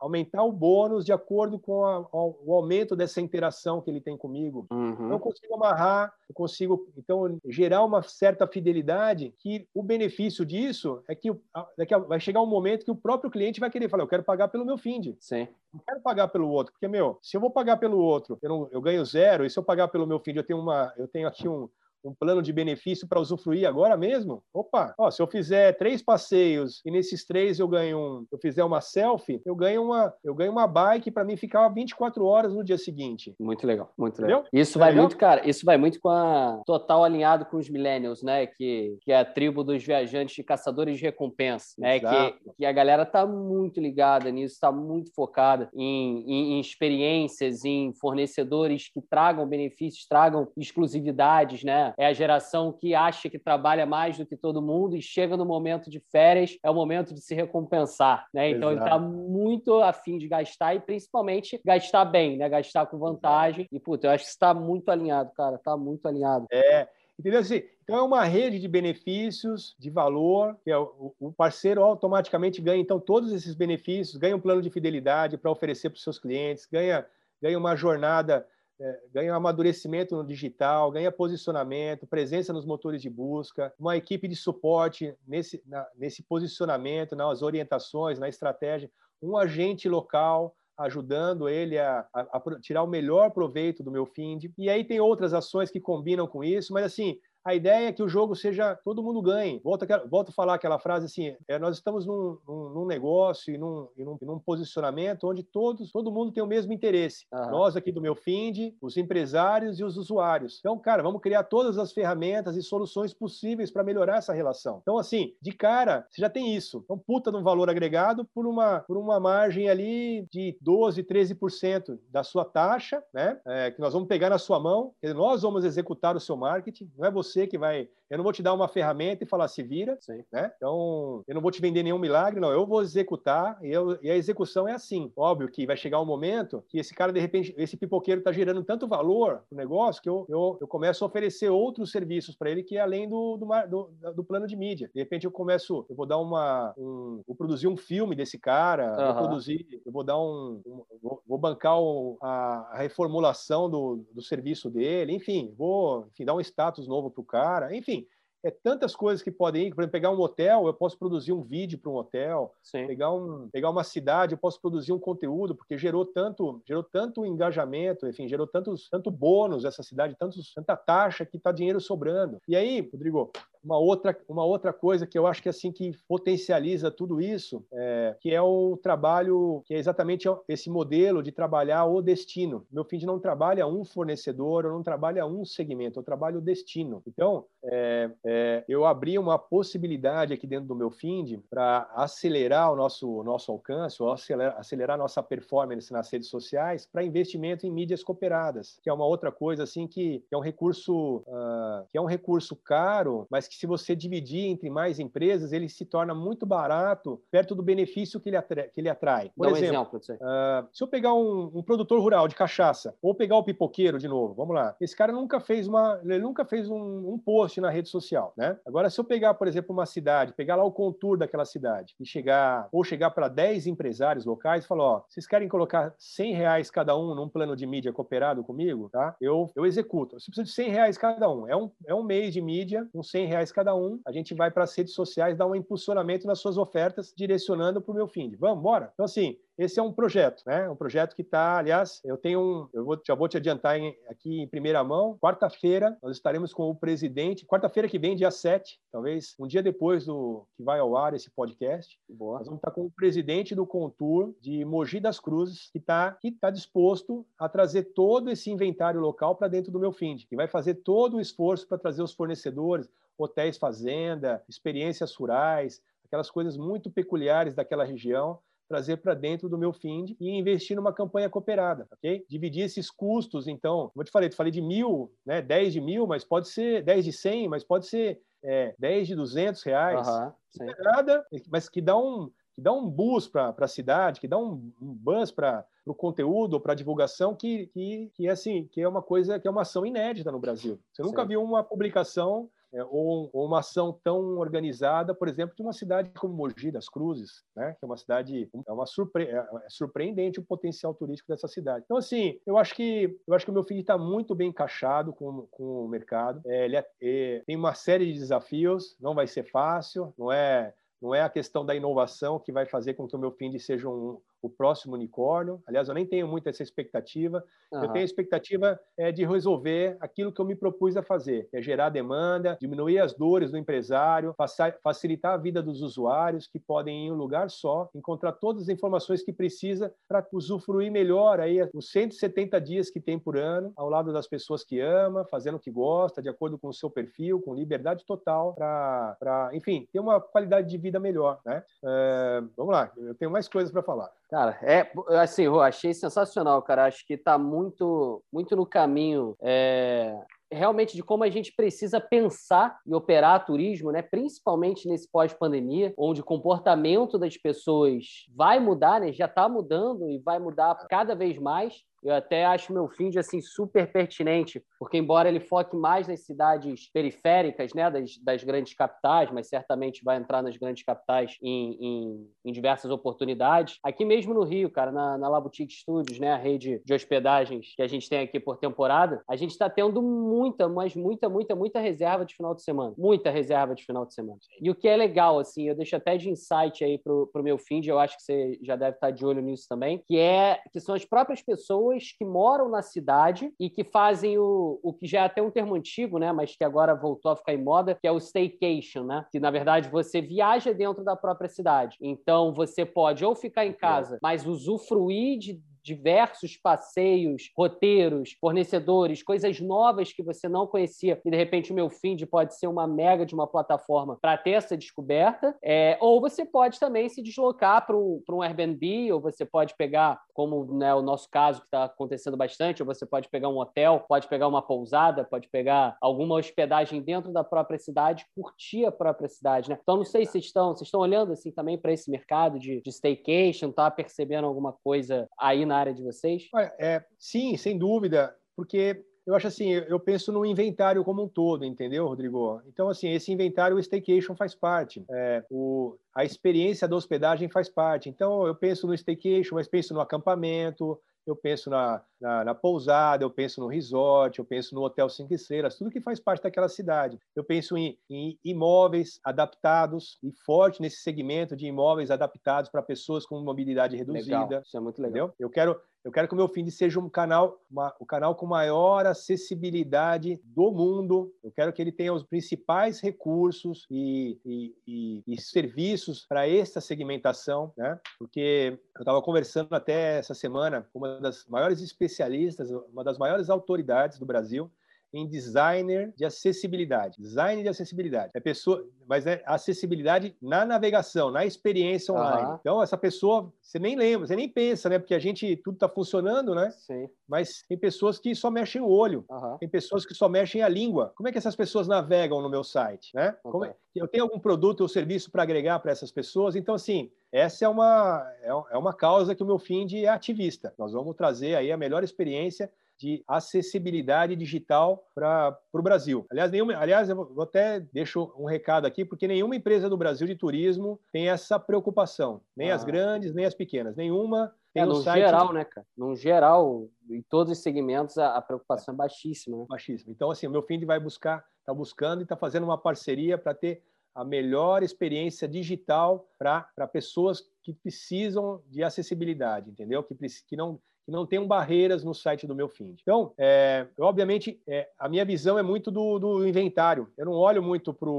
[0.00, 4.66] aumentar o bônus de acordo com a, o aumento dessa interação que ele tem comigo.
[4.70, 5.10] Uhum.
[5.10, 11.14] Eu consigo amarrar, eu consigo, então, gerar uma certa fidelidade que o benefício disso é
[11.14, 11.34] que
[11.76, 14.24] daqui a, vai chegar um momento que o próprio cliente vai querer falar, eu quero
[14.24, 15.16] pagar pelo meu FIND.
[15.20, 15.48] Sim.
[15.72, 18.68] Não quero pagar pelo outro, porque, meu, se eu vou pagar pelo outro, eu, não,
[18.70, 21.28] eu ganho zero, e se eu pagar pelo meu FIND, eu tenho, uma, eu tenho
[21.28, 21.68] aqui um,
[22.04, 24.42] um plano de benefício para usufruir agora mesmo?
[24.52, 28.64] Opa, ó, se eu fizer três passeios e nesses três eu ganho um, eu fizer
[28.64, 32.64] uma selfie, eu ganho uma, eu ganho uma bike para mim ficar 24 horas no
[32.64, 33.34] dia seguinte.
[33.38, 34.40] Muito legal, muito legal.
[34.40, 34.60] Entendeu?
[34.60, 35.04] Isso é vai legal?
[35.04, 39.12] muito, cara, isso vai muito com a total alinhado com os millennials, né, que, que
[39.12, 43.26] é a tribo dos viajantes e caçadores de recompensa, né, que, que a galera tá
[43.26, 50.06] muito ligada nisso, está muito focada em, em, em experiências, em fornecedores que tragam benefícios,
[50.06, 51.87] tragam exclusividades, né?
[51.96, 55.44] É a geração que acha que trabalha mais do que todo mundo e chega no
[55.44, 58.50] momento de férias, é o momento de se recompensar, né?
[58.50, 58.86] Então Exato.
[58.86, 62.48] ele está muito afim de gastar e principalmente gastar bem, né?
[62.48, 63.66] Gastar com vantagem.
[63.70, 65.56] E, puta, eu acho que está muito alinhado, cara.
[65.56, 66.46] Está muito alinhado.
[66.52, 67.40] É, Entendeu?
[67.40, 72.60] Assim, então é uma rede de benefícios, de valor, que é o, o, parceiro automaticamente
[72.60, 76.18] ganha então todos esses benefícios, ganha um plano de fidelidade para oferecer para os seus
[76.18, 77.04] clientes, ganha,
[77.42, 78.46] ganha uma jornada
[78.80, 84.36] é, ganha amadurecimento no digital, ganha posicionamento, presença nos motores de busca, uma equipe de
[84.36, 92.06] suporte nesse, na, nesse posicionamento, nas orientações, na estratégia, um agente local ajudando ele a,
[92.14, 94.44] a, a tirar o melhor proveito do meu find.
[94.56, 97.18] E aí tem outras ações que combinam com isso, mas assim,
[97.48, 99.58] a ideia é que o jogo seja todo mundo ganhe.
[99.64, 103.56] Volto, volto a falar aquela frase assim: é, nós estamos num, num, num negócio e
[103.56, 107.26] num, e num, num, posicionamento onde todos, todo mundo tem o mesmo interesse.
[107.32, 107.50] Uhum.
[107.50, 110.58] Nós aqui do meu Find, os empresários e os usuários.
[110.58, 114.80] Então, cara, vamos criar todas as ferramentas e soluções possíveis para melhorar essa relação.
[114.82, 116.82] Então, assim, de cara, você já tem isso.
[116.84, 121.98] Então, puta de um valor agregado por uma, por uma margem ali de 12, 13%
[122.10, 123.40] da sua taxa, né?
[123.46, 127.06] É, que nós vamos pegar na sua mão, nós vamos executar o seu marketing, não
[127.06, 129.62] é você você que vai eu não vou te dar uma ferramenta e falar se
[129.62, 130.24] vira, Sim.
[130.32, 130.50] né?
[130.56, 132.50] Então, eu não vou te vender nenhum milagre, não.
[132.50, 135.12] Eu vou executar e, eu, e, a execução é assim.
[135.14, 138.64] Óbvio que vai chegar um momento que esse cara, de repente, esse pipoqueiro está gerando
[138.64, 142.62] tanto valor no negócio que eu, eu, eu começo a oferecer outros serviços para ele
[142.62, 144.90] que é além do, do, do, do, plano de mídia.
[144.94, 148.90] De repente, eu começo, eu vou dar uma, um, vou produzir um filme desse cara,
[148.90, 149.06] uhum.
[149.06, 154.04] vou produzir, eu vou dar um, um vou, vou, bancar o, a, a, reformulação do,
[154.12, 158.06] do serviço dele, enfim, vou enfim, dar um status novo para o cara, enfim,
[158.44, 159.74] é tantas coisas que podem ir.
[159.74, 162.54] Por exemplo, pegar um hotel, eu posso produzir um vídeo para um hotel.
[162.86, 167.26] Pegar, um, pegar uma cidade, eu posso produzir um conteúdo, porque gerou tanto, gerou tanto
[167.26, 172.38] engajamento, enfim, gerou tantos, tanto bônus essa cidade, tantos, tanta taxa que está dinheiro sobrando.
[172.46, 173.32] E aí, Rodrigo,
[173.62, 178.16] uma outra, uma outra coisa que eu acho que assim que potencializa tudo isso, é,
[178.20, 182.66] que é o trabalho, que é exatamente esse modelo de trabalhar o destino.
[182.70, 186.42] Meu fim de não trabalha um fornecedor, eu não trabalho um segmento, eu trabalho o
[186.42, 187.02] destino.
[187.06, 192.76] Então, é, é, eu abri uma possibilidade aqui dentro do meu FIND para acelerar o
[192.76, 198.02] nosso, nosso alcance, ou acelerar, acelerar nossa performance nas redes sociais para investimento em mídias
[198.02, 202.00] cooperadas, que é uma outra coisa assim que, que é um recurso uh, que é
[202.00, 206.46] um recurso caro, mas que se você dividir entre mais empresas, ele se torna muito
[206.46, 208.68] barato perto do benefício que ele, atrai.
[208.68, 209.30] Que ele atrai.
[209.36, 212.94] Por Dá exemplo, um exemplo uh, se eu pegar um, um, produtor rural de cachaça,
[213.02, 214.76] ou pegar o pipoqueiro de novo, vamos lá.
[214.80, 218.58] Esse cara nunca fez uma, ele nunca fez um, um post na rede social, né?
[218.66, 222.06] Agora, se eu pegar, por exemplo, uma cidade, pegar lá o contour daquela cidade e
[222.06, 226.70] chegar, ou chegar para 10 empresários locais e falar, ó, vocês querem colocar 100 reais
[226.70, 229.16] cada um num plano de mídia cooperado comigo, tá?
[229.20, 230.16] Eu, eu executo.
[230.16, 231.48] Eu preciso de 100 reais cada um.
[231.48, 234.34] É um, é um mês de mídia, com 100 reais reais cada um, a gente
[234.34, 238.08] vai para as redes sociais dar um impulsionamento nas suas ofertas, direcionando para o meu
[238.08, 238.34] fim.
[238.38, 238.90] Vamos, bora?
[238.92, 240.70] Então, assim, esse é um projeto, né?
[240.70, 243.92] Um projeto que está, aliás, eu tenho um, eu vou, já vou te adiantar em,
[244.08, 245.18] aqui em primeira mão.
[245.20, 247.44] Quarta-feira nós estaremos com o presidente.
[247.44, 251.28] Quarta-feira que vem, dia 7, talvez um dia depois do que vai ao ar esse
[251.30, 251.98] podcast.
[252.08, 252.38] Boa.
[252.38, 256.30] Nós vamos estar com o presidente do Contour de Mogi das Cruzes, que está que
[256.30, 260.46] tá disposto a trazer todo esse inventário local para dentro do meu find, que vai
[260.46, 262.88] fazer todo o esforço para trazer os fornecedores,
[263.18, 268.38] hotéis fazenda, experiências rurais, aquelas coisas muito peculiares daquela região
[268.68, 272.24] trazer para dentro do meu FIND e investir numa campanha cooperada, ok?
[272.28, 275.80] Dividir esses custos, então, como eu te falei, te falei de mil, né, 10 de
[275.80, 280.06] mil, mas pode ser 10 de 100, mas pode ser é, 10 de 200 reais,
[280.06, 280.32] uhum,
[280.80, 284.70] nada, mas que dá um, que dá um boost para a cidade, que dá um,
[284.80, 288.82] um buzz para o conteúdo ou para a divulgação, que, que, que, é assim, que
[288.82, 290.78] é uma coisa, que é uma ação inédita no Brasil.
[290.92, 291.28] Você nunca Sim.
[291.28, 296.10] viu uma publicação é, ou, ou, uma ação tão organizada, por exemplo, de uma cidade
[296.10, 297.74] como Mogi das Cruzes, né?
[297.78, 301.84] que é uma cidade é uma surpre é, é surpreendente o potencial turístico dessa cidade.
[301.84, 305.12] Então, assim, eu acho que eu acho que o meu filho está muito bem encaixado
[305.12, 306.42] com, com o mercado.
[306.46, 311.14] É, ele é, tem uma série de desafios, não vai ser fácil, não é não
[311.14, 314.20] é a questão da inovação que vai fazer com que o meu fim seja um,
[314.42, 315.62] o próximo unicórnio.
[315.66, 317.44] Aliás, eu nem tenho muito essa expectativa.
[317.72, 317.82] Uhum.
[317.82, 321.56] Eu tenho a expectativa é, de resolver aquilo que eu me propus a fazer, que
[321.56, 324.34] é gerar demanda, diminuir as dores do empresário,
[324.82, 329.22] facilitar a vida dos usuários que podem, em um lugar só, encontrar todas as informações
[329.22, 334.12] que precisa para usufruir melhor aí os 170 dias que tem por ano, ao lado
[334.12, 337.54] das pessoas que ama, fazendo o que gosta, de acordo com o seu perfil, com
[337.54, 341.40] liberdade total para, enfim, ter uma qualidade de vida melhor.
[341.44, 341.62] Né?
[341.84, 344.10] É, vamos lá, eu tenho mais coisas para falar.
[344.28, 344.90] Cara, é
[345.20, 346.84] assim, eu achei sensacional, cara.
[346.84, 349.34] Acho que está muito, muito no caminho.
[349.40, 350.14] É
[350.50, 354.02] realmente de como a gente precisa pensar e operar turismo, né?
[354.02, 359.12] principalmente nesse pós-pandemia, onde o comportamento das pessoas vai mudar, né?
[359.12, 361.82] já está mudando e vai mudar cada vez mais.
[362.02, 366.90] Eu até acho meu de assim super pertinente, porque embora ele foque mais nas cidades
[366.92, 372.30] periféricas, né, das, das grandes capitais, mas certamente vai entrar nas grandes capitais em, em,
[372.44, 373.78] em diversas oportunidades.
[373.82, 375.28] Aqui mesmo no Rio, cara, na, na
[375.68, 379.50] Studios, né, a rede de hospedagens que a gente tem aqui por temporada, a gente
[379.50, 383.84] está tendo muita, mas muita, muita, muita reserva de final de semana, muita reserva de
[383.84, 384.38] final de semana.
[384.60, 387.58] E o que é legal, assim, eu deixo até de insight aí pro, pro meu
[387.58, 390.80] fim, eu acho que você já deve estar de olho nisso também, que é que
[390.80, 395.06] são as próprias pessoas pessoas que moram na cidade e que fazem o, o que
[395.06, 396.32] já é até um termo antigo, né?
[396.32, 399.24] Mas que agora voltou a ficar em moda, que é o staycation, né?
[399.30, 401.96] Que na verdade você viaja dentro da própria cidade.
[402.00, 409.58] Então você pode ou ficar em casa, mas usufruir de diversos passeios, roteiros, fornecedores, coisas
[409.60, 413.24] novas que você não conhecia e de repente o meu feed pode ser uma mega
[413.24, 415.56] de uma plataforma para ter essa descoberta.
[415.62, 420.20] É, ou você pode também se deslocar para um, um Airbnb, ou você pode pegar,
[420.34, 424.04] como né, o nosso caso que está acontecendo bastante, ou você pode pegar um hotel,
[424.08, 429.28] pode pegar uma pousada, pode pegar alguma hospedagem dentro da própria cidade, curtir a própria
[429.28, 429.78] cidade, né?
[429.80, 432.80] Então não sei se vocês estão, vocês estão olhando assim também para esse mercado de,
[432.82, 436.48] de staycation, tá percebendo alguma coisa aí na área de vocês?
[436.78, 441.62] É, sim, sem dúvida, porque eu acho assim, eu penso no inventário como um todo,
[441.62, 442.62] entendeu, Rodrigo?
[442.66, 447.68] Então, assim, esse inventário, o staycation faz parte, é, o, a experiência da hospedagem faz
[447.68, 448.08] parte.
[448.08, 450.98] Então, eu penso no staycation, mas penso no acampamento,
[451.30, 455.34] eu penso na, na, na, pousada, eu penso no resort, eu penso no hotel cinco
[455.34, 457.18] estrelas, tudo que faz parte daquela cidade.
[457.34, 463.26] Eu penso em, em imóveis adaptados e forte nesse segmento de imóveis adaptados para pessoas
[463.26, 464.40] com mobilidade reduzida.
[464.40, 464.62] Legal.
[464.62, 465.28] Isso é muito legal.
[465.28, 465.34] Entendeu?
[465.38, 468.46] Eu quero eu quero que o meu feed seja um canal, uma, o canal com
[468.46, 471.34] maior acessibilidade do mundo.
[471.42, 476.80] Eu quero que ele tenha os principais recursos e, e, e, e serviços para essa
[476.80, 477.98] segmentação, né?
[478.18, 483.50] Porque eu estava conversando até essa semana com uma das maiores especialistas, uma das maiores
[483.50, 484.70] autoridades do Brasil,
[485.12, 487.16] em designer de acessibilidade.
[487.18, 488.30] Design de acessibilidade.
[488.34, 492.50] É pessoa, mas é acessibilidade na navegação, na experiência online.
[492.50, 492.58] Uhum.
[492.60, 494.98] Então, essa pessoa, você nem lembra, você nem pensa, né?
[494.98, 496.70] Porque a gente, tudo está funcionando, né?
[496.70, 497.08] Sim.
[497.26, 499.58] Mas tem pessoas que só mexem o olho, uhum.
[499.58, 501.12] tem pessoas que só mexem a língua.
[501.16, 503.36] Como é que essas pessoas navegam no meu site, né?
[503.42, 503.70] Okay.
[503.70, 506.54] É, eu tenho algum produto ou serviço para agregar para essas pessoas?
[506.54, 510.08] Então, assim, essa é uma, é, é uma causa que o meu fim de é
[510.08, 510.74] ativista.
[510.78, 516.26] Nós vamos trazer aí a melhor experiência de acessibilidade digital para o Brasil.
[516.30, 520.26] Aliás, nenhuma, aliás, eu vou até deixo um recado aqui, porque nenhuma empresa do Brasil
[520.26, 522.74] de turismo tem essa preocupação, nem ah.
[522.74, 525.86] as grandes, nem as pequenas, nenhuma tem é, no site geral, né, cara?
[525.96, 529.58] No geral, em todos os segmentos, a, a preocupação é, é baixíssima.
[529.58, 529.66] Né?
[529.68, 530.12] Baixíssima.
[530.12, 533.54] Então, assim, o meu Find vai buscar, está buscando e está fazendo uma parceria para
[533.54, 533.82] ter
[534.14, 540.02] a melhor experiência digital para pessoas que precisam de acessibilidade, entendeu?
[540.02, 540.14] Que,
[540.46, 542.98] que não que não tenham barreiras no site do meu Find.
[543.00, 547.08] Então, é, eu, obviamente, é, a minha visão é muito do, do inventário.
[547.16, 548.10] Eu não olho muito para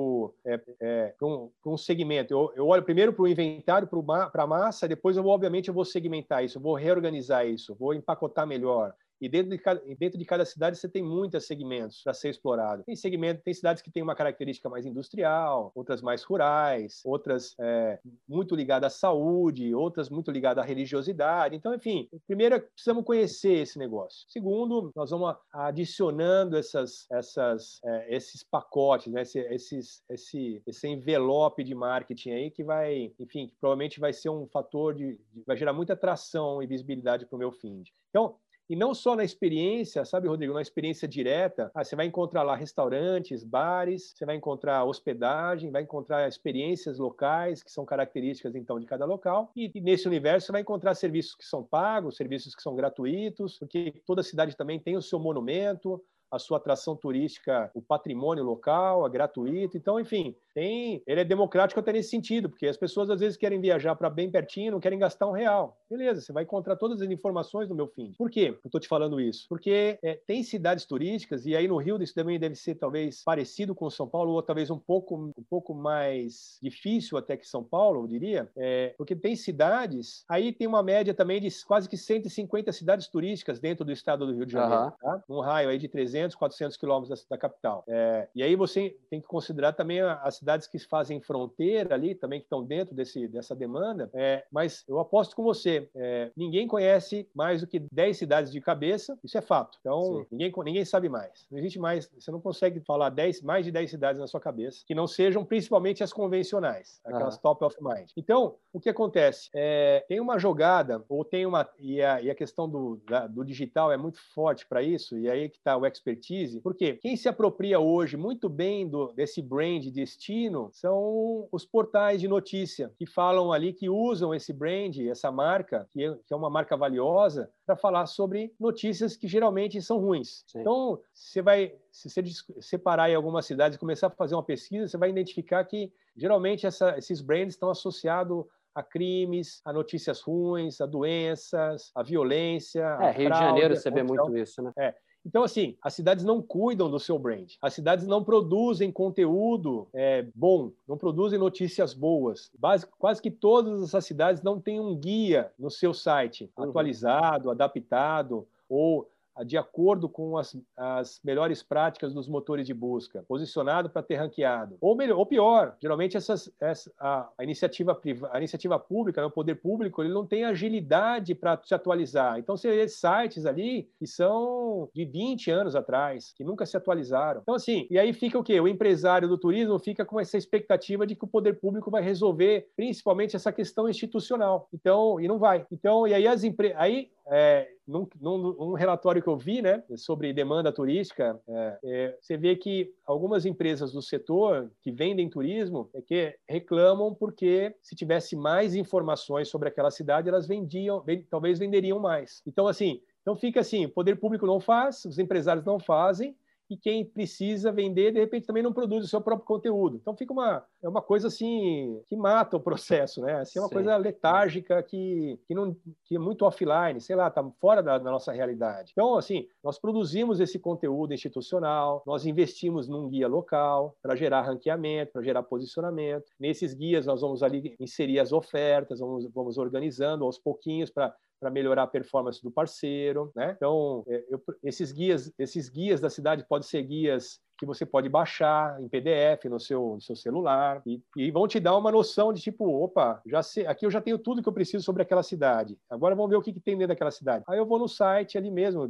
[0.44, 2.34] é, é um, um, segmento.
[2.34, 5.74] Eu, eu olho primeiro para o inventário, para a massa, depois eu vou, obviamente, eu
[5.74, 8.91] vou segmentar isso, eu vou reorganizar isso, vou empacotar melhor.
[9.22, 12.84] E dentro de cada, dentro de cada cidade você tem muitos segmentos para ser explorado.
[12.84, 18.00] Tem segmento, tem cidades que têm uma característica mais industrial, outras mais rurais, outras é,
[18.28, 21.56] muito ligadas à saúde, outras muito ligadas à religiosidade.
[21.56, 24.26] Então, enfim, primeiro precisamos conhecer esse negócio.
[24.30, 29.22] Segundo, nós vamos adicionando essas, essas, é, esses pacotes, né?
[29.22, 34.30] esse, esses, esse, esse envelope de marketing aí que vai, enfim, que provavelmente vai ser
[34.30, 37.94] um fator de, de vai gerar muita atração e visibilidade para o meu feed.
[38.10, 38.36] Então,
[38.70, 42.56] e não só na experiência, sabe, Rodrigo, na experiência direta, ah, você vai encontrar lá
[42.56, 48.86] restaurantes, bares, você vai encontrar hospedagem, vai encontrar experiências locais, que são características, então, de
[48.86, 49.52] cada local.
[49.56, 53.58] E, e nesse universo você vai encontrar serviços que são pagos, serviços que são gratuitos,
[53.58, 56.00] porque toda cidade também tem o seu monumento,
[56.31, 59.77] a sua atração turística, o patrimônio local, é gratuito.
[59.77, 63.61] Então, enfim, tem, ele é democrático até nesse sentido, porque as pessoas às vezes querem
[63.61, 65.77] viajar para bem pertinho, não querem gastar um real.
[65.89, 68.14] Beleza, você vai encontrar todas as informações no meu fim.
[68.18, 68.57] Por quê?
[68.64, 69.45] Eu estou te falando isso?
[69.47, 73.73] Porque é, tem cidades turísticas, e aí no Rio isso também deve ser talvez parecido
[73.73, 78.03] com São Paulo, ou talvez um pouco, um pouco mais difícil até que São Paulo,
[78.03, 82.72] eu diria, é, porque tem cidades, aí tem uma média também de quase que 150
[82.72, 84.91] cidades turísticas dentro do estado do Rio de Janeiro, uhum.
[84.91, 85.23] tá?
[85.30, 87.84] um raio aí de 300, 400 quilômetros da, da, capital.
[87.88, 92.40] É, e aí você tem que considerar também as cidades que fazem fronteira ali, também
[92.40, 97.28] que estão dentro desse, dessa demanda, é, mas eu aposto com você, é, ninguém conhece
[97.34, 99.78] mais do que 10 cidades de cabeça, isso é fato.
[99.80, 101.48] Então, ninguém, ninguém sabe mais.
[101.52, 104.84] Não existe mais, você não consegue falar 10, mais de 10 cidades na sua cabeça,
[104.86, 107.40] que não sejam principalmente as convencionais, aquelas ah.
[107.41, 108.10] top of mind.
[108.16, 109.50] Então, o que acontece?
[109.54, 111.68] É, tem uma jogada, ou tem uma.
[111.80, 115.30] E a, e a questão do, da, do digital é muito forte para isso, e
[115.30, 119.86] aí que está o expertise, porque quem se apropria hoje muito bem do, desse brand
[119.88, 125.88] destino são os portais de notícia, que falam ali, que usam esse brand, essa marca,
[125.91, 130.44] que é, é uma marca valiosa, para falar sobre notícias que geralmente são ruins.
[130.48, 130.61] Sim.
[130.61, 132.23] Então, você vai, se você
[132.60, 136.65] separar em algumas cidades e começar a fazer uma pesquisa, você vai identificar que geralmente
[136.65, 142.81] essa, esses brands estão associados a crimes, a notícias ruins, a doenças, a violência.
[142.81, 144.72] É, a Rio fraude, de Janeiro você vê muito isso, né?
[144.77, 144.95] É.
[145.26, 147.52] Então, assim, as cidades não cuidam do seu brand.
[147.62, 152.50] As cidades não produzem conteúdo é, bom, não produzem notícias boas.
[152.58, 156.66] Base, quase que todas essas cidades não têm um guia no seu site uhum.
[156.66, 159.10] atualizado, adaptado ou
[159.45, 164.77] de acordo com as, as melhores práticas dos motores de busca, posicionado para ter ranqueado.
[164.81, 169.27] Ou melhor, ou pior, geralmente essas, essa, a, a, iniciativa priva, a iniciativa pública, né,
[169.27, 172.38] o poder público, ele não tem agilidade para se atualizar.
[172.38, 177.41] Então, vê sites ali que são de 20 anos atrás, que nunca se atualizaram.
[177.41, 178.60] Então, assim, e aí fica o quê?
[178.60, 182.69] O empresário do turismo fica com essa expectativa de que o poder público vai resolver
[182.76, 184.68] principalmente essa questão institucional.
[184.73, 185.65] Então, e não vai.
[185.72, 186.77] Então, e aí as empresas.
[186.80, 192.38] Aí é, num, num, relatório que eu vi né, sobre demanda turística, é, é, você
[192.38, 198.36] vê que algumas empresas do setor que vendem turismo é que reclamam porque se tivesse
[198.36, 202.44] mais informações sobre aquela cidade, elas vendiam, vend, talvez venderiam mais.
[202.45, 206.36] Então, assim, então fica assim, o poder público não faz, os empresários não fazem,
[206.70, 209.98] e quem precisa vender, de repente, também não produz o seu próprio conteúdo.
[209.98, 213.41] Então fica uma, é uma coisa assim que mata o processo, né?
[213.41, 213.74] Assim, é uma Sim.
[213.74, 215.76] coisa letárgica que, que, não,
[216.06, 218.91] que é muito offline, sei lá, está fora da, da, nossa realidade.
[218.91, 225.14] Então, assim, nós produzimos esse conteúdo institucional, nós investimos num guia local para gerar ranqueamento,
[225.14, 226.26] para gerar posicionamento.
[226.40, 231.49] Nesses guias, nós vamos ali inserir as ofertas, vamos, vamos organizando aos pouquinhos para para
[231.49, 233.53] melhorar a performance do parceiro, né?
[233.56, 238.07] Então, é, eu, esses guias, esses guias da cidade podem ser guias que você pode
[238.07, 242.31] baixar em PDF no seu, no seu celular e, e, vão te dar uma noção
[242.31, 245.22] de tipo, opa, já sei, aqui eu já tenho tudo que eu preciso sobre aquela
[245.22, 245.77] cidade.
[245.90, 247.44] Agora vamos ver o que, que tem dentro daquela cidade.
[247.48, 248.90] Aí eu vou no site ali mesmo,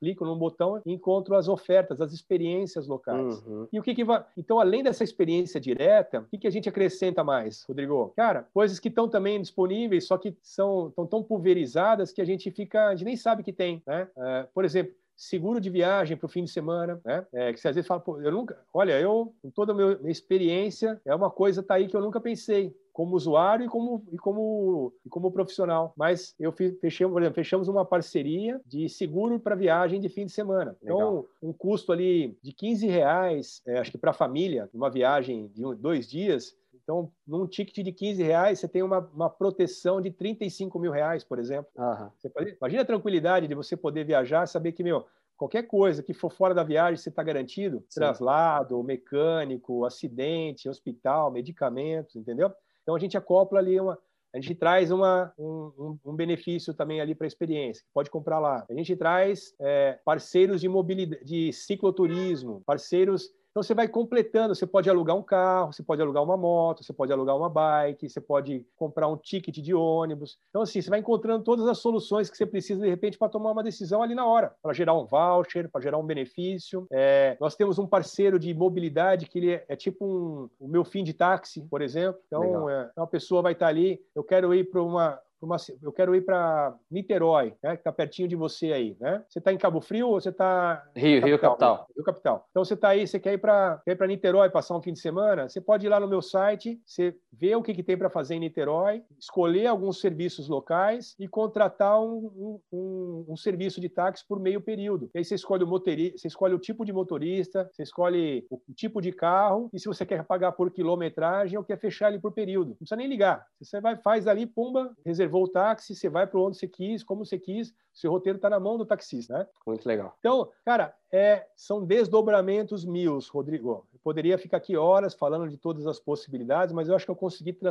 [0.00, 3.40] clico num botão e encontro as ofertas, as experiências locais.
[3.46, 3.68] Uhum.
[3.72, 4.24] E o que, que vai.
[4.36, 8.12] Então, além dessa experiência direta, o que, que a gente acrescenta mais, Rodrigo?
[8.16, 12.50] Cara, coisas que estão também disponíveis, só que são tão, tão pulverizadas que a gente
[12.50, 14.08] fica, a gente nem sabe que tem, né?
[14.16, 17.26] Uh, por exemplo, seguro de viagem para o fim de semana, né?
[17.32, 19.98] É, que você às vezes fala, pô, eu nunca, olha, eu, com toda a minha
[20.12, 24.16] experiência, é uma coisa tá aí que eu nunca pensei como usuário e como, e
[24.16, 25.92] como, e como profissional.
[25.96, 30.32] Mas eu fechei, por exemplo, fechamos uma parceria de seguro para viagem de fim de
[30.32, 30.76] semana.
[30.82, 31.26] Então, Legal.
[31.42, 35.64] um custo ali de 15 reais, é, acho que para a família, uma viagem de
[35.64, 40.10] um, dois dias, então, num ticket de 15 reais, você tem uma, uma proteção de
[40.10, 41.70] 35 mil reais, por exemplo.
[41.76, 42.30] Uhum.
[42.32, 45.06] Pode, imagina a tranquilidade de você poder viajar, saber que, meu,
[45.36, 47.78] qualquer coisa que for fora da viagem, você está garantido.
[47.88, 48.00] Sim.
[48.00, 52.52] Traslado, mecânico, acidente, hospital, medicamentos, entendeu?
[52.82, 53.98] Então a gente acopla ali uma,
[54.34, 58.66] a gente traz uma, um, um, benefício também ali para a experiência, pode comprar lá.
[58.68, 64.66] A gente traz é, parceiros de mobilidade, de cicloturismo, parceiros então você vai completando, você
[64.66, 68.20] pode alugar um carro, você pode alugar uma moto, você pode alugar uma bike, você
[68.20, 70.38] pode comprar um ticket de ônibus.
[70.48, 73.50] Então assim, você vai encontrando todas as soluções que você precisa de repente para tomar
[73.50, 76.86] uma decisão ali na hora, para gerar um voucher, para gerar um benefício.
[76.92, 80.84] É, nós temos um parceiro de mobilidade que ele é, é tipo um, o meu
[80.84, 82.20] fim de táxi, por exemplo.
[82.28, 86.14] Então é, uma pessoa vai estar ali, eu quero ir para uma uma, eu quero
[86.14, 89.22] ir para Niterói, né, que está pertinho de você aí, né?
[89.28, 91.86] Você está em Cabo Frio ou você está Rio, Rio Capital?
[91.94, 92.46] Rio Capital.
[92.50, 95.48] Então você está aí, você quer ir para Niterói passar um fim de semana?
[95.48, 98.34] Você pode ir lá no meu site, você vê o que, que tem para fazer
[98.34, 104.40] em Niterói, escolher alguns serviços locais e contratar um, um, um, serviço de táxi por
[104.40, 105.08] meio período.
[105.14, 108.60] E aí você escolhe o motorista, você escolhe o tipo de motorista, você escolhe o
[108.74, 112.32] tipo de carro e se você quer pagar por quilometragem ou quer fechar ele por
[112.32, 112.70] período.
[112.70, 113.46] Não precisa nem ligar.
[113.60, 117.04] Você vai faz ali, pumba, reserva reservou o táxi, você vai para onde você quis,
[117.04, 119.46] como você quis, seu roteiro está na mão do taxista, né?
[119.66, 120.16] Muito legal.
[120.18, 123.86] Então, cara, é, são desdobramentos mil, Rodrigo.
[123.92, 127.16] Eu poderia ficar aqui horas falando de todas as possibilidades, mas eu acho que eu
[127.16, 127.70] consegui tra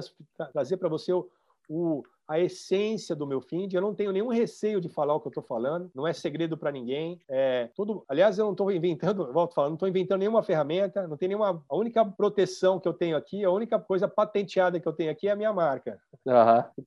[0.54, 1.28] trazer para você o,
[1.70, 3.74] o, a essência do meu feed.
[3.76, 6.58] Eu não tenho nenhum receio de falar o que eu estou falando, não é segredo
[6.58, 7.20] para ninguém.
[7.28, 11.18] É, tudo, aliás, eu não estou inventando, volto falando, não estou inventando nenhuma ferramenta, não
[11.18, 11.64] tem nenhuma.
[11.68, 15.28] A única proteção que eu tenho aqui, a única coisa patenteada que eu tenho aqui
[15.28, 16.00] é a minha marca.
[16.26, 16.86] Uhum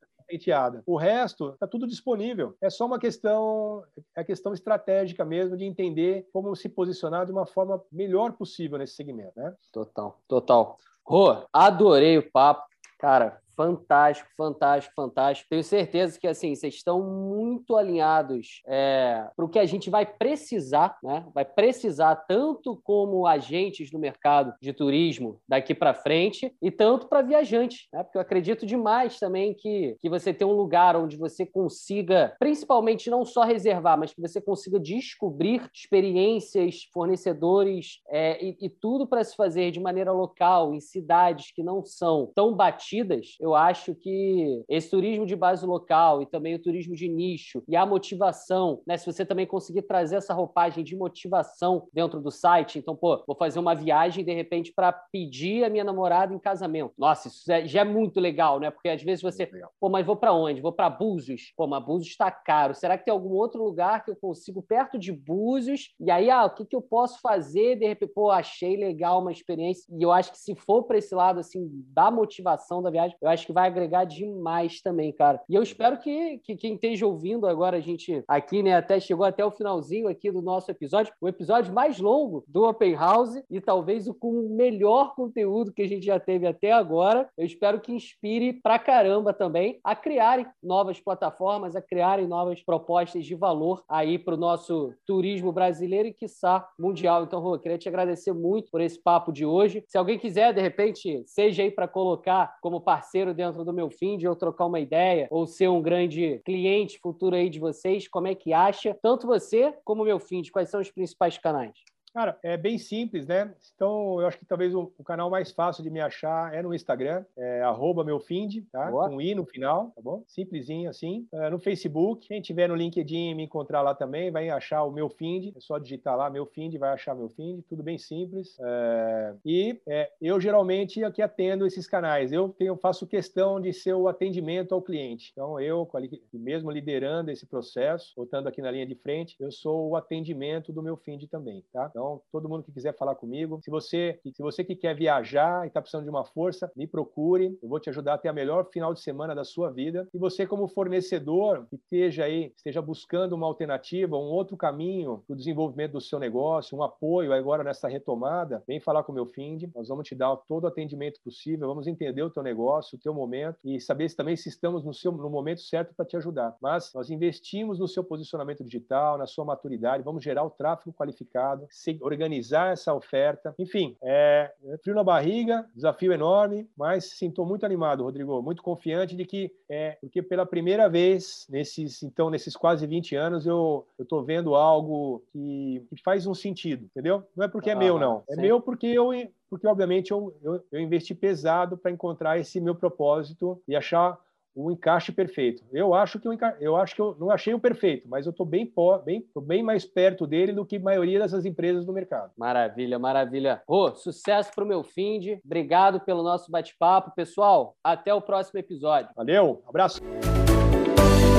[0.86, 2.54] O resto está tudo disponível.
[2.60, 3.84] É só uma questão,
[4.16, 8.94] é questão estratégica mesmo de entender como se posicionar de uma forma melhor possível nesse
[8.94, 9.54] segmento, né?
[9.72, 10.78] Total, total.
[11.04, 12.64] Rô, adorei o papo.
[12.98, 15.50] Cara, fantástico, fantástico, fantástico.
[15.50, 20.06] Tenho certeza que assim vocês estão muito alinhados é, para o que a gente vai
[20.06, 21.26] precisar, né?
[21.34, 27.20] Vai precisar tanto como agentes no mercado de turismo daqui para frente e tanto para
[27.20, 28.02] viajantes, né?
[28.02, 33.10] Porque eu acredito demais também que, que você ter um lugar onde você consiga, principalmente
[33.10, 39.22] não só reservar, mas que você consiga descobrir experiências, fornecedores é, e, e tudo para
[39.22, 43.36] se fazer de maneira local em cidades que não são tão batidas.
[43.38, 47.62] Eu eu acho que esse turismo de base local e também o turismo de nicho
[47.68, 48.96] e a motivação, né?
[48.96, 53.36] Se você também conseguir trazer essa roupagem de motivação dentro do site, então, pô, vou
[53.36, 56.92] fazer uma viagem de repente para pedir a minha namorada em casamento.
[56.96, 58.70] Nossa, isso é, já é muito legal, né?
[58.70, 59.48] Porque às vezes você,
[59.80, 60.60] pô, mas vou para onde?
[60.60, 61.52] Vou para Búzios.
[61.56, 62.74] Pô, mas Búzios está caro.
[62.74, 65.94] Será que tem algum outro lugar que eu consigo perto de Búzios?
[65.98, 67.76] E aí, ah, o que, que eu posso fazer?
[67.76, 69.84] De repente, pô, achei legal uma experiência.
[69.96, 73.28] E eu acho que se for para esse lado assim da motivação da viagem, eu
[73.28, 75.40] acho acho que vai agregar demais também, cara.
[75.48, 79.24] E eu espero que, que quem esteja ouvindo agora, a gente aqui, né, até chegou
[79.24, 83.60] até o finalzinho aqui do nosso episódio, o episódio mais longo do Open House e
[83.60, 87.28] talvez o com o melhor conteúdo que a gente já teve até agora.
[87.36, 93.24] Eu espero que inspire pra caramba também a criarem novas plataformas, a criarem novas propostas
[93.24, 97.24] de valor aí para o nosso turismo brasileiro e, quiçá, mundial.
[97.24, 99.82] Então, Rô, queria te agradecer muito por esse papo de hoje.
[99.88, 104.16] Se alguém quiser, de repente, seja aí para colocar como parceiro dentro do meu fim,
[104.16, 108.26] de eu trocar uma ideia ou ser um grande cliente futuro aí de vocês, como
[108.26, 108.96] é que acha?
[109.02, 111.72] Tanto você como o meu fim, quais são os principais canais?
[112.12, 113.54] Cara, é bem simples, né?
[113.74, 116.74] Então, eu acho que talvez o, o canal mais fácil de me achar é no
[116.74, 117.62] Instagram, é
[118.04, 118.90] meufind, tá?
[118.90, 119.08] Boa.
[119.08, 120.24] Com i no final, tá bom?
[120.26, 121.28] Simplesinho assim.
[121.32, 125.08] É, no Facebook, quem tiver no LinkedIn me encontrar lá também, vai achar o meu
[125.08, 128.56] Find, é só digitar lá meu Find, vai achar meu Find, tudo bem simples.
[128.60, 132.32] É, e é, eu geralmente aqui atendo esses canais.
[132.32, 135.30] Eu tenho, faço questão de ser o atendimento ao cliente.
[135.32, 135.88] Então, eu,
[136.32, 140.82] mesmo liderando esse processo, voltando aqui na linha de frente, eu sou o atendimento do
[140.82, 141.86] meu Find também, tá?
[141.90, 141.99] Então,
[142.32, 145.80] todo mundo que quiser falar comigo, se você, se você que quer viajar e está
[145.80, 147.58] precisando de uma força, me procure.
[147.62, 150.08] Eu vou te ajudar a ter a melhor final de semana da sua vida.
[150.12, 155.34] E você, como fornecedor, que esteja aí, esteja buscando uma alternativa, um outro caminho para
[155.34, 159.26] o desenvolvimento do seu negócio, um apoio agora nessa retomada, vem falar com o meu
[159.26, 159.64] Find.
[159.74, 163.14] Nós vamos te dar todo o atendimento possível, vamos entender o teu negócio, o teu
[163.14, 166.56] momento e saber se também se estamos no, seu, no momento certo para te ajudar.
[166.60, 171.66] Mas nós investimos no seu posicionamento digital, na sua maturidade, vamos gerar o tráfego qualificado,
[172.00, 173.54] organizar essa oferta.
[173.58, 179.16] Enfim, é, é frio na barriga, desafio enorme, mas sinto muito animado, Rodrigo, muito confiante
[179.16, 184.22] de que, é, porque pela primeira vez, nesses, então, nesses quase 20 anos, eu estou
[184.22, 187.22] vendo algo que, que, faz um sentido, entendeu?
[187.36, 188.22] Não é porque é meu, não.
[188.28, 188.42] É sim.
[188.42, 189.12] meu porque eu
[189.50, 194.16] porque obviamente eu, eu, eu investi pesado para encontrar esse meu propósito e achar
[194.54, 195.62] o encaixe perfeito.
[195.72, 198.46] Eu acho que eu, eu acho que eu não achei o perfeito, mas eu estou
[198.46, 198.70] bem,
[199.04, 202.32] bem, tô bem mais perto dele do que a maioria dessas empresas do mercado.
[202.36, 203.62] Maravilha, maravilha.
[203.68, 205.38] Rô, sucesso para o meu find.
[205.44, 207.76] Obrigado pelo nosso bate-papo, pessoal.
[207.82, 209.10] Até o próximo episódio.
[209.16, 210.00] Valeu, abraço.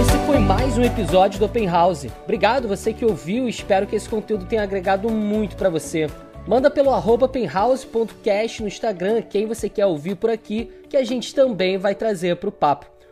[0.01, 2.07] Esse foi mais um episódio do Open House.
[2.23, 3.47] Obrigado você que ouviu.
[3.47, 6.07] Espero que esse conteúdo tenha agregado muito para você.
[6.47, 11.35] Manda pelo arroba penhouse.cast no Instagram quem você quer ouvir por aqui, que a gente
[11.35, 12.87] também vai trazer para o papo.